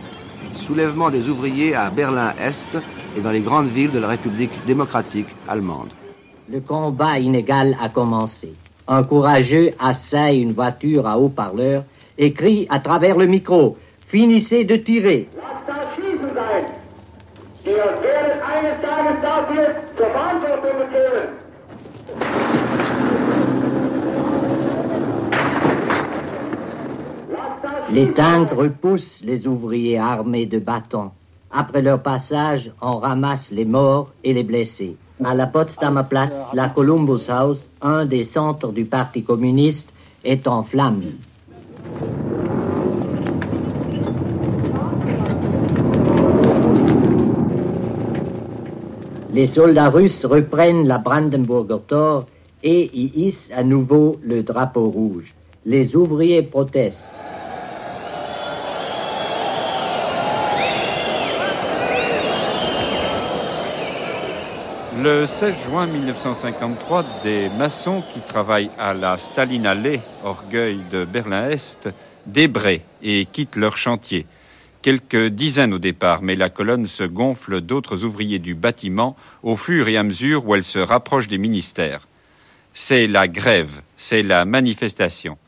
soulèvement 0.56 1.10
des 1.10 1.28
ouvriers 1.28 1.76
à 1.76 1.90
Berlin-Est 1.90 2.78
et 3.18 3.20
dans 3.20 3.32
les 3.32 3.42
grandes 3.42 3.68
villes 3.68 3.92
de 3.92 4.00
la 4.00 4.08
République 4.08 4.54
démocratique 4.66 5.28
allemande. 5.50 5.90
Le 6.50 6.62
combat 6.62 7.20
inégal 7.20 7.76
a 7.82 7.90
commencé. 7.90 8.54
Un 8.88 9.04
courageux 9.04 9.72
assaille 9.78 10.40
une 10.42 10.54
voiture 10.54 11.06
à 11.08 11.20
haut-parleur 11.20 11.84
et 12.18 12.32
crie 12.32 12.68
à 12.70 12.80
travers 12.80 13.18
le 13.18 13.28
micro 13.28 13.76
Finissez 14.08 14.64
de 14.64 14.78
tirer. 14.78 15.28
Les 27.94 28.14
tanks 28.14 28.52
repoussent 28.52 29.22
les 29.26 29.48
ouvriers 29.48 30.00
armés 30.00 30.46
de 30.46 30.60
bâtons. 30.60 31.12
Après 31.52 31.82
leur 31.82 32.02
passage, 32.02 32.72
on 32.82 33.00
ramasse 33.00 33.52
les 33.52 33.66
morts 33.66 34.12
et 34.24 34.34
les 34.34 34.44
blessés. 34.44 34.96
À 35.22 35.36
la 35.36 35.48
Potsdamer 35.48 36.04
Platz, 36.10 36.40
la 36.54 36.70
Columbus 36.70 37.30
House, 37.30 37.70
un 37.82 38.06
des 38.06 38.24
centres 38.24 38.72
du 38.72 38.86
Parti 38.86 39.26
communiste, 39.26 39.92
est 40.24 40.48
en 40.48 40.64
flammes. 40.64 41.04
Les 49.34 49.48
soldats 49.48 49.90
russes 49.90 50.24
reprennent 50.24 50.88
la 50.88 51.00
Brandenburger 51.00 51.82
Tor 51.88 52.26
et 52.64 52.90
y 52.94 53.28
hissent 53.28 53.52
à 53.54 53.64
nouveau 53.64 54.16
le 54.24 54.44
drapeau 54.44 54.90
rouge. 54.90 55.36
Les 55.66 55.94
ouvriers 55.94 56.44
protestent. 56.44 57.08
Le 65.04 65.26
16 65.26 65.56
juin 65.66 65.88
1953, 65.88 67.04
des 67.24 67.50
maçons 67.58 68.04
qui 68.14 68.20
travaillent 68.20 68.70
à 68.78 68.94
la 68.94 69.18
Stalinallee, 69.18 70.00
orgueil 70.24 70.78
de 70.92 71.06
Berlin-Est, 71.06 71.90
débraient 72.28 72.84
et 73.02 73.26
quittent 73.26 73.56
leur 73.56 73.78
chantier. 73.78 74.28
Quelques 74.84 75.30
dizaines 75.30 75.74
au 75.74 75.80
départ, 75.80 76.22
mais 76.22 76.36
la 76.36 76.52
colonne 76.52 76.86
se 76.86 77.04
gonfle 77.04 77.62
d'autres 77.62 78.04
ouvriers 78.04 78.38
du 78.38 78.54
bâtiment 78.54 79.16
au 79.42 79.56
fur 79.56 79.88
et 79.88 79.98
à 79.98 80.04
mesure 80.04 80.46
où 80.46 80.54
elle 80.54 80.64
se 80.64 80.78
rapproche 80.78 81.28
des 81.28 81.40
ministères. 81.40 82.08
C'est 82.72 83.08
la 83.08 83.28
grève, 83.28 83.82
c'est 83.98 84.22
la 84.22 84.46
manifestation. 84.46 85.40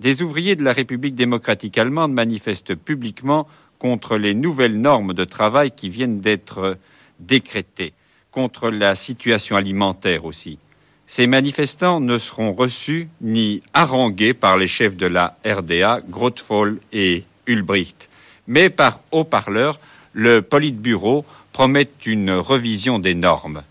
Des 0.00 0.20
ouvriers 0.20 0.54
de 0.54 0.64
la 0.64 0.74
République 0.74 1.14
démocratique 1.14 1.78
allemande 1.78 2.12
manifestent 2.12 2.74
publiquement 2.74 3.46
contre 3.78 4.18
les 4.18 4.34
nouvelles 4.34 4.78
normes 4.78 5.14
de 5.14 5.24
travail 5.24 5.70
qui 5.70 5.88
viennent 5.88 6.20
d'être 6.20 6.76
décrétées 7.20 7.94
contre 8.30 8.70
la 8.70 8.94
situation 8.94 9.56
alimentaire 9.56 10.24
aussi. 10.24 10.58
Ces 11.06 11.26
manifestants 11.26 12.00
ne 12.00 12.18
seront 12.18 12.52
reçus 12.52 13.08
ni 13.22 13.62
harangués 13.72 14.34
par 14.34 14.56
les 14.56 14.68
chefs 14.68 14.96
de 14.96 15.06
la 15.06 15.36
RDA, 15.44 16.00
Grotfol 16.08 16.78
et 16.92 17.24
Ulbricht, 17.46 18.08
mais 18.46 18.68
par 18.68 19.00
haut-parleur, 19.10 19.80
le 20.12 20.42
Politburo 20.42 21.24
promet 21.52 21.88
une 22.04 22.32
revision 22.32 22.98
des 22.98 23.14
normes. 23.14 23.62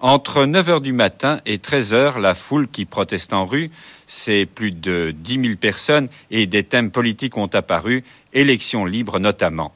Entre 0.00 0.46
9 0.46 0.68
h 0.68 0.80
du 0.80 0.92
matin 0.92 1.40
et 1.46 1.58
13 1.58 1.92
h, 1.92 2.20
la 2.20 2.34
foule 2.34 2.68
qui 2.68 2.84
proteste 2.84 3.32
en 3.32 3.44
rue, 3.44 3.70
c'est 4.06 4.46
plus 4.46 4.72
de 4.72 5.14
10 5.14 5.42
000 5.42 5.56
personnes 5.56 6.08
et 6.30 6.46
des 6.46 6.64
thèmes 6.64 6.90
politiques 6.90 7.36
ont 7.36 7.46
apparu, 7.52 8.02
élections 8.32 8.86
libres 8.86 9.18
notamment. 9.18 9.72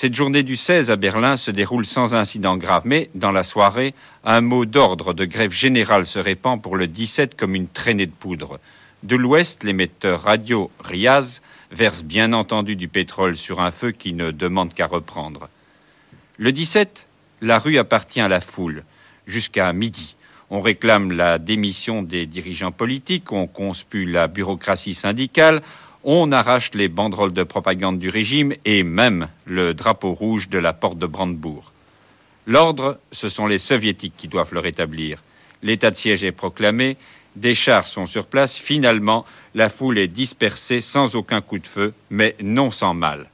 Cette 0.00 0.14
journée 0.14 0.44
du 0.44 0.54
16 0.54 0.92
à 0.92 0.96
Berlin 0.96 1.36
se 1.36 1.50
déroule 1.50 1.84
sans 1.84 2.14
incident 2.14 2.56
grave, 2.56 2.82
mais 2.84 3.10
dans 3.16 3.32
la 3.32 3.42
soirée, 3.42 3.96
un 4.22 4.40
mot 4.40 4.64
d'ordre 4.64 5.12
de 5.12 5.24
grève 5.24 5.50
générale 5.50 6.06
se 6.06 6.20
répand 6.20 6.62
pour 6.62 6.76
le 6.76 6.86
17 6.86 7.34
comme 7.34 7.56
une 7.56 7.66
traînée 7.66 8.06
de 8.06 8.12
poudre. 8.12 8.60
De 9.02 9.16
l'ouest, 9.16 9.64
l'émetteur 9.64 10.22
radio 10.22 10.70
Riaz 10.84 11.40
verse 11.72 12.04
bien 12.04 12.32
entendu 12.32 12.76
du 12.76 12.86
pétrole 12.86 13.36
sur 13.36 13.60
un 13.60 13.72
feu 13.72 13.90
qui 13.90 14.12
ne 14.12 14.30
demande 14.30 14.72
qu'à 14.72 14.86
reprendre. 14.86 15.48
Le 16.36 16.52
17, 16.52 17.08
la 17.40 17.58
rue 17.58 17.76
appartient 17.76 18.20
à 18.20 18.28
la 18.28 18.40
foule, 18.40 18.84
jusqu'à 19.26 19.72
midi. 19.72 20.14
On 20.48 20.60
réclame 20.60 21.10
la 21.10 21.40
démission 21.40 22.04
des 22.04 22.26
dirigeants 22.26 22.70
politiques, 22.70 23.32
on 23.32 23.48
conspue 23.48 24.06
la 24.06 24.28
bureaucratie 24.28 24.94
syndicale, 24.94 25.60
on 26.04 26.32
arrache 26.32 26.70
les 26.74 26.88
banderoles 26.88 27.32
de 27.32 27.42
propagande 27.42 27.98
du 27.98 28.08
régime 28.08 28.54
et 28.64 28.82
même 28.82 29.28
le 29.44 29.74
drapeau 29.74 30.12
rouge 30.12 30.48
de 30.48 30.58
la 30.58 30.72
porte 30.72 30.98
de 30.98 31.06
Brandebourg. 31.06 31.72
L'ordre, 32.46 32.98
ce 33.12 33.28
sont 33.28 33.46
les 33.46 33.58
soviétiques 33.58 34.14
qui 34.16 34.28
doivent 34.28 34.54
le 34.54 34.60
rétablir. 34.60 35.22
L'état 35.62 35.90
de 35.90 35.96
siège 35.96 36.24
est 36.24 36.32
proclamé, 36.32 36.96
des 37.36 37.54
chars 37.54 37.86
sont 37.86 38.06
sur 38.06 38.26
place, 38.26 38.56
finalement, 38.56 39.24
la 39.54 39.70
foule 39.70 39.98
est 39.98 40.08
dispersée 40.08 40.80
sans 40.80 41.14
aucun 41.14 41.40
coup 41.40 41.58
de 41.58 41.66
feu, 41.66 41.92
mais 42.10 42.34
non 42.42 42.70
sans 42.70 42.94
mal. 42.94 43.28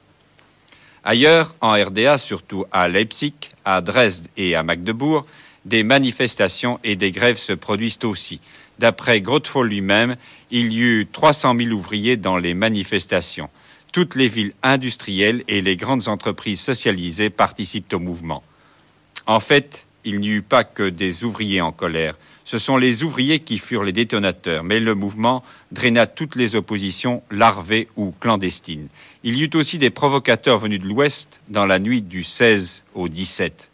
Ailleurs, 1.04 1.54
en 1.60 1.72
RDA, 1.72 2.18
surtout 2.18 2.64
à 2.72 2.88
Leipzig, 2.88 3.34
à 3.64 3.80
Dresde 3.82 4.26
et 4.36 4.54
à 4.56 4.62
Magdebourg, 4.62 5.26
des 5.64 5.82
manifestations 5.82 6.80
et 6.82 6.96
des 6.96 7.12
grèves 7.12 7.38
se 7.38 7.52
produisent 7.52 7.98
aussi. 8.04 8.40
D'après 8.78 9.20
Grotefol 9.20 9.68
lui-même, 9.68 10.16
il 10.56 10.72
y 10.72 10.82
eut 10.82 11.08
300 11.10 11.56
000 11.58 11.70
ouvriers 11.70 12.16
dans 12.16 12.36
les 12.36 12.54
manifestations. 12.54 13.50
Toutes 13.90 14.14
les 14.14 14.28
villes 14.28 14.52
industrielles 14.62 15.42
et 15.48 15.60
les 15.60 15.74
grandes 15.74 16.06
entreprises 16.06 16.60
socialisées 16.60 17.28
participent 17.28 17.92
au 17.92 17.98
mouvement. 17.98 18.44
En 19.26 19.40
fait, 19.40 19.84
il 20.04 20.20
n'y 20.20 20.28
eut 20.28 20.42
pas 20.42 20.62
que 20.62 20.88
des 20.88 21.24
ouvriers 21.24 21.60
en 21.60 21.72
colère. 21.72 22.16
Ce 22.44 22.58
sont 22.58 22.76
les 22.76 23.02
ouvriers 23.02 23.40
qui 23.40 23.58
furent 23.58 23.82
les 23.82 23.90
détonateurs, 23.90 24.62
mais 24.62 24.78
le 24.78 24.94
mouvement 24.94 25.42
draina 25.72 26.06
toutes 26.06 26.36
les 26.36 26.54
oppositions 26.54 27.24
larvées 27.32 27.88
ou 27.96 28.14
clandestines. 28.20 28.86
Il 29.24 29.36
y 29.36 29.42
eut 29.42 29.56
aussi 29.56 29.78
des 29.78 29.90
provocateurs 29.90 30.58
venus 30.58 30.80
de 30.80 30.86
l'Ouest 30.86 31.40
dans 31.48 31.66
la 31.66 31.80
nuit 31.80 32.00
du 32.00 32.22
16 32.22 32.84
au 32.94 33.08
17. 33.08 33.72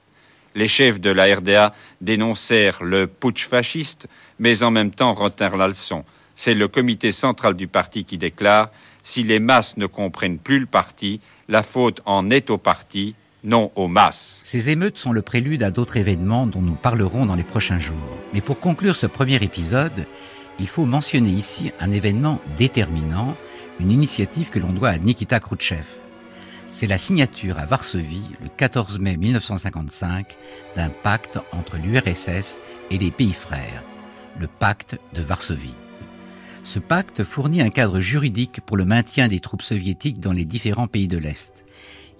Les 0.55 0.69
chefs 0.69 0.99
de 0.99 1.11
la 1.11 1.35
RDA 1.35 1.75
dénoncèrent 2.01 2.83
le 2.83 3.07
putsch 3.07 3.47
fasciste, 3.47 4.09
mais 4.39 4.63
en 4.63 4.71
même 4.71 4.93
temps 4.93 5.13
retinrent 5.13 5.59
la 5.59 5.69
leçon. 5.69 6.07
C'est 6.43 6.55
le 6.55 6.69
comité 6.69 7.13
central 7.13 7.53
du 7.53 7.69
parti 7.69 8.07
qui 8.07 8.17
déclare 8.17 8.71
Si 9.03 9.23
les 9.25 9.41
masses 9.41 9.77
ne 9.77 9.85
comprennent 9.85 10.39
plus 10.39 10.59
le 10.59 10.65
parti, 10.65 11.21
la 11.51 11.63
faute 11.63 12.01
en 12.07 12.31
est 12.31 12.49
au 12.49 12.57
parti, 12.57 13.15
non 13.45 13.71
aux 13.77 13.89
masses. 13.89 14.41
Ces 14.43 14.71
émeutes 14.71 14.97
sont 14.97 15.13
le 15.13 15.21
prélude 15.21 15.63
à 15.63 15.71
d'autres 15.71 15.99
événements 15.99 16.47
dont 16.47 16.63
nous 16.63 16.77
parlerons 16.77 17.27
dans 17.27 17.35
les 17.35 17.43
prochains 17.43 17.79
jours. 17.79 18.17
Mais 18.33 18.41
pour 18.41 18.59
conclure 18.59 18.97
ce 18.97 19.07
premier 19.07 19.35
épisode, 19.43 20.07
il 20.59 20.67
faut 20.67 20.87
mentionner 20.87 21.29
ici 21.29 21.73
un 21.79 21.93
événement 21.93 22.41
déterminant, 22.57 23.37
une 23.79 23.91
initiative 23.91 24.49
que 24.49 24.61
l'on 24.61 24.73
doit 24.73 24.89
à 24.89 24.97
Nikita 24.97 25.41
Khrouchtchev. 25.41 25.85
C'est 26.71 26.87
la 26.87 26.97
signature 26.97 27.59
à 27.59 27.67
Varsovie, 27.67 28.31
le 28.43 28.49
14 28.49 28.99
mai 28.99 29.19
1955, 29.19 30.39
d'un 30.75 30.89
pacte 30.89 31.39
entre 31.53 31.77
l'URSS 31.77 32.63
et 32.91 32.97
les 32.97 33.11
pays 33.11 33.35
frères, 33.35 33.83
le 34.39 34.47
pacte 34.47 34.97
de 35.13 35.21
Varsovie. 35.21 35.75
Ce 36.73 36.79
pacte 36.79 37.25
fournit 37.25 37.63
un 37.63 37.69
cadre 37.69 37.99
juridique 37.99 38.61
pour 38.65 38.77
le 38.77 38.85
maintien 38.85 39.27
des 39.27 39.41
troupes 39.41 39.61
soviétiques 39.61 40.21
dans 40.21 40.31
les 40.31 40.45
différents 40.45 40.87
pays 40.87 41.09
de 41.09 41.19
l'Est. 41.19 41.65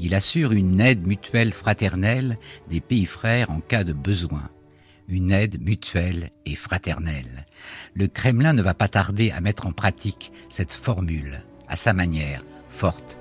Il 0.01 0.13
assure 0.13 0.51
une 0.51 0.81
aide 0.81 1.07
mutuelle 1.07 1.53
fraternelle 1.53 2.37
des 2.69 2.81
pays 2.81 3.07
frères 3.07 3.53
en 3.53 3.61
cas 3.61 3.85
de 3.85 3.93
besoin. 3.93 4.51
Une 5.07 5.31
aide 5.31 5.63
mutuelle 5.63 6.31
et 6.47 6.57
fraternelle. 6.57 7.47
Le 7.95 8.09
Kremlin 8.09 8.53
ne 8.53 8.61
va 8.61 8.75
pas 8.75 8.89
tarder 8.89 9.31
à 9.31 9.41
mettre 9.41 9.69
en 9.69 9.73
pratique 9.73 10.33
cette 10.49 10.73
formule, 10.73 11.45
à 11.69 11.77
sa 11.77 11.93
manière, 11.93 12.43
forte 12.71 13.20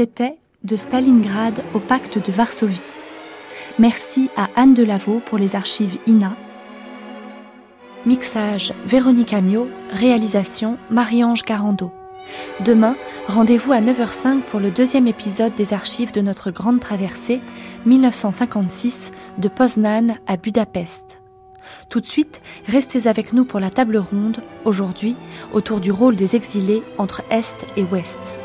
C'était 0.00 0.38
de 0.64 0.76
Stalingrad 0.76 1.62
au 1.74 1.78
pacte 1.78 2.16
de 2.16 2.32
Varsovie. 2.32 2.80
Merci 3.78 4.30
à 4.34 4.48
Anne 4.56 4.72
Delavaux 4.72 5.20
pour 5.26 5.36
les 5.36 5.56
archives 5.56 5.98
INA. 6.06 6.34
Mixage 8.06 8.72
Véronique 8.86 9.34
Amiot, 9.34 9.68
réalisation 9.90 10.78
Marie-Ange 10.88 11.42
Carando. 11.42 11.92
Demain, 12.64 12.96
rendez-vous 13.26 13.72
à 13.72 13.82
9h05 13.82 14.40
pour 14.40 14.58
le 14.58 14.70
deuxième 14.70 15.06
épisode 15.06 15.52
des 15.52 15.74
archives 15.74 16.12
de 16.12 16.22
notre 16.22 16.50
grande 16.50 16.80
traversée 16.80 17.42
1956 17.84 19.10
de 19.36 19.48
Poznan 19.48 20.16
à 20.26 20.38
Budapest. 20.38 21.20
Tout 21.90 22.00
de 22.00 22.06
suite, 22.06 22.40
restez 22.66 23.06
avec 23.06 23.34
nous 23.34 23.44
pour 23.44 23.60
la 23.60 23.68
table 23.68 23.98
ronde, 23.98 24.38
aujourd'hui, 24.64 25.14
autour 25.52 25.78
du 25.78 25.92
rôle 25.92 26.16
des 26.16 26.36
exilés 26.36 26.82
entre 26.96 27.22
Est 27.30 27.66
et 27.76 27.82
Ouest. 27.82 28.39